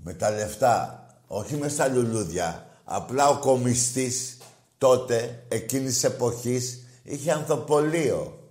Με 0.03 0.13
τα 0.13 0.29
λεφτά, 0.29 1.07
όχι 1.27 1.55
μες 1.55 1.71
στα 1.71 1.87
λουλούδια. 1.87 2.67
Απλά 2.83 3.29
ο 3.29 3.39
κομιστής 3.39 4.37
τότε, 4.77 5.45
εκείνης 5.47 5.93
της 5.93 6.03
εποχής, 6.03 6.82
είχε 7.03 7.31
ανθοπολείο. 7.31 8.49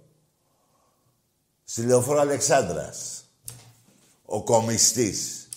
Στη 1.64 1.82
Λεωφόρο 1.82 2.20
Αλεξάνδρας. 2.20 3.24
Ο 4.24 4.42
κομιστής 4.42 5.48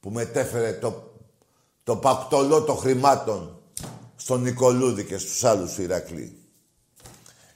που 0.00 0.10
μετέφερε 0.10 0.72
το, 0.72 1.12
το 1.84 1.96
πακτολό 1.96 2.62
των 2.62 2.76
χρημάτων 2.76 3.62
στον 4.16 4.42
Νικολούδη 4.42 5.04
και 5.04 5.18
στους 5.18 5.44
άλλους 5.44 5.72
του 5.72 5.82
Ηρακλή. 5.82 6.36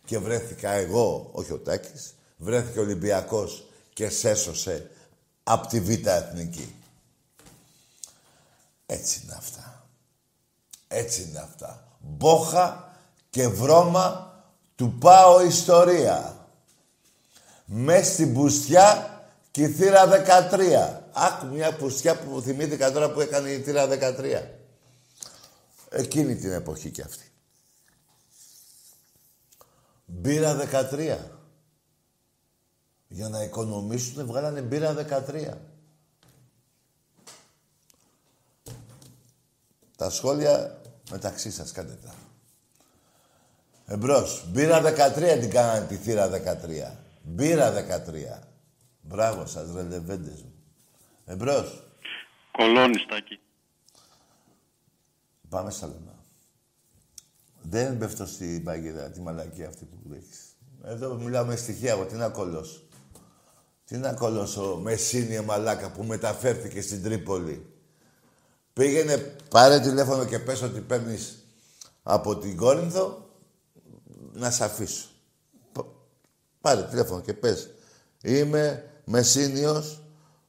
Και 0.05 0.19
βρέθηκα 0.19 0.71
εγώ, 0.71 1.31
όχι 1.33 1.53
ο 1.53 1.59
Τάκης, 1.59 2.15
βρέθηκε 2.37 2.79
ο 2.79 2.83
Ολυμπιακός 2.83 3.67
και 3.93 4.09
σέσωσε 4.09 4.91
από 5.43 5.67
τη 5.67 5.81
Β' 5.81 6.07
Εθνική. 6.07 6.75
Έτσι 8.87 9.21
είναι 9.25 9.35
αυτά. 9.37 9.89
Έτσι 10.89 11.23
είναι 11.23 11.39
αυτά. 11.39 11.89
Μπόχα 11.99 12.97
και 13.31 13.49
βρώμα 13.49 14.36
του 14.77 14.99
πάω 14.99 15.45
ιστορία. 15.45 16.47
Μες 17.65 18.07
στην 18.07 18.35
πουστιά 18.35 19.11
και 19.51 19.63
η 19.63 19.69
θύρα 19.69 20.09
13. 20.51 21.01
Άκου 21.13 21.47
μια 21.47 21.77
πουστιά 21.77 22.19
που 22.19 22.41
θυμήθηκα 22.41 22.93
τώρα 22.93 23.11
που 23.11 23.21
έκανε 23.21 23.51
η 23.51 23.63
θύρα 23.63 23.89
13. 23.89 24.43
Εκείνη 25.89 26.37
την 26.37 26.53
εποχή 26.53 26.91
κι 26.91 27.03
αυτή. 27.03 27.31
Μπύρα 30.05 30.57
13. 30.57 31.19
Για 33.09 33.29
να 33.29 33.43
οικονομήσουν 33.43 34.27
βγάλανε 34.27 34.61
μπύρα 34.61 34.95
13. 34.95 35.53
Τα 39.97 40.11
σχόλια 40.11 40.81
μεταξύ 41.11 41.51
σας 41.51 41.73
κάντε 41.73 41.99
τα. 42.05 42.26
Εμπρός. 43.89 44.45
Μπύρα 44.49 44.83
13 44.83 45.39
την 45.41 45.51
κάνανε 45.51 45.87
τη 45.87 45.97
θύρα 45.97 46.29
13. 46.29 46.97
Μπύρα 47.23 47.73
13. 47.73 48.43
Μπράβο 49.01 49.47
σας, 49.47 49.73
ρε 49.75 49.83
λεβέντες 49.83 50.43
μου. 50.43 50.55
Εμπρός. 51.25 51.83
Κολώνεις, 52.53 53.03
Στάκη. 53.03 53.41
Πάμε 55.49 55.71
στα 55.71 55.87
λεμά. 55.87 56.25
Δεν 57.63 57.99
πέφτω 57.99 58.27
στην 58.27 58.65
παγίδα, 58.65 59.11
τη 59.11 59.21
μαλακή 59.21 59.65
αυτή 59.65 59.85
που 59.85 60.13
έχεις. 60.15 60.41
Εδώ 60.85 61.15
μιλάμε 61.15 61.57
στοιχεία 61.57 61.91
εγώ. 61.91 62.05
Τι 62.05 62.15
να 62.15 62.29
κολλώσω. 62.29 62.81
Τι 63.85 63.97
να 63.97 64.13
κολλώσω 64.13 64.79
Μεσίνη 64.83 65.41
μαλάκα 65.41 65.91
που 65.91 66.05
μεταφέρθηκε 66.05 66.81
στην 66.81 67.03
Τρίπολη. 67.03 67.67
Πήγαινε, 68.73 69.37
πάρε 69.51 69.81
τηλέφωνο 69.81 70.25
και 70.25 70.39
πες 70.39 70.63
ότι 70.63 70.81
παίρνεις 70.81 71.47
από 72.03 72.37
την 72.37 72.57
Κόρινθο 72.57 73.26
να 74.39 74.51
σε 74.51 74.65
αφήσω. 74.65 75.07
Π- 75.73 75.85
Πάρε 76.61 76.83
τηλέφωνο 76.83 77.21
και 77.21 77.33
πες. 77.35 77.71
Είμαι 78.23 78.91
Μεσίνιος, 79.05 80.03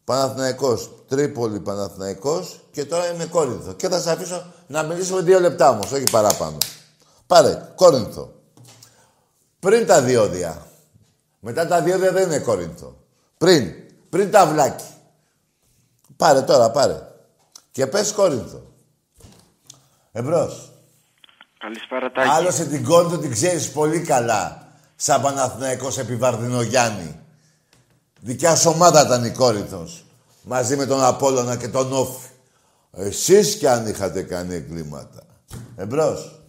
Παναθηναϊκός, 0.03 0.91
Τρίπολη 1.07 1.59
Παναθηναϊκός 1.59 2.59
και 2.71 2.85
τώρα 2.85 3.13
είμαι 3.13 3.25
Κόρινθο. 3.25 3.73
Και 3.73 3.89
θα 3.89 3.99
σε 3.99 4.11
αφήσω 4.11 4.53
να 4.67 4.83
μιλήσουμε 4.83 5.21
δύο 5.21 5.39
λεπτά 5.39 5.69
όμως, 5.69 5.91
όχι 5.91 6.11
παραπάνω. 6.11 6.57
Πάρε, 7.27 7.71
Κόρινθο. 7.75 8.33
Πριν 9.59 9.85
τα 9.87 10.01
διόδια. 10.01 10.67
Μετά 11.39 11.67
τα 11.67 11.81
διόδια 11.81 12.11
δεν 12.11 12.23
είναι 12.23 12.39
Κόρινθο. 12.39 12.95
Πριν. 13.37 13.73
Πριν 14.09 14.31
τα 14.31 14.45
βλάκι. 14.47 14.85
Πάρε 16.17 16.41
τώρα, 16.41 16.71
πάρε. 16.71 17.07
Και 17.71 17.87
πες 17.87 18.11
Κόρινθο. 18.11 18.61
Εμπρός. 20.11 20.71
Καλησπέρα, 21.57 22.11
Τάκη. 22.11 22.29
Άλλωστε 22.29 22.65
την 22.65 22.83
Κόρινθο 22.83 23.17
την 23.17 23.31
ξέρεις 23.31 23.71
πολύ 23.71 24.01
καλά. 24.01 24.67
Σαν 24.95 25.21
Παναθηναϊκός 25.21 25.97
επί 25.97 26.15
Βαρδινογιάννη. 26.15 27.19
Δικιά 28.19 28.55
σου 28.55 28.71
ομάδα 28.75 29.05
ήταν 29.05 29.23
η 29.23 29.31
Κόρινθος. 29.31 30.05
Μαζί 30.43 30.75
με 30.75 30.85
τον 30.85 31.03
Απόλλωνα 31.03 31.57
και 31.57 31.67
τον 31.67 31.93
Όφη. 31.93 32.27
Εσείς 32.91 33.55
κι 33.57 33.67
αν 33.67 33.87
είχατε 33.87 34.23
κάνει 34.23 34.55
εγκλήματα. 34.55 35.23
Εμπρός. 35.75 36.41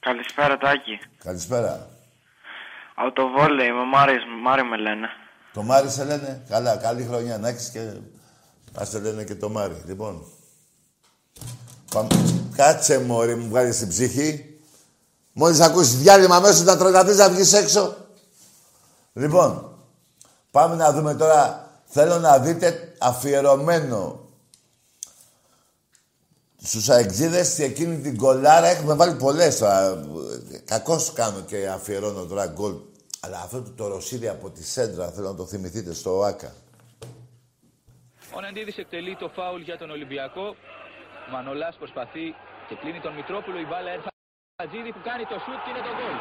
Καλησπέρα, 0.00 0.58
Τάκη. 0.58 1.00
Καλησπέρα. 1.24 1.88
Από 2.94 3.12
το 3.12 3.28
βόλεϊ, 3.28 3.66
είμαι 3.66 3.80
ο 3.80 3.84
Μάρης, 3.84 4.22
Μάρη 4.42 4.62
με 4.62 4.76
λένε. 4.76 5.08
Το 5.52 5.62
Μάρι 5.62 5.90
σε 5.90 6.04
λένε. 6.04 6.44
Καλά, 6.48 6.76
καλή 6.76 7.04
χρονιά 7.04 7.38
να 7.38 7.48
έχεις 7.48 7.70
και... 7.70 7.92
Ας 8.74 8.88
σε 8.88 8.98
λένε 8.98 9.24
και 9.24 9.34
το 9.34 9.48
Μάρι. 9.48 9.82
Λοιπόν. 9.86 10.22
Πάμε. 11.94 12.08
Κάτσε 12.56 13.00
μωρή 13.00 13.34
μου 13.34 13.48
βγάλεις 13.48 13.78
την 13.78 13.88
ψυχή. 13.88 14.51
Μόλις 15.32 15.60
ακούσεις 15.60 15.98
διάλειμμα 15.98 16.40
μέσα 16.40 16.62
να 16.62 16.76
τρελαθείς 16.76 17.16
να 17.16 17.30
βγεις 17.30 17.52
έξω. 17.52 17.96
Λοιπόν. 19.12 19.76
Πάμε 20.50 20.74
να 20.74 20.92
δούμε 20.92 21.14
τώρα. 21.14 21.70
Θέλω 21.84 22.18
να 22.18 22.38
δείτε 22.38 22.94
αφιερωμένο 22.98 24.20
στους 26.62 26.88
αεξίδες 26.88 27.54
και 27.54 27.64
εκείνη 27.64 27.98
την 27.98 28.16
κολάρα 28.16 28.66
έχουμε 28.66 28.94
βάλει 28.94 29.14
πολλές 29.14 29.58
τώρα. 29.58 30.04
Κακώς 30.64 31.12
κάνω 31.12 31.40
και 31.40 31.68
αφιερώνω 31.68 32.24
τώρα 32.24 32.46
γκολ. 32.46 32.74
Αλλά 33.20 33.38
αυτό 33.38 33.62
το, 33.62 33.70
το 33.70 33.86
Ρωσίδι 33.86 34.28
από 34.28 34.50
τη 34.50 34.64
Σέντρα 34.64 35.10
θέλω 35.10 35.28
να 35.28 35.34
το 35.34 35.46
θυμηθείτε 35.46 35.94
στο 35.94 36.18
ΟΑΚΑ. 36.18 36.52
Ο 38.34 38.40
Ναντίδης 38.40 38.78
εκτελεί 38.78 39.16
το 39.16 39.28
φάουλ 39.28 39.62
για 39.62 39.78
τον 39.78 39.90
Ολυμπιακό. 39.90 40.56
Μανολάς 41.32 41.76
προσπαθεί 41.76 42.34
και 42.68 42.74
κλείνει 42.80 43.00
τον 43.00 43.14
Μητρόπουλο. 43.14 43.58
Η 43.58 43.66
μπάλα 43.70 43.90
έρθει 43.90 44.11
Χατζίδη 44.64 44.92
που 44.96 45.04
κάνει 45.10 45.24
το 45.32 45.36
σουτ 45.44 45.60
και 45.64 45.70
είναι 45.72 45.84
το 45.88 45.92
γκολ. 45.98 46.16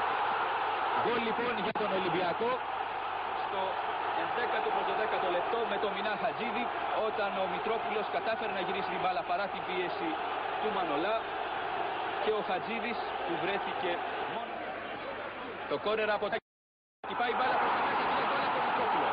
Γκολ 1.03 1.21
λοιπόν 1.29 1.53
για 1.65 1.75
τον 1.81 1.91
Ολυμπιακό 1.99 2.51
στο 3.45 3.61
11ο 4.25 4.69
προς 4.75 4.85
το 4.89 4.93
10ο 5.01 5.29
λεπτό 5.37 5.59
με 5.71 5.77
τον 5.83 5.91
Μινά 5.95 6.13
Χατζίδη 6.21 6.63
όταν 7.07 7.29
ο 7.43 7.45
Μητρόπουλος 7.53 8.05
κατάφερε 8.15 8.51
να 8.57 8.61
γυρίσει 8.65 8.89
την 8.93 9.01
μπάλα 9.03 9.21
παρά 9.31 9.45
την 9.53 9.61
πίεση 9.67 10.09
του 10.61 10.69
Μανολά 10.75 11.15
και 12.23 12.31
ο 12.39 12.41
Χατζίδης 12.49 12.99
που 13.25 13.33
βρέθηκε 13.43 13.91
μόνο. 14.35 14.53
Το 15.71 15.75
κόρερα 15.85 16.13
από 16.19 16.25
τα 16.31 16.35
Χτυπάει 17.05 17.31
η 17.35 17.37
μπάλα 17.39 17.55
προς 17.61 17.71
τα 17.75 17.81
μέσα 17.87 18.03
και 18.07 18.13
είναι 18.15 18.25
γκολ 18.29 18.43
από 18.47 18.55
τον 18.57 18.63
Μητρόπουλο. 18.67 19.09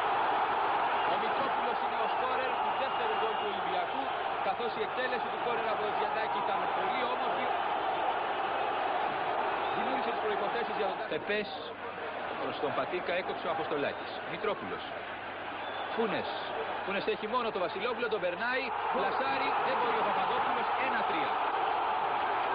Ο 1.12 1.14
Μητρόπουλος 1.22 1.76
είναι 1.84 1.98
ο 2.04 2.06
σκόρερ 2.14 2.50
του 2.60 2.68
δεύτερου 2.82 3.14
γκολ 3.20 3.34
του 3.40 3.46
Ολυμπιακού, 3.52 4.02
καθώς 4.46 4.70
η 4.78 4.80
εκτέλεση 4.86 5.26
του 5.32 5.40
κόρερ 5.44 5.66
από 5.72 5.80
τον 5.84 5.92
Διαντάκη 5.98 6.38
ήταν 6.46 6.60
πολύ 6.76 7.00
όμορφη. 7.14 7.46
Δημιούργησε 9.78 10.10
τις 10.14 10.22
προϋποθέσεις 10.26 10.74
για 10.80 10.88
τον 10.90 10.98
Πεπές 11.12 11.48
προς 12.40 12.56
τον 12.64 12.72
Πατίκα 12.78 13.12
έκοψε 13.22 13.44
ο 13.48 13.50
Αποστολάκης. 13.56 14.10
Μητρόπουλος. 14.32 14.82
Φούνες. 15.94 16.28
Φούνες 16.84 17.04
έχει 17.14 17.26
μόνο 17.34 17.46
τον 17.54 17.60
Βασιλόπουλο, 17.66 18.06
τον 18.14 18.20
περνάει. 18.24 18.64
Πλασάρι, 18.94 19.48
δεν 19.66 19.76
μπορεί 19.80 19.96
ο 20.02 20.04
Παπαδόπουλος. 20.08 20.66
1-3. 20.86 21.28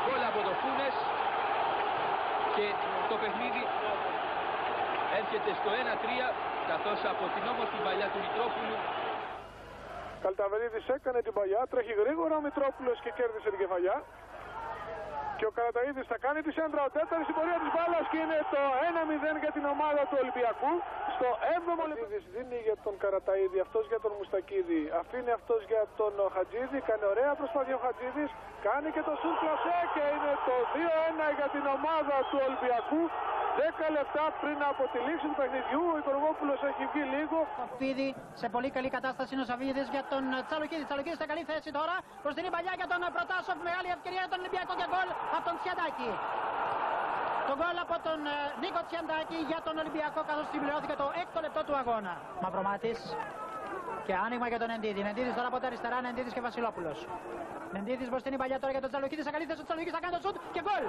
Γκολ 0.03 0.21
από 0.31 0.39
τον 0.47 0.55
Φούνες 0.61 0.95
και 2.55 2.65
το 3.09 3.15
παιχνίδι 3.21 3.63
έρχεται 5.19 5.51
στο 5.59 5.69
1-3 5.81 6.27
καθώς 6.71 6.99
από 7.11 7.23
την 7.33 7.43
όμορφη 7.51 7.77
παλιά 7.85 8.07
του 8.11 8.19
Μητρόπουλου 8.25 8.77
Καλταβερίδης 10.23 10.87
έκανε 10.97 11.19
την 11.27 11.33
παλιά, 11.37 11.61
τρέχει 11.71 11.93
γρήγορα 12.01 12.33
ο 12.39 12.41
Μητρόπουλος 12.47 12.97
και 13.03 13.11
κέρδισε 13.17 13.49
την 13.53 13.59
κεφαλιά. 13.63 13.97
Και 15.43 15.51
ο 15.55 15.59
Καραταίδης 15.61 16.05
θα 16.13 16.17
κάνει 16.25 16.39
τη 16.45 16.51
σέντρα 16.57 16.81
ο 16.89 16.91
τέταρτος 16.95 17.25
στην 17.27 17.35
πορεία 17.37 17.59
της 17.63 17.71
μπάλας 17.73 18.05
και 18.11 18.17
είναι 18.23 18.39
το 18.53 18.61
1-0 18.89 19.43
για 19.43 19.53
την 19.57 19.65
ομάδα 19.75 20.01
του 20.09 20.17
Ολυμπιακού. 20.21 20.73
Στο 21.15 21.27
7ο 21.57 21.83
λεπτό 21.91 22.05
δίνει 22.35 22.59
για 22.67 22.77
τον 22.85 22.95
Καραταίδη, 23.01 23.57
αυτός 23.65 23.83
για 23.91 23.99
τον 24.03 24.11
Μουστακίδη. 24.17 24.81
Αφήνει 25.01 25.31
αυτός 25.39 25.61
για 25.71 25.83
τον 25.99 26.13
Χατζίδη, 26.33 26.79
κάνει 26.89 27.05
ωραία 27.13 27.31
προσπάθεια 27.39 27.75
ο 27.79 27.81
Χατζίδης. 27.85 28.29
Κάνει 28.67 28.89
και 28.95 29.03
το 29.09 29.13
σουτ 29.21 29.35
πλασέ 29.41 29.79
και 29.93 30.03
είναι 30.15 30.33
το 30.47 30.55
2-1 30.73 31.27
για 31.37 31.47
την 31.53 31.63
ομάδα 31.77 32.15
του 32.29 32.37
Ολυμπιακού. 32.47 33.01
10 33.57 33.97
λεπτά 33.97 34.25
πριν 34.41 34.59
από 34.71 34.83
τη 34.91 34.99
λήξη 35.07 35.25
του 35.31 35.37
παιχνιδιού, 35.39 35.83
ο 35.93 35.95
Υπουργόπουλος 36.03 36.59
έχει 36.69 36.83
βγει 36.91 37.03
λίγο. 37.15 37.37
Σαφίδη 37.61 38.09
σε 38.41 38.47
πολύ 38.55 38.69
καλή 38.75 38.89
κατάσταση 38.97 39.29
είναι 39.33 39.43
ο 39.45 39.47
Σαββίδης 39.51 39.87
για 39.95 40.03
τον 40.11 40.23
Τσαλοκίδη. 40.47 40.83
Τσαλοκίδη 40.89 41.17
σε 41.23 41.27
καλή 41.31 41.43
θέση 41.51 41.69
τώρα. 41.79 41.95
Προς 42.23 42.33
την 42.35 42.43
παλιά 42.55 42.73
για 42.79 42.87
τον 42.91 43.01
Προτάσοφ. 43.15 43.57
Μεγάλη 43.69 43.89
ευκαιρία 43.97 44.21
για 44.23 44.31
τον 44.33 44.39
Ολυμπιακό 44.43 44.73
και 44.79 44.87
γκολ 44.91 45.07
από 45.35 45.45
τον 45.49 45.55
Τσιαντάκη. 45.59 46.11
Το 47.49 47.53
γκολ 47.59 47.77
από 47.85 47.95
τον 48.07 48.19
ε, 48.33 48.37
Νίκο 48.61 48.81
Τσιαντάκη 48.87 49.37
για 49.51 49.59
τον 49.67 49.75
Ολυμπιακό 49.81 50.19
καθώς 50.29 50.45
συμπληρώθηκε 50.53 50.95
το 51.01 51.07
έκτο 51.21 51.39
λεπτό 51.45 51.61
του 51.67 51.75
αγώνα. 51.81 52.13
Μαυρομάτης 52.43 52.99
και 54.07 54.13
άνοιγμα 54.25 54.47
για 54.51 54.59
τον 54.63 54.69
Εντίδη. 54.75 55.01
Εντίδης 55.11 55.33
τώρα 55.37 55.47
από 55.51 55.59
τα 55.61 55.67
αριστερά, 55.71 55.97
Εντίδης 56.11 56.33
και 56.35 56.41
Βασιλόπουλος. 56.47 56.97
Εντίδης 57.79 58.07
μπροστά 58.11 58.27
την 58.33 58.39
παλιά 58.41 58.57
τώρα 58.61 58.71
για 58.75 58.83
τον 58.83 58.89
Τσαλοκίδη. 58.91 59.21
Σε 59.27 59.31
καλή 59.35 59.45
θέση 59.49 59.61
ο 59.63 59.65
Τσαλοκίδης 59.67 59.95
θα 59.97 60.01
κάνει 60.03 60.13
το 60.17 60.21
σουτ 60.25 60.35
και 60.55 60.61
γκολ. 60.65 60.85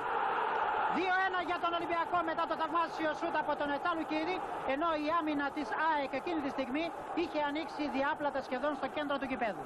2-1 0.97 1.49
για 1.51 1.59
τον 1.65 1.73
Ολυμπιακό 1.79 2.19
μετά 2.31 2.45
το 2.51 2.55
θαυμάσιο 2.61 3.11
σούτ 3.21 3.35
από 3.43 3.53
τον 3.61 3.69
Τσαλουκίδη, 3.83 4.37
ενώ 4.75 4.89
η 5.05 5.07
άμυνα 5.19 5.47
της 5.57 5.69
ΑΕΚ 5.91 6.11
εκείνη 6.21 6.41
τη 6.45 6.51
στιγμή 6.57 6.85
είχε 7.23 7.41
ανοίξει 7.51 7.83
διάπλατα 7.97 8.41
σχεδόν 8.47 8.73
στο 8.79 8.87
κέντρο 8.97 9.15
του 9.21 9.27
κηπέδου. 9.33 9.65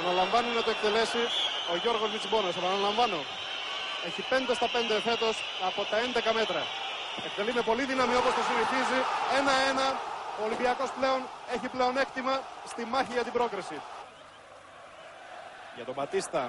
Αναλαμβάνει 0.00 0.50
να 0.58 0.62
το 0.66 0.70
εκτελέσει 0.74 1.22
ο 1.72 1.74
Γιώργος 1.82 2.08
Μιτσιμπόνος. 2.12 2.54
Επαναλαμβάνω. 2.60 3.20
Έχει 4.08 4.22
5 4.30 4.54
στα 4.58 4.68
5 4.74 5.00
φέτος 5.08 5.34
από 5.68 5.80
τα 5.90 5.96
11 5.98 6.32
μέτρα. 6.40 6.62
Εκτελεί 7.26 7.52
με 7.58 7.62
πολύ 7.70 7.84
δύναμη 7.90 8.14
όπως 8.20 8.32
το 8.38 8.42
συνηθίζει. 8.48 9.00
1-1. 9.40 9.86
Ο 10.40 10.42
Ολυμπιακός 10.48 10.90
πλέον 10.98 11.20
έχει 11.54 11.66
πλεονέκτημα 11.74 12.34
στη 12.72 12.82
μάχη 12.92 13.12
για 13.12 13.24
την 13.26 13.32
πρόκριση. 13.32 13.78
Για 15.76 15.84
τον 15.84 15.94
Μπατίστα. 15.94 16.42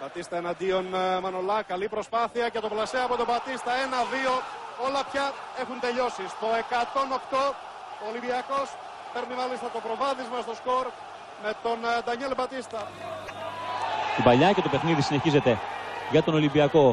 Μπατίστα 0.00 0.36
εναντίον 0.36 0.84
ε, 0.94 1.20
Μανολά. 1.22 1.62
Καλή 1.62 1.88
προσπάθεια 1.88 2.48
και 2.48 2.60
το 2.64 2.68
πλασέ 2.68 2.98
από 3.06 3.16
τον 3.16 3.26
Μπατίστα. 3.30 3.70
1-2. 4.28 4.86
Όλα 4.86 5.00
πια 5.10 5.24
έχουν 5.62 5.76
τελειώσει. 5.86 6.24
Στο 6.34 6.48
108 7.30 7.54
ο 8.02 8.06
Ολυμπιακός 8.10 8.68
παίρνει 9.12 9.34
μάλιστα 9.40 9.66
το 9.74 9.80
προβάδισμα 9.86 10.38
στο 10.46 10.54
σκορ 10.60 10.84
με 11.44 11.50
τον 11.64 11.78
ε, 11.90 12.02
Ντανιέλ 12.04 12.32
Μπατίστα. 12.38 12.80
Την 14.14 14.24
παλιά 14.28 14.48
και 14.52 14.62
το 14.66 14.68
παιχνίδι 14.68 15.02
συνεχίζεται 15.08 15.52
για 16.10 16.22
τον 16.22 16.34
Ολυμπιακό. 16.34 16.86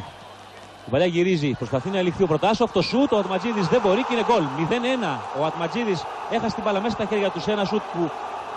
Η 0.87 0.89
παλιά 0.89 1.05
γυρίζει, 1.05 1.49
προσπαθεί 1.61 1.89
να 1.89 1.97
ελιχθεί 1.97 2.23
ο 2.23 2.27
Προτάσοφ. 2.27 2.71
Το 2.71 2.81
σουτ, 2.81 3.11
ο 3.13 3.17
Ατματζίδη 3.17 3.61
δεν 3.73 3.81
μπορεί 3.81 4.01
και 4.03 4.13
είναι 4.13 4.25
γκολ. 4.29 4.43
0-1. 4.69 5.19
Ο 5.39 5.45
Ατματζίδη 5.45 5.95
έχασε 6.31 6.53
την 6.55 6.63
μπάλα 6.63 6.79
μέσα 6.81 6.95
στα 6.95 7.05
χέρια 7.05 7.29
του 7.29 7.39
σε 7.39 7.51
ένα 7.51 7.65
σουτ 7.65 7.81
που 7.93 8.11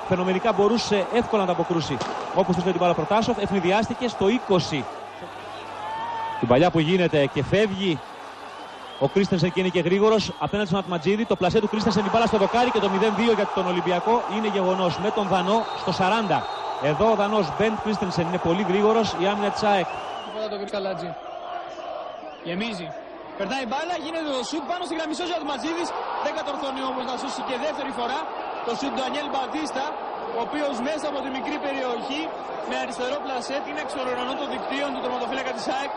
φαινομενικά 0.09 0.53
μπορούσε 0.53 1.07
εύκολα 1.15 1.45
να 1.45 1.53
ανταποκρούσει. 1.53 1.97
Όπως 2.35 2.57
του 2.57 2.63
την 2.63 2.75
μπάλα 2.79 2.95
Προτάσοφ, 2.95 3.39
ευνηδιάστηκε 3.39 4.09
στο 4.09 4.27
20. 4.49 4.85
Την 6.39 6.49
παλιά 6.49 6.71
που 6.71 6.79
γίνεται 6.79 7.27
και 7.35 7.43
φεύγει 7.45 7.99
ο 8.99 9.09
Κρίστενσεν 9.09 9.53
και 9.53 9.61
είναι 9.61 9.69
και 9.69 9.81
γρήγορος 9.81 10.33
απέναντι 10.39 10.69
στον 10.69 10.81
Ατματζίδη. 10.81 11.25
Το 11.25 11.37
πλασέ 11.37 11.61
του 11.61 11.69
Κρίστενσεν 11.69 12.03
την 12.03 12.13
μπάλα 12.13 12.27
στο 12.27 12.39
δοκάρι 12.39 12.71
και 12.71 12.79
το 12.79 12.91
0-2 13.31 13.35
για 13.35 13.49
τον 13.55 13.67
Ολυμπιακό 13.67 14.23
είναι 14.37 14.49
γεγονός 14.49 14.99
με 14.99 15.11
τον 15.11 15.27
Δανό 15.29 15.65
στο 15.81 15.93
40. 15.99 16.43
Εδώ 16.83 17.11
ο 17.11 17.15
Δανός 17.15 17.47
Μπεντ 17.59 17.73
Κρίστενσεν 17.85 18.27
είναι 18.27 18.39
πολύ 18.39 18.65
γρήγορος. 18.69 19.17
Η 19.23 19.27
άμυνα 19.27 19.51
της 19.51 19.63
ΑΕΚ 19.63 19.87
Τώρα 20.35 20.49
το 20.49 20.57
βρει 20.61 20.71
Καλάτζη. 20.77 21.11
Γεμίζει. 22.47 22.89
Περνάει 23.39 23.63
η 23.67 23.69
μπάλα, 23.71 23.95
γίνεται 24.05 24.29
το 24.39 24.45
σουτ 24.51 24.65
πάνω 24.71 24.83
στη 24.89 24.95
γραμμή 24.99 25.15
σώζει 25.19 25.33
ο 25.37 25.39
Ατματζίδης. 25.41 25.89
Δεν 26.25 26.33
κατορθώνει 26.39 26.81
όμως 26.91 27.05
να 27.11 27.15
σώσει 27.23 27.41
και 27.49 27.57
δεύτερη 27.67 27.93
φορά 27.99 28.19
το 28.67 28.73
σουτ 28.79 28.93
του 28.97 29.03
Ανιέλ 29.09 29.29
Μπατίστα, 29.35 29.85
ο 30.37 30.41
οποίος 30.47 30.75
μέσα 30.89 31.07
από 31.13 31.19
τη 31.25 31.29
μικρή 31.37 31.57
περιοχή 31.67 32.23
με 32.69 32.75
αριστερό 32.83 33.17
πλασέ 33.25 33.57
την 33.67 33.75
εξ 33.83 33.89
ουρανών 33.97 34.37
των 34.41 34.49
δικτύων 34.55 34.89
του 34.95 35.01
τερματοφύλακα 35.05 35.53
της 35.59 35.67
ΑΕΚ 35.77 35.93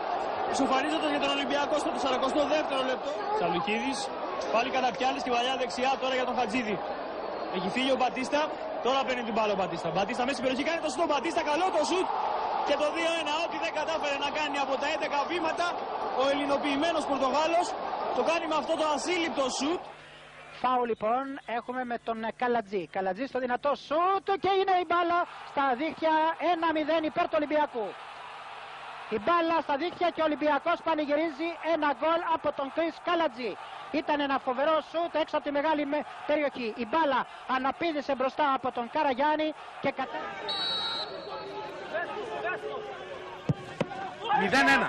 Ισοφαρίζοντας 0.54 1.10
για 1.14 1.22
τον 1.24 1.30
Ολυμπιακό 1.36 1.74
στο 1.82 1.90
42ο 2.04 2.82
λεπτό. 2.90 3.10
Σαλουκίδης, 3.38 3.98
πάλι 4.54 4.68
καταπιάνει 4.76 5.18
στη 5.22 5.30
βαλιά 5.34 5.54
δεξιά 5.60 5.90
τώρα 6.02 6.14
για 6.18 6.26
τον 6.28 6.34
Χατζίδη. 6.38 6.76
Έχει 7.56 7.68
φύγει 7.74 7.90
ο 7.96 7.98
Μπατίστα, 8.00 8.40
τώρα 8.86 9.00
παίρνει 9.06 9.22
την 9.28 9.34
μπάλα 9.36 9.52
ο 9.56 9.58
Μπατίστα. 9.60 9.88
Μπατίστα 9.96 10.22
μέσα 10.26 10.36
στην 10.36 10.44
περιοχή 10.46 10.64
κάνει 10.70 10.80
το 10.84 10.90
σουτ, 10.92 11.02
ο 11.06 11.08
Μπατίστα 11.12 11.42
καλό 11.50 11.66
το 11.76 11.82
σουτ 11.90 12.06
και 12.68 12.74
το 12.80 12.86
2-1. 12.94 13.34
Ό,τι 13.44 13.56
δεν 13.64 13.72
κατάφερε 13.78 14.16
να 14.24 14.30
κάνει 14.38 14.56
από 14.64 14.74
τα 14.80 14.86
11 14.96 15.20
βήματα, 15.30 15.66
ο 16.20 16.24
ελληνοποιημένος 16.32 17.02
Πορτογάλος 17.10 17.66
το 18.16 18.22
κάνει 18.30 18.44
με 18.52 18.56
αυτό 18.62 18.72
το 18.80 18.86
ασύλληπτο 18.94 19.44
σουτ. 19.58 19.80
Φάου 20.60 20.84
λοιπόν 20.84 21.24
έχουμε 21.46 21.84
με 21.84 21.98
τον 22.04 22.18
Καλατζή. 22.36 22.86
Καλατζή 22.92 23.26
στο 23.26 23.38
δυνατό 23.38 23.72
σουτ 23.74 24.26
και 24.40 24.50
είναι 24.60 24.74
η 24.82 24.84
μπάλα 24.88 25.18
στα 25.50 25.64
δίχτυα 25.80 26.10
1-0 27.00 27.04
υπέρ 27.04 27.24
του 27.24 27.36
Ολυμπιακού. 27.40 27.86
Η 29.10 29.18
μπάλα 29.24 29.56
στα 29.60 29.76
δίχτυα 29.76 30.10
και 30.14 30.20
ο 30.20 30.24
Ολυμπιακός 30.24 30.78
πανηγυρίζει 30.84 31.48
ένα 31.74 31.88
γκολ 31.98 32.20
από 32.34 32.52
τον 32.52 32.72
Κρίς 32.74 32.94
Καλατζή. 33.04 33.56
Ήταν 33.90 34.20
ένα 34.20 34.38
φοβερό 34.38 34.74
σουτ 34.90 35.14
έξω 35.22 35.36
από 35.36 35.44
τη 35.46 35.52
μεγάλη 35.52 35.86
με- 35.86 36.04
περιοχή. 36.26 36.68
Η 36.76 36.86
μπάλα 36.90 37.26
αναπήδησε 37.56 38.14
μπροστά 38.14 38.52
από 38.54 38.72
τον 38.72 38.90
Καραγιάννη 38.94 39.48
και 39.80 39.90
κατά... 39.90 40.18
0-1. 44.40 44.86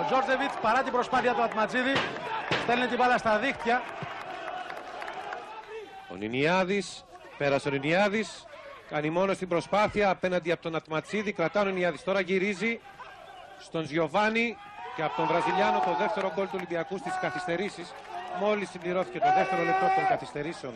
Ο 0.00 0.04
Τζόρτζεβιτς 0.06 0.54
παρά 0.62 0.82
την 0.82 0.92
προσπάθεια 0.92 1.32
του 1.34 1.42
Ατματζίδη 1.42 1.92
στέλνει 2.62 2.86
την 2.86 2.96
μπάλα 2.96 3.18
στα 3.18 3.38
δίχτυα. 3.38 3.82
Ο 6.10 6.14
Νινιάδης, 6.16 7.04
πέρασε 7.38 7.68
ο 7.68 7.70
Νινιάδης, 7.70 8.46
κάνει 8.88 9.10
μόνο 9.10 9.34
στην 9.34 9.48
προσπάθεια 9.48 10.10
απέναντι 10.10 10.52
από 10.52 10.62
τον 10.62 10.74
Ατματσίδη, 10.74 11.32
κρατάνε 11.32 11.68
ο 11.68 11.72
Νινιάδης, 11.72 12.02
τώρα 12.04 12.20
γυρίζει 12.20 12.80
στον 13.58 13.86
Ζιωβάνι 13.86 14.56
και 14.96 15.02
από 15.02 15.16
τον 15.16 15.26
Βραζιλιάνο 15.26 15.78
το 15.78 15.94
δεύτερο 15.98 16.32
γκολ 16.34 16.44
του 16.44 16.54
Ολυμπιακού 16.54 16.98
στις 16.98 17.18
καθυστερήσεις. 17.20 17.94
Μόλις 18.40 18.70
συμπληρώθηκε 18.70 19.18
το 19.18 19.32
δεύτερο 19.36 19.62
λεπτό 19.62 19.86
των 19.96 20.06
καθυστερήσεων 20.08 20.74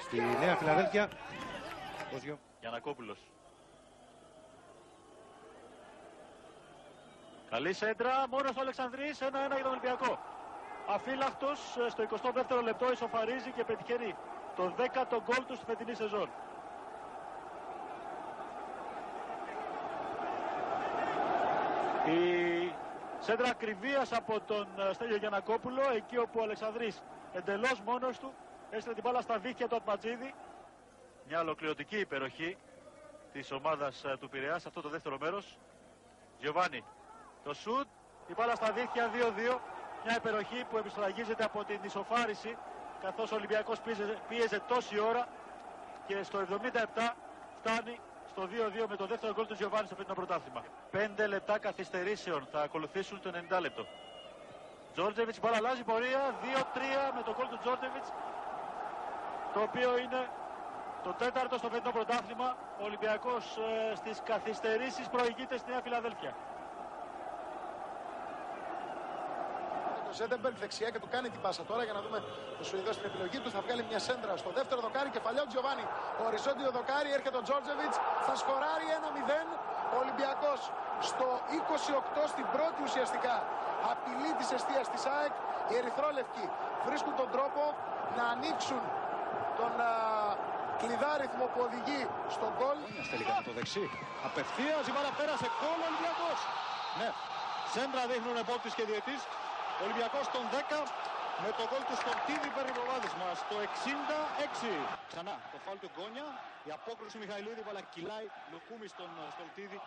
στη 0.00 0.16
Νέα 0.40 0.56
Φιλαδέλφια. 0.56 1.08
Ο 2.14 2.18
Ζιο... 2.18 2.38
Γιανακόπουλος. 2.60 3.18
Καλή 7.50 7.72
σέντρα, 7.72 8.12
μόνος 8.30 8.56
ο 8.56 8.60
Αλεξανδρής, 8.60 9.18
1-1 9.18 9.22
για 9.54 9.62
τον 9.62 9.70
Ολυμπιακό. 9.70 10.18
Αφύλακτος 10.94 11.58
ε, 11.86 11.90
στο 11.90 12.02
22ο 12.10 12.62
λεπτό 12.62 12.92
ισοφαρίζει 12.92 13.50
και 13.56 13.64
πετυχαίνει 13.64 14.14
το 14.60 14.72
10ο 14.76 15.18
γκολ 15.24 15.44
τους 15.46 15.56
στη 15.56 15.64
φετινή 15.66 15.94
σεζόν. 15.94 16.28
Η 22.06 22.72
σέντρα 23.20 23.48
ακριβίας 23.48 24.12
από 24.12 24.40
τον 24.40 24.66
ε, 24.78 24.92
Στέλιο 24.92 25.16
Γιανακόπουλο, 25.16 25.82
εκεί 25.94 26.18
όπου 26.18 26.38
ο 26.40 26.42
Αλεξανδρής 26.42 27.02
εντελώς 27.32 27.80
μόνος 27.80 28.18
του 28.18 28.32
έστειλε 28.70 28.94
την 28.94 29.02
μπάλα 29.06 29.20
στα 29.20 29.38
δίχτυα 29.38 29.68
του 29.68 29.76
Ατματζίδη. 29.76 30.34
Μια 31.28 31.40
ολοκληρωτική 31.40 31.98
υπεροχή 31.98 32.56
της 33.32 33.52
ομάδας 33.52 34.04
ε, 34.04 34.16
του 34.20 34.28
Πειραιά 34.28 34.58
σε 34.58 34.68
αυτό 34.68 34.80
το 34.80 34.88
δεύτερο 34.88 35.18
μέρος. 35.20 35.58
Γιωβάνι, 36.38 36.84
το 37.44 37.54
σουτ, 37.54 37.86
η 38.26 38.32
μπάλα 38.36 38.54
στα 38.54 38.72
δίχτυα 38.72 39.10
2-2. 39.12 39.58
Μια 40.04 40.16
υπεροχή 40.16 40.64
που 40.70 40.76
επιστραγίζεται 40.76 41.44
από 41.44 41.64
την 41.64 41.78
ισοφάριση 41.82 42.56
καθώς 43.02 43.32
ο 43.32 43.34
Ολυμπιακός 43.34 43.80
πίεζε, 43.80 44.18
πίεζε 44.28 44.60
τόση 44.68 44.98
ώρα 44.98 45.28
και 46.06 46.22
στο 46.22 46.38
77 46.38 47.12
φτάνει 47.58 48.00
στο 48.30 48.42
2-2 48.42 48.86
με 48.88 48.96
το 48.96 49.06
δεύτερο 49.06 49.32
γκολ 49.34 49.46
του 49.46 49.54
Γιωβάνη 49.54 49.86
στο 49.86 49.94
φετινό 49.94 50.14
πρωτάθλημα. 50.14 50.62
5 50.92 51.28
λεπτά 51.28 51.58
καθυστερήσεων 51.58 52.48
θα 52.52 52.60
ακολουθήσουν 52.62 53.20
το 53.20 53.30
90 53.56 53.60
λεπτό. 53.60 53.86
Τζόρτζεβιτς 54.92 55.40
μπάλα 55.40 55.56
αλλάζει 55.56 55.82
πορεία 55.82 56.34
2-3 56.42 57.14
με 57.16 57.22
το 57.22 57.34
γκολ 57.36 57.48
του 57.48 57.58
Τζόρτζεβιτς 57.62 58.12
το 59.54 59.60
οποίο 59.60 59.98
είναι 59.98 60.28
το 61.02 61.12
τέταρτο 61.12 61.58
στο 61.58 61.68
φετινό 61.68 61.90
πρωτάθλημα. 61.90 62.56
Ο 62.80 62.84
Ολυμπιακός 62.84 63.44
ε, 63.56 63.94
στις 63.94 64.22
καθυστερήσεις 64.24 65.06
προηγείται 65.08 65.56
στη 65.56 65.70
Νέα 65.70 65.80
Φιλαδέλφια. 65.80 66.34
Το 70.10 70.16
Ζέντεμπεργκ 70.20 70.56
δεξιά 70.64 70.88
και 70.94 71.00
του 71.02 71.10
κάνει 71.14 71.28
την 71.34 71.40
πάσα 71.44 71.62
τώρα 71.70 71.82
για 71.88 71.94
να 71.98 72.00
δούμε 72.04 72.18
το 72.58 72.64
Σουηδός 72.68 72.94
στην 72.98 73.06
επιλογή 73.10 73.38
του. 73.42 73.50
Θα 73.54 73.60
βγάλει 73.64 73.82
μια 73.90 74.00
σέντρα 74.06 74.32
στο 74.42 74.50
δεύτερο 74.58 74.80
δοκάρι. 74.86 75.08
Κεφαλιά 75.16 75.42
ο 75.46 75.48
Τζιοβάνι. 75.50 75.84
Οριζόντιο 76.26 76.70
δοκάρι. 76.78 77.10
Έρχεται 77.18 77.36
ο 77.40 77.42
Τζόρτζεβιτς. 77.46 77.96
Θα 78.26 78.34
σκοράρει 78.42 78.86
1-0. 78.98 79.54
Ο 79.94 79.96
Ολυμπιακός 80.02 80.60
στο 81.10 81.26
28 82.22 82.22
στην 82.32 82.46
πρώτη 82.54 82.78
ουσιαστικά 82.86 83.34
απειλή 83.92 84.32
της 84.38 84.48
αιστείας 84.54 84.86
της 84.92 85.02
ΑΕΚ. 85.16 85.34
Οι 85.68 85.74
Ερυθρόλευκοι 85.80 86.46
βρίσκουν 86.86 87.14
τον 87.20 87.28
τρόπο 87.34 87.62
να 88.16 88.24
ανοίξουν 88.34 88.82
τον 89.58 89.72
α, 89.90 89.92
κλειδάριθμο 90.80 91.44
που 91.52 91.60
οδηγεί 91.66 92.02
στον 92.36 92.50
γκολ. 92.56 92.78
Τελικά 93.14 93.34
το 93.48 93.52
δεξί. 93.58 93.84
Απευθείας 94.28 94.82
η 94.88 94.90
μπάλα 94.92 95.10
πέρασε. 95.18 95.46
Γκολ 95.58 95.78
Ολυμπιακός. 95.88 96.38
Ναι. 97.00 97.10
Σέντρα 97.74 98.02
δείχνουν 98.10 98.36
επόπτης 98.44 98.72
και 98.78 98.84
διετή. 98.90 99.16
Ολυμπιακός 99.84 100.24
στον 100.30 100.44
10 100.52 100.56
με 101.44 101.50
το 101.58 101.62
γκολ 101.68 101.82
του 101.88 101.96
Σκορτίδη 102.02 102.48
παίρνει 102.54 102.72
προβάδισμα 102.78 103.26
στο 103.42 103.54
66. 103.64 104.72
Ξανά 105.10 105.34
το 105.52 105.58
φάουλ 105.64 105.78
του 105.84 105.90
Γκόνια. 105.94 106.26
Η 106.68 106.70
απόκρουση 106.78 107.16
Μιχαηλίδη 107.22 107.62
μπαλά 107.66 107.82
κυλάει. 107.92 108.26
Λουκούμι 108.52 108.86
στον 108.94 109.10
ε, 109.20 109.24
Στολτίδη. 109.34 109.78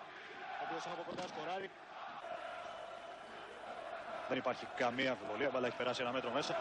Ο 0.60 0.62
οποίος 0.66 0.84
από 0.94 1.04
κοντά 1.10 1.24
σκοράρει. 1.32 1.70
Δεν 4.30 4.38
υπάρχει 4.44 4.66
καμία 4.82 5.10
αμφιβολία. 5.14 5.50
Μπαλά 5.54 5.68
έχει 5.70 5.80
περάσει 5.82 6.00
ένα 6.06 6.12
μέτρο 6.18 6.32
μέσα. 6.38 6.54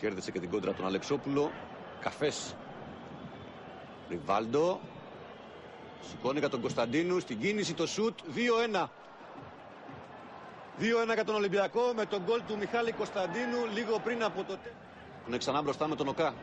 Κέρδισε 0.00 0.30
και 0.34 0.40
την 0.42 0.50
κόντρα 0.52 0.72
τον 0.78 0.86
Αλεξόπουλο. 0.90 1.44
Καφές. 2.04 2.36
Ριβάλντο. 4.10 4.80
Σηκώνει 6.08 6.38
για 6.38 6.48
τον 6.54 6.60
Κωνσταντίνου. 6.64 7.16
Στην 7.20 7.36
κίνηση 7.42 7.74
το 7.74 7.86
σουτ. 7.86 8.18
2-1. 8.74 8.86
2-1 10.80 11.14
για 11.14 11.24
τον 11.24 11.34
Ολυμπιακό 11.34 11.92
με 11.96 12.04
τον 12.06 12.22
γκολ 12.26 12.40
του 12.48 12.56
Μιχάλη 12.58 12.92
Κωνσταντίνου 12.92 13.66
λίγο 13.74 13.98
πριν 13.98 14.24
από 14.24 14.38
το 14.38 14.56
τέλος. 14.56 14.76
Είναι 15.28 15.36
ξανά 15.38 15.62
μπροστά 15.62 15.88
με 15.88 15.94
τον 15.96 16.08
Οκά. 16.08 16.34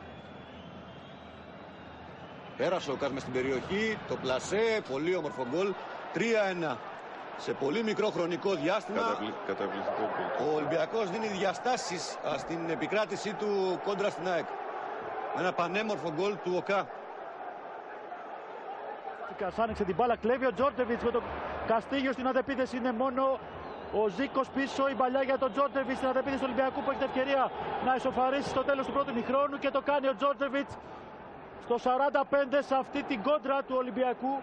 Πέρασε 2.58 2.90
ο 2.92 2.94
Οκάς 2.94 3.12
μες 3.12 3.22
στην 3.22 3.34
περιοχή, 3.34 3.98
το 4.08 4.16
πλασέ, 4.16 4.82
πολύ 4.92 5.16
όμορφο 5.16 5.48
γκολ. 5.52 5.74
3-1. 6.14 6.78
Σε 7.38 7.54
πολύ 7.54 7.84
μικρό 7.84 8.10
χρονικό 8.10 8.56
διάστημα 8.56 9.18
Καταπληκτικό 9.48 10.10
γκολ. 10.38 10.48
ο 10.48 10.56
Ολυμπιακός 10.56 11.10
δίνει 11.10 11.28
διαστάσεις 11.28 12.18
α, 12.28 12.38
στην 12.38 12.70
επικράτησή 12.70 13.34
του 13.34 13.80
κόντρα 13.84 14.10
στην 14.10 14.28
ΑΕΚ. 14.28 14.46
Με 15.36 15.42
ένα 15.42 15.54
πανέμορφο 15.54 16.12
γκολ 16.12 16.38
του 16.44 16.54
ΟΚΑ. 16.56 16.88
Κας 19.38 19.60
άνοιξε 19.60 19.84
την 19.84 19.96
μπάλα, 19.96 20.16
κλέβει 20.16 20.46
ο 20.46 20.54
Τζόρτεβιτς 20.54 21.04
με 21.04 21.12
τον 21.12 21.24
Καστίγιο 21.68 22.12
στην 22.12 22.28
αντεπίθεση. 22.28 22.78
Είναι 22.78 22.92
μόνο 22.92 23.40
ο 24.02 24.04
Ζήκος 24.18 24.48
πίσω, 24.56 24.84
η 24.94 24.96
παλιά 25.02 25.24
για 25.30 25.38
τον 25.44 25.52
Τζόρτεβιτς 25.54 25.98
στην 25.98 26.10
αντεπίθεση 26.12 26.42
του 26.42 26.48
Ολυμπιακού 26.50 26.80
που 26.84 26.90
έχει 26.92 27.00
την 27.02 27.10
ευκαιρία 27.12 27.44
να 27.86 27.92
ισοφαρίσει 28.00 28.50
στο 28.56 28.64
τέλος 28.70 28.86
του 28.88 28.94
πρώτου 28.96 29.14
μηχρόνου 29.20 29.58
και 29.64 29.70
το 29.76 29.82
κάνει 29.90 30.08
ο 30.14 30.16
Τζόρτεβιτς 30.20 30.74
στο 31.66 31.76
45 31.84 32.60
σε 32.68 32.76
αυτή 32.84 33.00
την 33.10 33.20
κόντρα 33.28 33.58
του 33.68 33.76
Ολυμπιακού. 33.82 34.34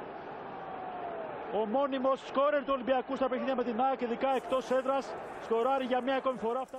Ο 1.58 1.60
μόνιμος 1.76 2.18
σκόρερ 2.28 2.62
του 2.66 2.72
Ολυμπιακού 2.76 3.12
στα 3.16 3.28
παιχνίδια 3.28 3.56
με 3.60 3.64
την 3.68 3.76
ΑΕΚ, 3.86 4.00
ειδικά 4.00 4.30
εκτός 4.40 4.64
έδρας, 4.78 5.04
σκοράρει 5.44 5.84
για 5.84 6.00
μία 6.06 6.16
ακόμη 6.16 6.38
φορά. 6.44 6.60
Αυτά... 6.60 6.78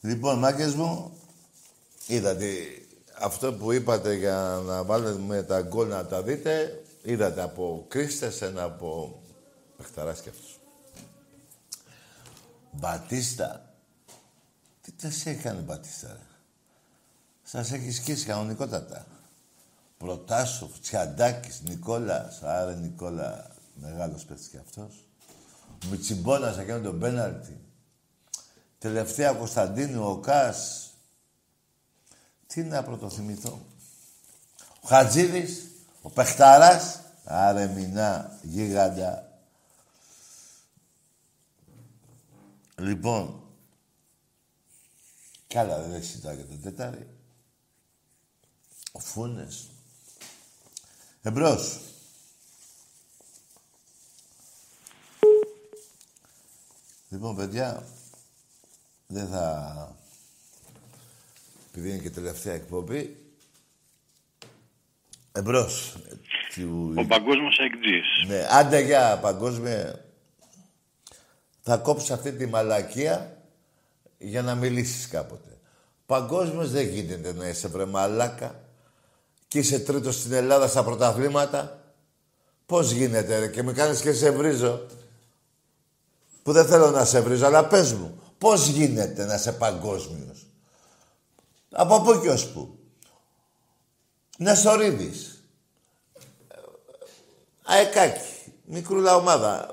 Λοιπόν, 0.00 0.38
μάγκες 0.38 0.74
μου, 0.74 0.90
είδατε 2.06 2.48
αυτό 3.28 3.52
που 3.52 3.72
είπατε 3.72 4.14
για 4.14 4.38
να 4.64 4.84
βάλουμε 4.84 5.42
τα 5.42 5.60
γκολ 5.60 5.88
να 5.88 6.06
τα 6.06 6.22
δείτε, 6.22 6.82
είδατε 7.02 7.42
από 7.42 7.84
Κρίστες, 7.88 8.42
ένα 8.42 8.62
από 8.62 9.18
παιχταράς 9.84 10.20
και 10.20 10.28
αυτός. 10.28 10.60
Μπατίστα. 12.70 13.74
Τι 14.82 14.92
τα 14.92 15.10
σε 15.10 15.30
έκανε 15.30 15.60
Μπατίστα, 15.60 16.08
ρε; 16.08 16.26
Σας 17.42 17.72
έχει 17.72 17.90
σκίσει 17.90 18.24
κανονικότατα. 18.24 19.06
Προτάσοφ, 19.98 20.78
Τσιαντάκης, 20.80 21.60
Νικόλας. 21.60 22.42
Άρε 22.42 22.74
Νικόλα, 22.74 23.50
μεγάλος 23.74 24.24
παίκτης 24.24 24.46
και 24.46 24.58
αυτός. 24.58 25.04
Μιτσιμπόνας 25.90 26.58
έκανε 26.58 26.84
τον 26.84 26.98
πέναλτι. 26.98 27.60
Τελευταία 28.78 29.32
Κωνσταντίνου, 29.32 30.06
ο 30.06 30.18
Κάς. 30.18 30.90
Τι 32.46 32.62
να 32.62 32.82
πρωτοθυμηθώ. 32.82 33.66
Ο 34.80 34.88
Χατζίδης, 34.88 35.66
ο 36.02 36.10
Πεχταράς. 36.10 36.98
Άρε 37.24 37.66
μηνά, 37.66 38.38
γίγαντα. 38.42 39.33
Λοιπόν, 42.84 43.42
καλά 45.46 45.82
δεν 45.82 46.02
συζητάω 46.02 46.34
για 46.34 46.46
το 46.46 46.56
τετάρι. 46.62 47.08
Ο 48.92 48.98
Φούνες. 48.98 49.68
Εμπρός. 51.22 51.80
Λοιπόν, 57.08 57.36
παιδιά, 57.36 57.86
δεν 59.06 59.28
θα... 59.28 59.96
Επειδή 61.70 61.88
είναι 61.88 61.98
και 61.98 62.10
τελευταία 62.10 62.54
εκπομπή, 62.54 63.32
εμπρός. 65.32 65.96
Ο 66.96 67.06
παγκόσμιος 67.06 67.58
εκτζής. 67.58 68.26
Ναι, 68.26 68.46
άντε 68.50 68.80
για 68.80 69.18
παγκόσμια. 69.18 70.03
Θα 71.66 71.76
κόψω 71.76 72.14
αυτή 72.14 72.32
τη 72.32 72.46
μαλακία 72.46 73.36
για 74.18 74.42
να 74.42 74.54
μιλήσεις 74.54 75.08
κάποτε. 75.08 75.58
Παγκόσμιος 76.06 76.70
δεν 76.70 76.88
γίνεται 76.88 77.32
να 77.32 77.48
είσαι 77.48 77.68
βρε 77.68 77.84
μαλάκα 77.84 78.60
και 79.48 79.58
είσαι 79.58 79.78
τρίτος 79.78 80.14
στην 80.14 80.32
Ελλάδα 80.32 80.68
στα 80.68 80.84
πρωταθλήματα. 80.84 81.82
Πώς 82.66 82.90
γίνεται 82.90 83.38
ρε 83.38 83.48
και 83.48 83.62
με 83.62 83.72
κάνεις 83.72 84.00
και 84.00 84.12
σε 84.12 84.30
βρίζω. 84.30 84.86
Που 86.42 86.52
δεν 86.52 86.66
θέλω 86.66 86.90
να 86.90 87.04
σε 87.04 87.20
βρίζω, 87.20 87.46
αλλά 87.46 87.66
πες 87.66 87.92
μου. 87.92 88.20
Πώς 88.38 88.66
γίνεται 88.66 89.24
να 89.24 89.34
είσαι 89.34 89.52
παγκόσμιος. 89.52 90.46
Από 91.70 92.00
πού 92.00 92.20
και 92.20 92.30
ως 92.30 92.48
πού. 92.48 92.78
Νεσορίδης. 94.38 95.44
Αεκάκι. 97.62 98.52
Μικρούλα 98.64 99.16
ομάδα. 99.16 99.70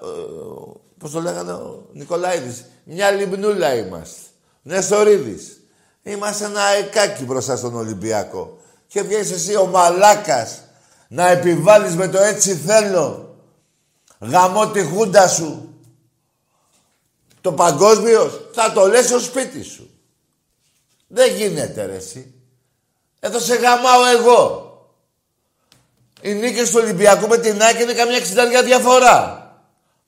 Ε, 1.01 1.03
πώς 1.03 1.11
το 1.11 1.21
λέγανε 1.21 1.51
ο 1.51 1.85
Νικολαίδης. 1.93 2.65
Μια 2.83 3.11
λιμνούλα 3.11 3.75
είμαστε. 3.75 4.19
Νεσορίδης. 4.61 5.61
Είμαστε 6.03 6.45
ένα 6.45 6.63
αεκάκι 6.63 7.23
μπροστά 7.23 7.55
στον 7.55 7.75
Ολυμπιακό. 7.75 8.57
Και 8.87 9.01
βγαίνεις 9.01 9.31
εσύ 9.31 9.55
ο 9.55 9.65
μαλάκας 9.65 10.63
να 11.07 11.27
επιβάλλεις 11.27 11.95
με 11.95 12.07
το 12.07 12.19
έτσι 12.19 12.55
θέλω. 12.55 13.35
Γαμώ 14.19 14.71
τη 14.71 14.83
χούντα 14.83 15.27
σου. 15.27 15.75
Το 17.41 17.51
παγκόσμιο 17.51 18.49
θα 18.53 18.71
το 18.71 18.87
λες 18.87 19.05
στο 19.05 19.19
σπίτι 19.19 19.63
σου. 19.63 19.89
Δεν 21.07 21.35
γίνεται 21.35 21.85
ρε 21.85 21.95
εσύ. 21.95 22.33
Εδώ 23.19 23.39
σε 23.39 23.55
γαμάω 23.55 24.05
εγώ. 24.05 24.65
Η 26.21 26.33
νίκη 26.33 26.63
του 26.63 26.71
Ολυμπιακού 26.75 27.27
με 27.27 27.37
την 27.37 27.63
Άκη 27.63 27.81
είναι 27.81 27.93
καμιά 27.93 28.15
εξητάρια 28.15 28.63
διαφορά. 28.63 29.40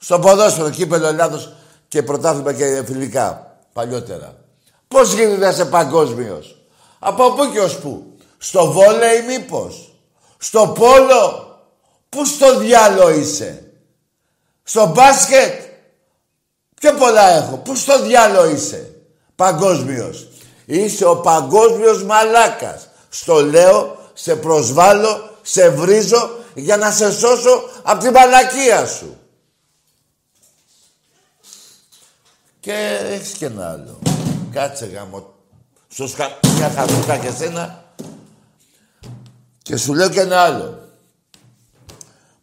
Στο 0.04 0.20
ποδόσφαιρο, 0.20 0.70
κύπελο 0.70 1.08
Ελλάδος 1.08 1.54
και 1.88 2.04
πρωτάθλημα 2.04 2.54
και 2.54 2.84
φιλικά. 2.86 3.58
Παλιότερα. 3.74 4.36
Πώς 4.88 5.14
γίνεται 5.14 5.38
να 5.38 5.50
είσαι 5.50 5.66
παγκόσμιος; 5.66 6.58
Από 7.00 7.32
πού 7.32 7.52
και 7.52 7.60
ως 7.60 7.78
πού; 7.78 8.16
Στο 8.38 8.72
βόλεϊ 8.72 9.22
μήπως; 9.28 9.94
Στο 10.38 10.68
πόλο; 10.68 11.48
Πού 12.10 12.26
στο 12.26 12.60
διάλο 12.60 13.10
είσαι; 13.10 13.72
Στο 14.64 14.86
μπάσκετ; 14.86 15.54
Πιο 16.76 16.94
πολλά 16.94 17.30
έχω. 17.30 17.58
Πού 17.58 17.76
στο 17.76 18.02
διάλο 18.02 18.50
είσαι; 18.50 18.96
Παγκόσμιος. 19.36 20.28
Είσαι 20.66 21.06
ο 21.06 21.16
παγκόσμιος 21.18 22.04
μαλάκας. 22.04 22.88
Στο 23.10 23.46
λέω, 23.46 23.98
σε 24.14 24.36
προσβάλλω, 24.36 25.30
σε 25.42 25.70
βρίζω 25.70 26.30
για 26.54 26.78
να 26.78 26.92
σε 26.92 27.12
σώσω 27.12 27.64
από 27.84 28.04
την 28.04 28.12
μαλακία 28.12 28.86
σου. 28.86 29.18
Και 32.64 33.00
έχεις 33.04 33.32
και 33.32 33.46
ένα 33.46 33.72
άλλο. 33.72 34.00
Κάτσε 34.52 34.86
γάμο. 34.86 35.34
Σου 35.90 36.08
σκα... 36.08 36.40
μια 36.56 36.70
χαρτούκα 36.70 37.18
και 37.18 37.32
σένα. 37.32 37.84
Και 39.62 39.78
σου 39.78 39.94
λέω 39.94 40.10
και 40.10 40.20
ένα 40.20 40.42
άλλο. 40.42 40.90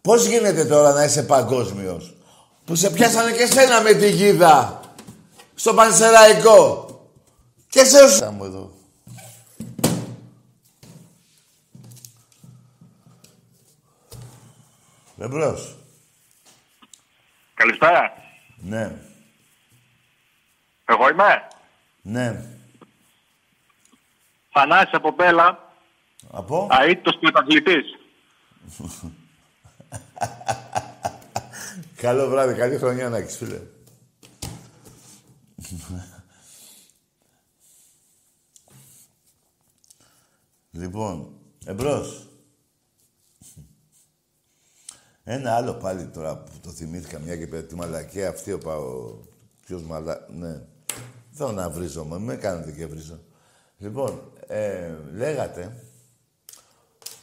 Πώς 0.01 0.27
γίνεται 0.27 0.65
τώρα 0.65 0.93
να 0.93 1.05
είσαι 1.05 1.23
παγκόσμιος; 1.23 2.15
Που 2.65 2.75
σε 2.75 2.91
πιάσανε 2.91 3.33
και 3.33 3.47
σένα 3.47 3.81
με 3.81 3.93
τη 3.93 4.11
γίδα. 4.11 4.81
Στο 5.55 5.75
Πανσεραϊκό. 5.75 6.89
Και 7.69 7.85
σε 7.85 8.03
όσα 8.03 8.31
μου 8.31 8.45
εδώ. 8.45 8.71
Εμπρός. 15.19 15.77
Καλησπέρα. 17.55 18.13
Ναι. 18.57 19.09
Εγώ 20.91 21.09
είμαι. 21.09 21.49
Ναι. 22.03 22.45
Θανάσης 24.53 24.93
από 24.93 25.13
Πέλα. 25.13 25.75
Από; 26.31 26.69
Αίτητος 26.81 27.19
πρωταθλητής. 27.21 27.85
Καλό 31.97 32.29
βράδυ, 32.29 32.55
καλή 32.55 32.77
χρονιά 32.77 33.09
να 33.09 33.17
έχεις, 33.17 33.37
φίλε. 33.37 33.61
λοιπόν, 40.71 41.33
εμπρός. 41.65 42.29
Ένα 45.25 45.55
άλλο 45.55 45.75
πάλι 45.75 46.07
τώρα 46.07 46.37
που 46.37 46.53
το 46.63 46.71
θυμήθηκα 46.71 47.19
μια 47.19 47.37
και 47.37 47.47
πέρα 47.47 47.67
τη 47.67 47.75
μαλακία 47.75 48.29
αυτή 48.29 48.53
ο 48.53 48.59
Παο... 48.59 49.19
Ποιος 49.67 49.83
μαλα... 49.83 50.27
Ναι. 50.29 50.63
Δεν 51.31 51.47
θέλω 51.47 51.53
να 51.53 51.71
βρίζω, 51.71 52.05
μα 52.05 52.19
με 52.19 52.37
κάνετε 52.37 52.73
και 52.73 52.87
βρίζω. 52.87 53.21
Λοιπόν, 53.79 54.33
ε, 54.47 54.95
λέγατε, 55.13 55.85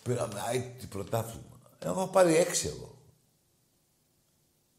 πήραμε 0.04 0.44
άιτι 0.48 0.86
πρωτάθλημα. 0.88 1.60
Εγώ 1.80 2.02
έχω 2.02 2.08
πάρει 2.08 2.36
έξι 2.36 2.68
εγώ. 2.68 3.02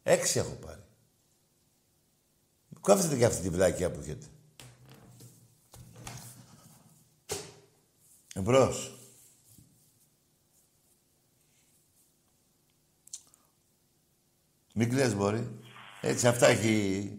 Έξι 0.03 0.39
έχω 0.39 0.53
πάρει. 0.53 0.83
Κόφτετε 2.81 3.17
και 3.17 3.25
αυτή 3.25 3.41
τη 3.41 3.49
βλάκια 3.49 3.91
που 3.91 3.99
έχετε. 3.99 4.25
Εμπρός. 8.35 8.93
Μην 14.73 14.89
κλαις 14.89 15.15
μπορεί. 15.15 15.59
Έτσι 16.01 16.27
αυτά 16.27 16.47
έχει... 16.47 17.18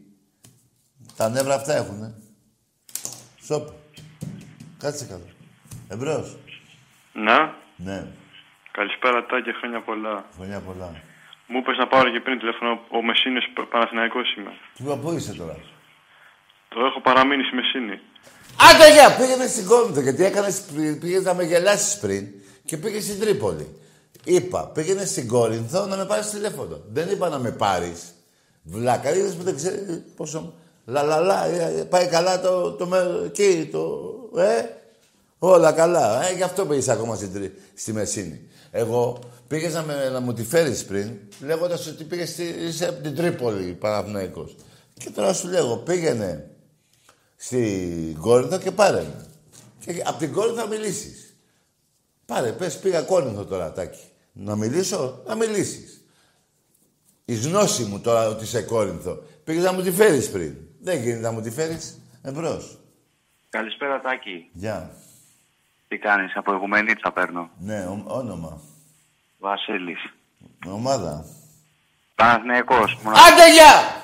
Τα 1.21 1.29
νεύρα 1.29 1.55
αυτά 1.55 1.73
έχουνε. 1.77 2.15
Σοπ. 3.45 3.69
Κάτσε 4.79 5.05
κάτω. 5.05 5.27
Εμπρός. 5.89 6.37
Ναι. 7.13 7.39
Ναι. 7.77 8.07
Καλησπέρα 8.71 9.27
Τάκη, 9.27 9.53
χρόνια 9.53 9.81
πολλά. 9.81 10.25
Χρόνια 10.37 10.61
πολλά. 10.61 11.03
Μου 11.47 11.59
είπες 11.59 11.77
να 11.77 11.87
πάρω 11.87 12.11
και 12.11 12.21
πριν 12.21 12.39
τηλέφωνο, 12.39 12.81
ο 12.91 13.03
Μεσίνης 13.03 13.45
Παναθηναϊκός 13.71 14.35
είμαι. 14.35 14.53
Πού, 14.79 14.99
πού 15.03 15.13
είσαι 15.13 15.35
τώρα; 15.35 15.57
Το 16.69 16.81
έχω 16.85 17.01
παραμείνει 17.01 17.43
στη 17.43 17.55
Μεσίνη. 17.55 18.01
Άντε 18.69 18.93
για, 18.93 19.17
πήγαινε 19.17 19.47
στην 19.47 19.67
Κόρινθο, 19.67 20.01
γιατί 20.01 20.25
έκανες, 20.25 20.63
πήγες 21.01 21.23
να 21.23 21.35
με 21.35 21.45
γελάσεις 21.45 21.99
πριν 21.99 22.27
και 22.65 22.77
πήγες 22.77 23.05
στην 23.05 23.21
Τρίπολη. 23.21 23.67
Είπα, 24.25 24.67
πήγαινε 24.67 25.05
στην 25.05 25.29
Κόρινθο 25.29 25.87
να 25.87 25.97
με 25.97 26.07
πάρεις 26.07 26.31
τηλέφωνο. 26.31 26.83
Δεν 26.89 27.09
είπα 27.09 27.29
να 27.29 27.39
με 27.39 27.51
πάρεις. 27.51 28.15
Βλάκα, 28.63 29.15
είδες 29.15 29.37
που 29.37 29.43
δεν 29.43 29.57
ξέρεις 29.57 30.03
πόσο... 30.17 30.55
Λαλαλα, 30.91 31.47
ε, 31.47 31.85
πάει 31.85 32.07
καλά 32.07 32.41
το, 32.41 32.73
το, 32.73 32.87
το 32.87 32.97
εκεί, 33.25 33.69
το... 33.73 34.01
Ε, 34.37 34.65
όλα 35.39 35.73
καλά. 35.73 36.29
Ε, 36.29 36.35
γι' 36.35 36.43
αυτό 36.43 36.67
πήγες 36.67 36.89
ακόμα 36.89 37.17
στην, 37.17 37.33
Τρι- 37.33 37.53
στη 37.75 37.93
Μεσίνη. 37.93 38.41
Εγώ 38.71 39.19
πήγες 39.47 39.75
να, 39.75 39.83
με, 39.83 40.09
να 40.09 40.21
μου 40.21 40.33
τη 40.33 40.45
φέρεις 40.45 40.85
πριν, 40.85 41.19
λέγοντας 41.41 41.87
ότι 41.87 42.05
πήγες 42.05 42.29
στη, 42.31 42.43
είσαι 42.43 42.89
από 42.89 43.03
την 43.03 43.15
Τρίπολη, 43.15 43.73
Παναθηναϊκός. 43.73 44.57
Και 44.95 45.11
τώρα 45.11 45.33
σου 45.33 45.49
λέγω, 45.49 45.77
πήγαινε 45.77 46.51
στην 47.37 48.19
Κόρινθο 48.21 48.59
και 48.59 48.71
πάρε 48.71 49.03
με. 49.03 49.27
Και 49.85 50.03
από 50.07 50.19
την 50.19 50.33
Κόρινθο 50.33 50.61
θα 50.61 50.67
μιλήσεις. 50.67 51.37
Πάρε, 52.27 52.53
πες, 52.53 52.79
πήγα 52.79 53.01
Κόρινθο 53.01 53.45
τώρα, 53.45 53.73
Τάκη. 53.73 54.05
Να 54.33 54.57
μιλήσω, 54.57 55.23
να 55.27 55.35
μιλήσεις. 55.35 56.05
Η 57.25 57.35
γνώση 57.35 57.85
μου 57.85 58.01
τώρα 58.01 58.29
ότι 58.29 58.45
είσαι 58.45 58.63
Κόρινθο. 58.63 59.23
Πήγες 59.45 59.65
να 59.65 59.73
μου 59.73 59.83
τη 59.83 59.91
φέρεις 59.91 60.31
πριν. 60.31 60.55
Δεν 60.83 61.01
γίνεται 61.03 61.21
να 61.21 61.31
μου 61.31 61.41
τη 61.41 61.51
φέρεις. 61.51 61.99
Εμπρός. 62.23 62.79
Καλησπέρα 63.51 64.01
Τάκη. 64.01 64.49
Γεια. 64.53 64.95
Τι 65.89 65.99
κάνεις, 65.99 66.37
από 66.37 66.53
Ιγουμενίτσα 66.55 67.13
παίρνω. 67.13 67.51
Ναι, 67.59 67.87
ο- 67.87 68.05
όνομα. 68.07 68.61
Βασίλης. 69.39 69.99
Ομάδα. 70.67 71.25
Παναθηναϊκός. 72.15 72.99
Άντε, 73.05 73.53
γεια! 73.53 74.03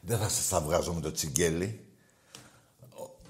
Δεν 0.00 0.18
θα 0.18 0.28
σας 0.28 0.48
τα 0.48 0.60
βγάζω 0.60 0.92
με 0.92 1.00
το 1.00 1.12
τσιγκέλι. 1.12 1.80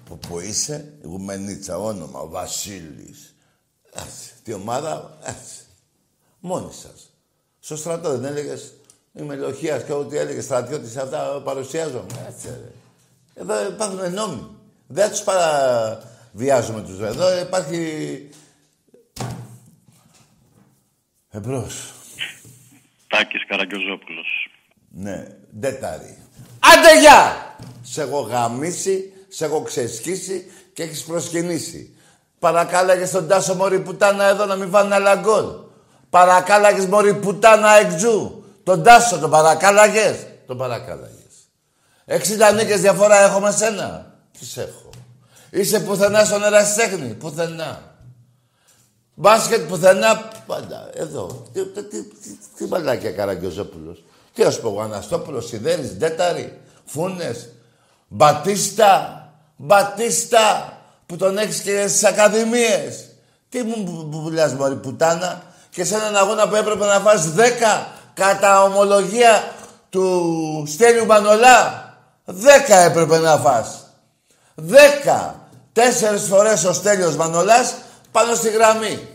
Που, 0.05 0.17
που 0.17 0.39
είσαι, 0.39 0.93
Ιγουμενίτσα, 1.03 1.77
όνομα, 1.77 2.19
ο 2.19 2.27
Βασίλης. 2.29 3.35
Έτσι. 3.93 4.33
Τι 4.43 4.53
ομάδα, 4.53 5.17
έτσι. 5.23 5.65
Μόνοι 6.39 6.73
σας. 6.73 7.13
Στο 7.59 7.75
στρατό 7.75 8.17
δεν 8.17 8.25
έλεγες, 8.31 8.73
Είμαι 9.19 9.35
λοχίας 9.35 9.83
και 9.83 9.93
ό,τι 9.93 10.17
έλεγε 10.17 10.41
στρατιώτης 10.41 10.97
αυτά 10.97 11.41
παρουσιάζομαι. 11.43 12.05
Έτσι, 12.27 12.47
ρε. 12.47 12.71
Εδώ 13.41 13.67
υπάρχουν 13.67 14.13
νόμοι. 14.13 14.47
Δεν 14.87 15.09
τους 15.09 15.21
παραβιάζουμε 15.21 16.81
τους. 16.81 16.99
Εδώ 16.99 17.39
υπάρχει... 17.39 18.29
Εμπρός. 21.31 21.93
Τάκης 23.07 23.45
Καραγκιόζόπουλος. 23.47 24.49
Ναι, 24.89 25.27
ντέταρη. 25.59 26.17
Άντε 26.59 26.99
γεια! 26.99 27.55
Σε 27.81 28.01
έχω 28.01 28.19
γαμίσει, 28.19 29.13
σε 29.27 29.45
έχω 29.45 29.61
ξεσκίσει 29.61 30.51
και 30.73 30.83
έχεις 30.83 31.03
προσκυνήσει. 31.03 31.95
Παρακάλαγες 32.39 33.11
τον 33.11 33.27
Τάσο 33.27 33.55
Μωρή 33.55 33.79
Πουτάνα 33.79 34.23
εδώ 34.23 34.45
να 34.45 34.55
μην 34.55 34.69
βάλουν 34.69 34.91
άλλα 34.93 35.15
γκολ. 35.15 35.45
Παρακάλαγες 36.09 36.85
Μωρή 36.85 37.13
Πουτάνα 37.13 37.77
εκτζού. 37.77 38.38
Τον 38.69 38.83
Τάσο 38.83 39.17
τον 39.19 39.29
παρακάλαγες. 39.29 40.15
Τον 40.47 40.57
παρακάλαγες. 40.57 41.33
60 42.05 42.53
νίκες 42.55 42.81
διαφορά 42.81 43.23
έχω 43.23 43.39
με 43.39 43.51
σένα. 43.51 44.15
Τις 44.39 44.57
έχω. 44.57 44.89
Είσαι 45.49 45.79
πουθενά 45.79 46.25
στον 46.25 46.43
ερασιτέχνη. 46.43 47.13
Πουθενά. 47.13 47.95
Μπάσκετ 49.13 49.67
πουθενά. 49.67 50.31
Πάντα. 50.45 50.89
Εδώ. 50.93 51.45
Τι, 51.53 51.65
τι, 51.65 51.83
τι, 51.83 52.03
τι, 52.03 52.37
τι 52.57 52.65
μαλάκια 52.65 53.11
Καραγκιόζοπουλος. 53.11 54.03
Τι 54.33 54.43
ας 54.43 54.59
πω, 54.59 54.73
ο 54.75 54.81
Αναστόπουλος, 54.81 55.47
Σιδέρης, 55.47 55.93
Ντέταρη, 55.93 56.59
Φούνες, 56.85 57.49
Μπατίστα, 58.07 59.23
Μπατίστα, 59.55 60.77
που 61.05 61.15
τον 61.15 61.37
έχεις 61.37 61.61
και 61.61 61.87
στις 61.87 62.03
ακαδημίες. 62.03 63.09
Τι 63.49 63.63
μου 63.63 64.09
πουλάς 64.09 64.53
μωρή 64.53 64.75
πουτάνα 64.75 65.43
και 65.69 65.83
σε 65.83 65.95
έναν 65.95 66.15
αγώνα 66.15 66.47
που 66.47 66.55
έπρεπε 66.55 66.85
να 66.85 66.99
φας 66.99 67.33
10 67.35 67.98
κατά 68.19 68.63
ομολογία 68.63 69.53
του 69.89 70.63
Στέλιου 70.67 71.05
Μανολά. 71.05 71.87
10 72.25 72.33
έπρεπε 72.69 73.17
να 73.17 73.37
φας. 73.37 73.93
10. 74.55 75.35
Τέσσερις 75.73 76.23
φορές 76.23 76.63
ο 76.63 76.73
Στέλιος 76.73 77.15
Μανολάς 77.15 77.75
πάνω 78.11 78.35
στη 78.35 78.49
γραμμή. 78.49 79.07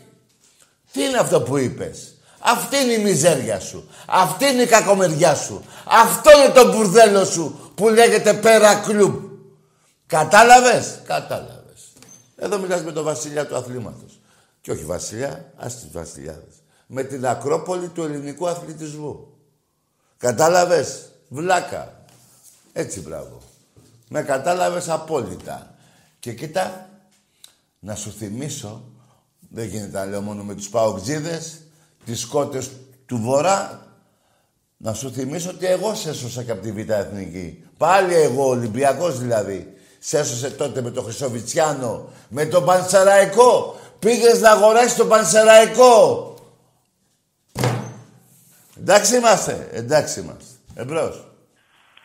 Τι 0.93 1.05
είναι 1.05 1.19
αυτό 1.19 1.41
που 1.41 1.57
είπες; 1.57 2.15
Αυτή 2.39 2.77
είναι 2.77 2.93
η 2.93 2.99
μιζέρια 2.99 3.61
σου. 3.61 3.89
Αυτή 4.07 4.45
είναι 4.45 4.63
η 4.63 4.67
κακομεριά 4.67 5.35
σου. 5.35 5.65
Αυτό 5.85 6.31
είναι 6.39 6.55
το 6.55 6.73
μπουρδέλο 6.73 7.25
σου 7.25 7.73
που 7.75 7.89
λέγεται 7.89 8.35
πέρα 8.35 8.75
κλουμπ. 8.75 9.15
Κατάλαβες; 10.07 11.01
Κατάλαβες. 11.07 11.93
Εδώ 12.37 12.59
μιλάς 12.59 12.83
με 12.83 12.93
τον 12.93 13.05
βασιλιά 13.05 13.47
του 13.47 13.57
αθλήματος. 13.57 14.21
Και 14.61 14.71
όχι 14.71 14.85
βασιλιά, 14.85 15.53
ας 15.57 15.75
τις 15.75 15.89
βασιλιάδες. 15.93 16.64
Με 16.87 17.03
την 17.03 17.27
Ακρόπολη 17.27 17.89
του 17.89 18.03
ελληνικού 18.03 18.49
αθλητισμού. 18.49 19.27
Κατάλαβες. 20.17 21.09
Βλάκα. 21.29 22.05
Έτσι 22.73 23.01
μπράβο. 23.01 23.41
Με 24.09 24.23
κατάλαβες 24.23 24.89
απόλυτα. 24.89 25.75
Και 26.19 26.33
κοίτα, 26.33 26.89
να 27.79 27.95
σου 27.95 28.11
θυμίσω, 28.11 28.83
δεν 29.51 29.67
γίνεται 29.67 29.99
να 29.99 30.05
λέω 30.05 30.21
μόνο 30.21 30.43
με 30.43 30.55
τους 30.55 30.69
παοκτζίδες, 30.69 31.61
τις 32.05 32.27
κότες 32.27 32.71
του 33.07 33.19
Βορρά, 33.19 33.87
να 34.77 34.93
σου 34.95 35.11
θυμίσω 35.11 35.51
ότι 35.51 35.67
εγώ 35.67 35.95
σε 35.95 36.09
έσωσα 36.09 36.43
και 36.43 36.51
από 36.51 36.63
τη 36.63 36.73
Β' 36.73 36.91
Εθνική. 36.91 37.65
Πάλι 37.77 38.15
εγώ, 38.15 38.49
Ολυμπιακός 38.49 39.19
δηλαδή. 39.19 39.77
Σε 39.99 40.19
έσωσε 40.19 40.51
τότε 40.51 40.83
με 40.83 40.91
τον 40.91 41.05
Χρυσοβιτσιάνο, 41.05 42.09
με 42.29 42.47
τον 42.47 42.65
Πανσεραϊκό. 42.65 43.77
Πήγες 43.99 44.41
να 44.41 44.51
αγοράσεις 44.51 44.97
τον 44.97 45.09
Πανσεραϊκό. 45.09 46.34
Εντάξει 48.87 49.17
είμαστε, 49.17 49.69
εντάξει 49.73 50.21
είμαστε. 50.21 50.55
Εμπρός. 50.75 51.27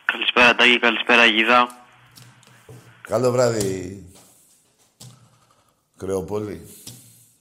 Καλησπέρα 0.04 0.54
Τάκη, 0.54 0.78
καλησπέρα 0.78 1.24
Γίδα. 1.24 1.86
Καλό 3.02 3.30
βράδυ, 3.30 4.04
Κρεοπόλη. 5.96 6.66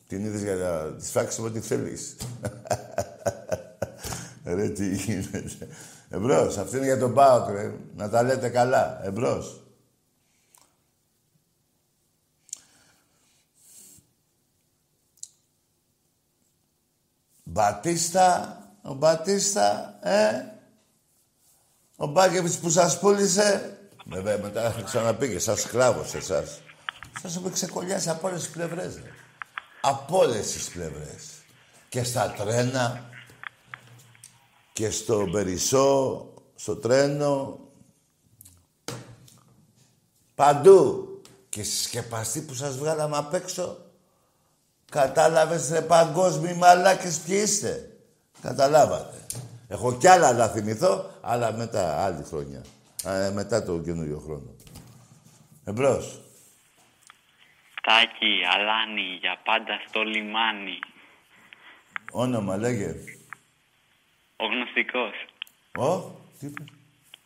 Την 0.07 0.25
είδες 0.25 0.41
για 0.41 0.55
να 0.55 0.93
της 0.93 1.11
φάξεις 1.11 1.43
ό,τι 1.43 1.59
θέλεις. 1.59 2.17
ρε, 4.55 4.69
τι 4.69 4.95
γίνεται. 4.95 5.67
Εμπρός, 6.09 6.57
αυτή 6.57 6.77
είναι 6.77 6.85
για 6.85 6.99
τον 6.99 7.13
Πάοκ, 7.13 7.49
ρε. 7.49 7.73
Να 7.95 8.09
τα 8.09 8.23
λέτε 8.23 8.49
καλά. 8.49 9.05
Εμπρός. 9.05 9.63
Μπατίστα, 17.43 18.57
ο 18.81 18.93
Μπατίστα, 18.93 19.99
ε. 20.01 20.31
Ο 21.95 22.07
Μπάκεβιτς 22.07 22.57
που 22.57 22.69
σας 22.69 22.99
πούλησε. 22.99 23.77
Βέβαια, 24.05 24.37
μετά 24.37 24.75
ξαναπήγε, 24.85 25.39
σαν 25.39 25.57
σκλάβος 25.57 26.13
εσάς. 26.13 26.61
Σας 27.21 27.35
έχω 27.35 27.49
ξεκολλιάσει 27.49 28.09
από 28.09 28.27
όλες 28.27 28.39
τις 28.39 28.49
πλευρές, 28.49 28.95
ρε. 28.95 29.11
Από 29.81 30.17
όλες 30.17 30.51
τις 30.51 30.69
πλευρές. 30.69 31.25
Και 31.89 32.03
στα 32.03 32.31
τρένα, 32.31 33.09
και 34.73 34.89
στο 34.89 35.27
Περισσό, 35.31 36.27
στο 36.55 36.75
τρένο. 36.75 37.59
Παντού. 40.35 41.03
Και 41.49 41.63
στη 41.63 41.75
σκεπαστή 41.75 42.41
που 42.41 42.53
σας 42.53 42.77
βγάλαμε 42.77 43.17
απ' 43.17 43.33
έξω, 43.33 43.77
κατάλαβες 44.91 45.69
ρε 45.69 45.81
παγκόσμιοι 45.81 46.55
μαλάκες 46.57 47.17
ποιοι 47.17 47.41
είστε. 47.43 47.88
Καταλάβατε. 48.41 49.17
Έχω 49.67 49.97
κι 49.97 50.07
άλλα 50.07 50.33
να 50.33 50.47
θυμηθώ, 50.47 51.11
αλλά 51.21 51.51
μετά, 51.51 52.03
άλλη 52.05 52.23
χρονιά. 52.23 52.65
Ε, 53.05 53.31
μετά 53.33 53.63
το 53.63 53.79
καινούριο 53.79 54.19
χρόνο. 54.19 54.55
Εμπρός. 55.65 56.21
Τάκη, 57.81 58.41
Αλάνη, 58.55 59.17
για 59.19 59.37
πάντα 59.43 59.79
στο 59.87 60.01
λιμάνι. 60.01 60.79
Όνομα, 62.11 62.57
λέγε. 62.57 62.95
Ο 64.35 64.45
γνωστικός. 64.45 65.13
Ο, 65.77 65.97
τι 66.39 66.45
είπε; 66.45 66.63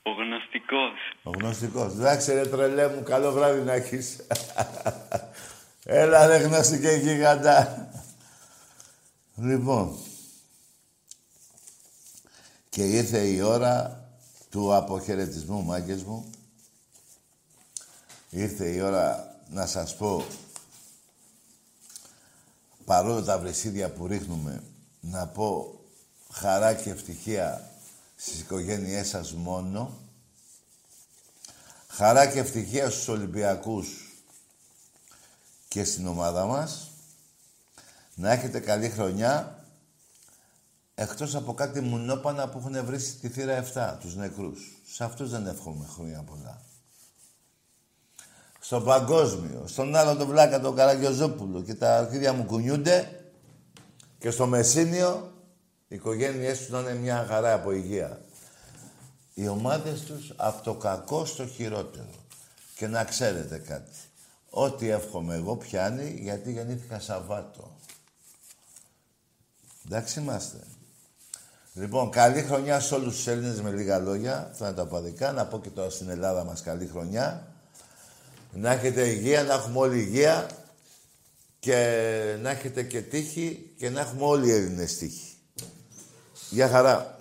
Ο 0.03 0.11
γνωστικός. 0.11 0.91
Ο 1.23 1.29
γνωστικός. 1.29 1.93
Εντάξει 1.93 2.33
ρε 2.33 2.45
τρελέ 2.45 2.87
μου, 2.87 3.03
καλό 3.03 3.31
βράδυ 3.31 3.61
να 3.61 3.73
έχεις. 3.73 4.27
Έλα 5.85 6.27
ρε 6.27 6.37
γνωστικέ 6.37 6.89
γίγαντα. 6.89 7.89
Λοιπόν. 9.35 9.97
Και 12.73 12.83
ήρθε 12.83 13.19
η 13.19 13.41
ώρα 13.41 14.05
του 14.49 14.75
αποχαιρετισμού, 14.75 15.63
μάγκες 15.63 16.03
μου. 16.03 16.29
Ήρθε 18.29 18.69
η 18.69 18.81
ώρα 18.81 19.35
να 19.49 19.65
σας 19.65 19.95
πω, 19.95 20.25
παρόλο 22.85 23.23
τα 23.23 23.39
βρεσίδια 23.39 23.89
που 23.89 24.07
ρίχνουμε, 24.07 24.63
να 24.99 25.27
πω 25.27 25.79
χαρά 26.31 26.73
και 26.73 26.89
ευτυχία 26.89 27.71
στις 28.15 28.39
οικογένειές 28.39 29.07
σας 29.07 29.33
μόνο. 29.33 29.97
Χαρά 31.87 32.27
και 32.27 32.39
ευτυχία 32.39 32.89
στους 32.89 33.07
Ολυμπιακούς 33.07 33.87
και 35.67 35.83
στην 35.83 36.07
ομάδα 36.07 36.45
μας. 36.45 36.91
Να 38.15 38.31
έχετε 38.31 38.59
καλή 38.59 38.89
χρονιά. 38.89 39.62
Εκτός 40.95 41.35
από 41.35 41.53
κάτι 41.53 41.81
μουνόπανα 41.81 42.49
που 42.49 42.57
έχουν 42.57 42.85
βρει 42.85 42.99
στη 42.99 43.29
θύρα 43.29 43.63
7, 43.73 43.97
τους 43.99 44.15
νεκρούς. 44.15 44.81
Σε 44.85 45.03
αυτούς 45.03 45.29
δεν 45.29 45.47
εύχομαι 45.47 45.85
χρόνια 45.85 46.21
πολλά. 46.21 46.61
Στο 48.59 48.81
παγκόσμιο, 48.81 49.63
στον 49.67 49.95
άλλο 49.95 50.15
τον 50.15 50.27
Βλάκα, 50.27 50.59
τον 50.59 50.75
Καραγιοζόπουλο 50.75 51.61
και 51.61 51.75
τα 51.75 51.97
αρχίδια 51.97 52.33
μου 52.33 52.45
κουνιούνται 52.45 53.23
και 54.19 54.29
στο 54.29 54.47
Μεσίνιο 54.47 55.31
οι 55.87 55.95
οικογένειές 55.95 56.57
τους 56.57 56.69
να 56.69 56.79
είναι 56.79 56.93
μια 56.93 57.25
χαρά 57.27 57.53
από 57.53 57.71
υγεία. 57.71 58.21
Οι 59.33 59.47
ομάδες 59.47 60.01
τους 60.01 60.33
από 60.35 60.63
το 60.63 60.73
κακό 60.73 61.25
στο 61.25 61.47
χειρότερο. 61.47 62.09
Και 62.75 62.87
να 62.87 63.03
ξέρετε 63.03 63.57
κάτι. 63.57 63.97
Ό,τι 64.49 64.89
εύχομαι 64.89 65.35
εγώ 65.35 65.55
πιάνει 65.55 66.19
γιατί 66.19 66.51
γεννήθηκα 66.51 66.99
Σαββάτο. 66.99 67.77
Εντάξει 69.85 70.19
είμαστε. 70.19 70.57
Λοιπόν, 71.75 72.09
καλή 72.09 72.41
χρονιά 72.41 72.79
σε 72.79 72.95
όλους 72.95 73.15
τους 73.15 73.27
Έλληνες 73.27 73.61
με 73.61 73.71
λίγα 73.71 73.99
λόγια. 73.99 74.47
Αυτά 74.51 74.65
είναι 74.65 74.75
τα 74.75 74.85
παδικά. 74.85 75.31
Να 75.31 75.45
πω 75.45 75.59
και 75.59 75.69
τώρα 75.69 75.89
στην 75.89 76.09
Ελλάδα 76.09 76.43
μας 76.43 76.61
καλή 76.61 76.87
χρονιά. 76.91 77.47
Να 78.51 78.71
έχετε 78.71 79.07
υγεία, 79.07 79.43
να 79.43 79.53
έχουμε 79.53 79.79
όλη 79.79 79.99
υγεία 79.99 80.49
και 81.59 81.75
να 82.41 82.49
έχετε 82.49 82.83
και 82.83 83.01
τύχη 83.01 83.73
και 83.77 83.89
να 83.89 83.99
έχουμε 83.99 84.23
όλοι 84.23 84.47
οι 84.47 84.51
Έλληνες 84.51 84.97
τύχη. 84.97 85.35
Γεια 86.49 86.67
χαρά. 86.67 87.17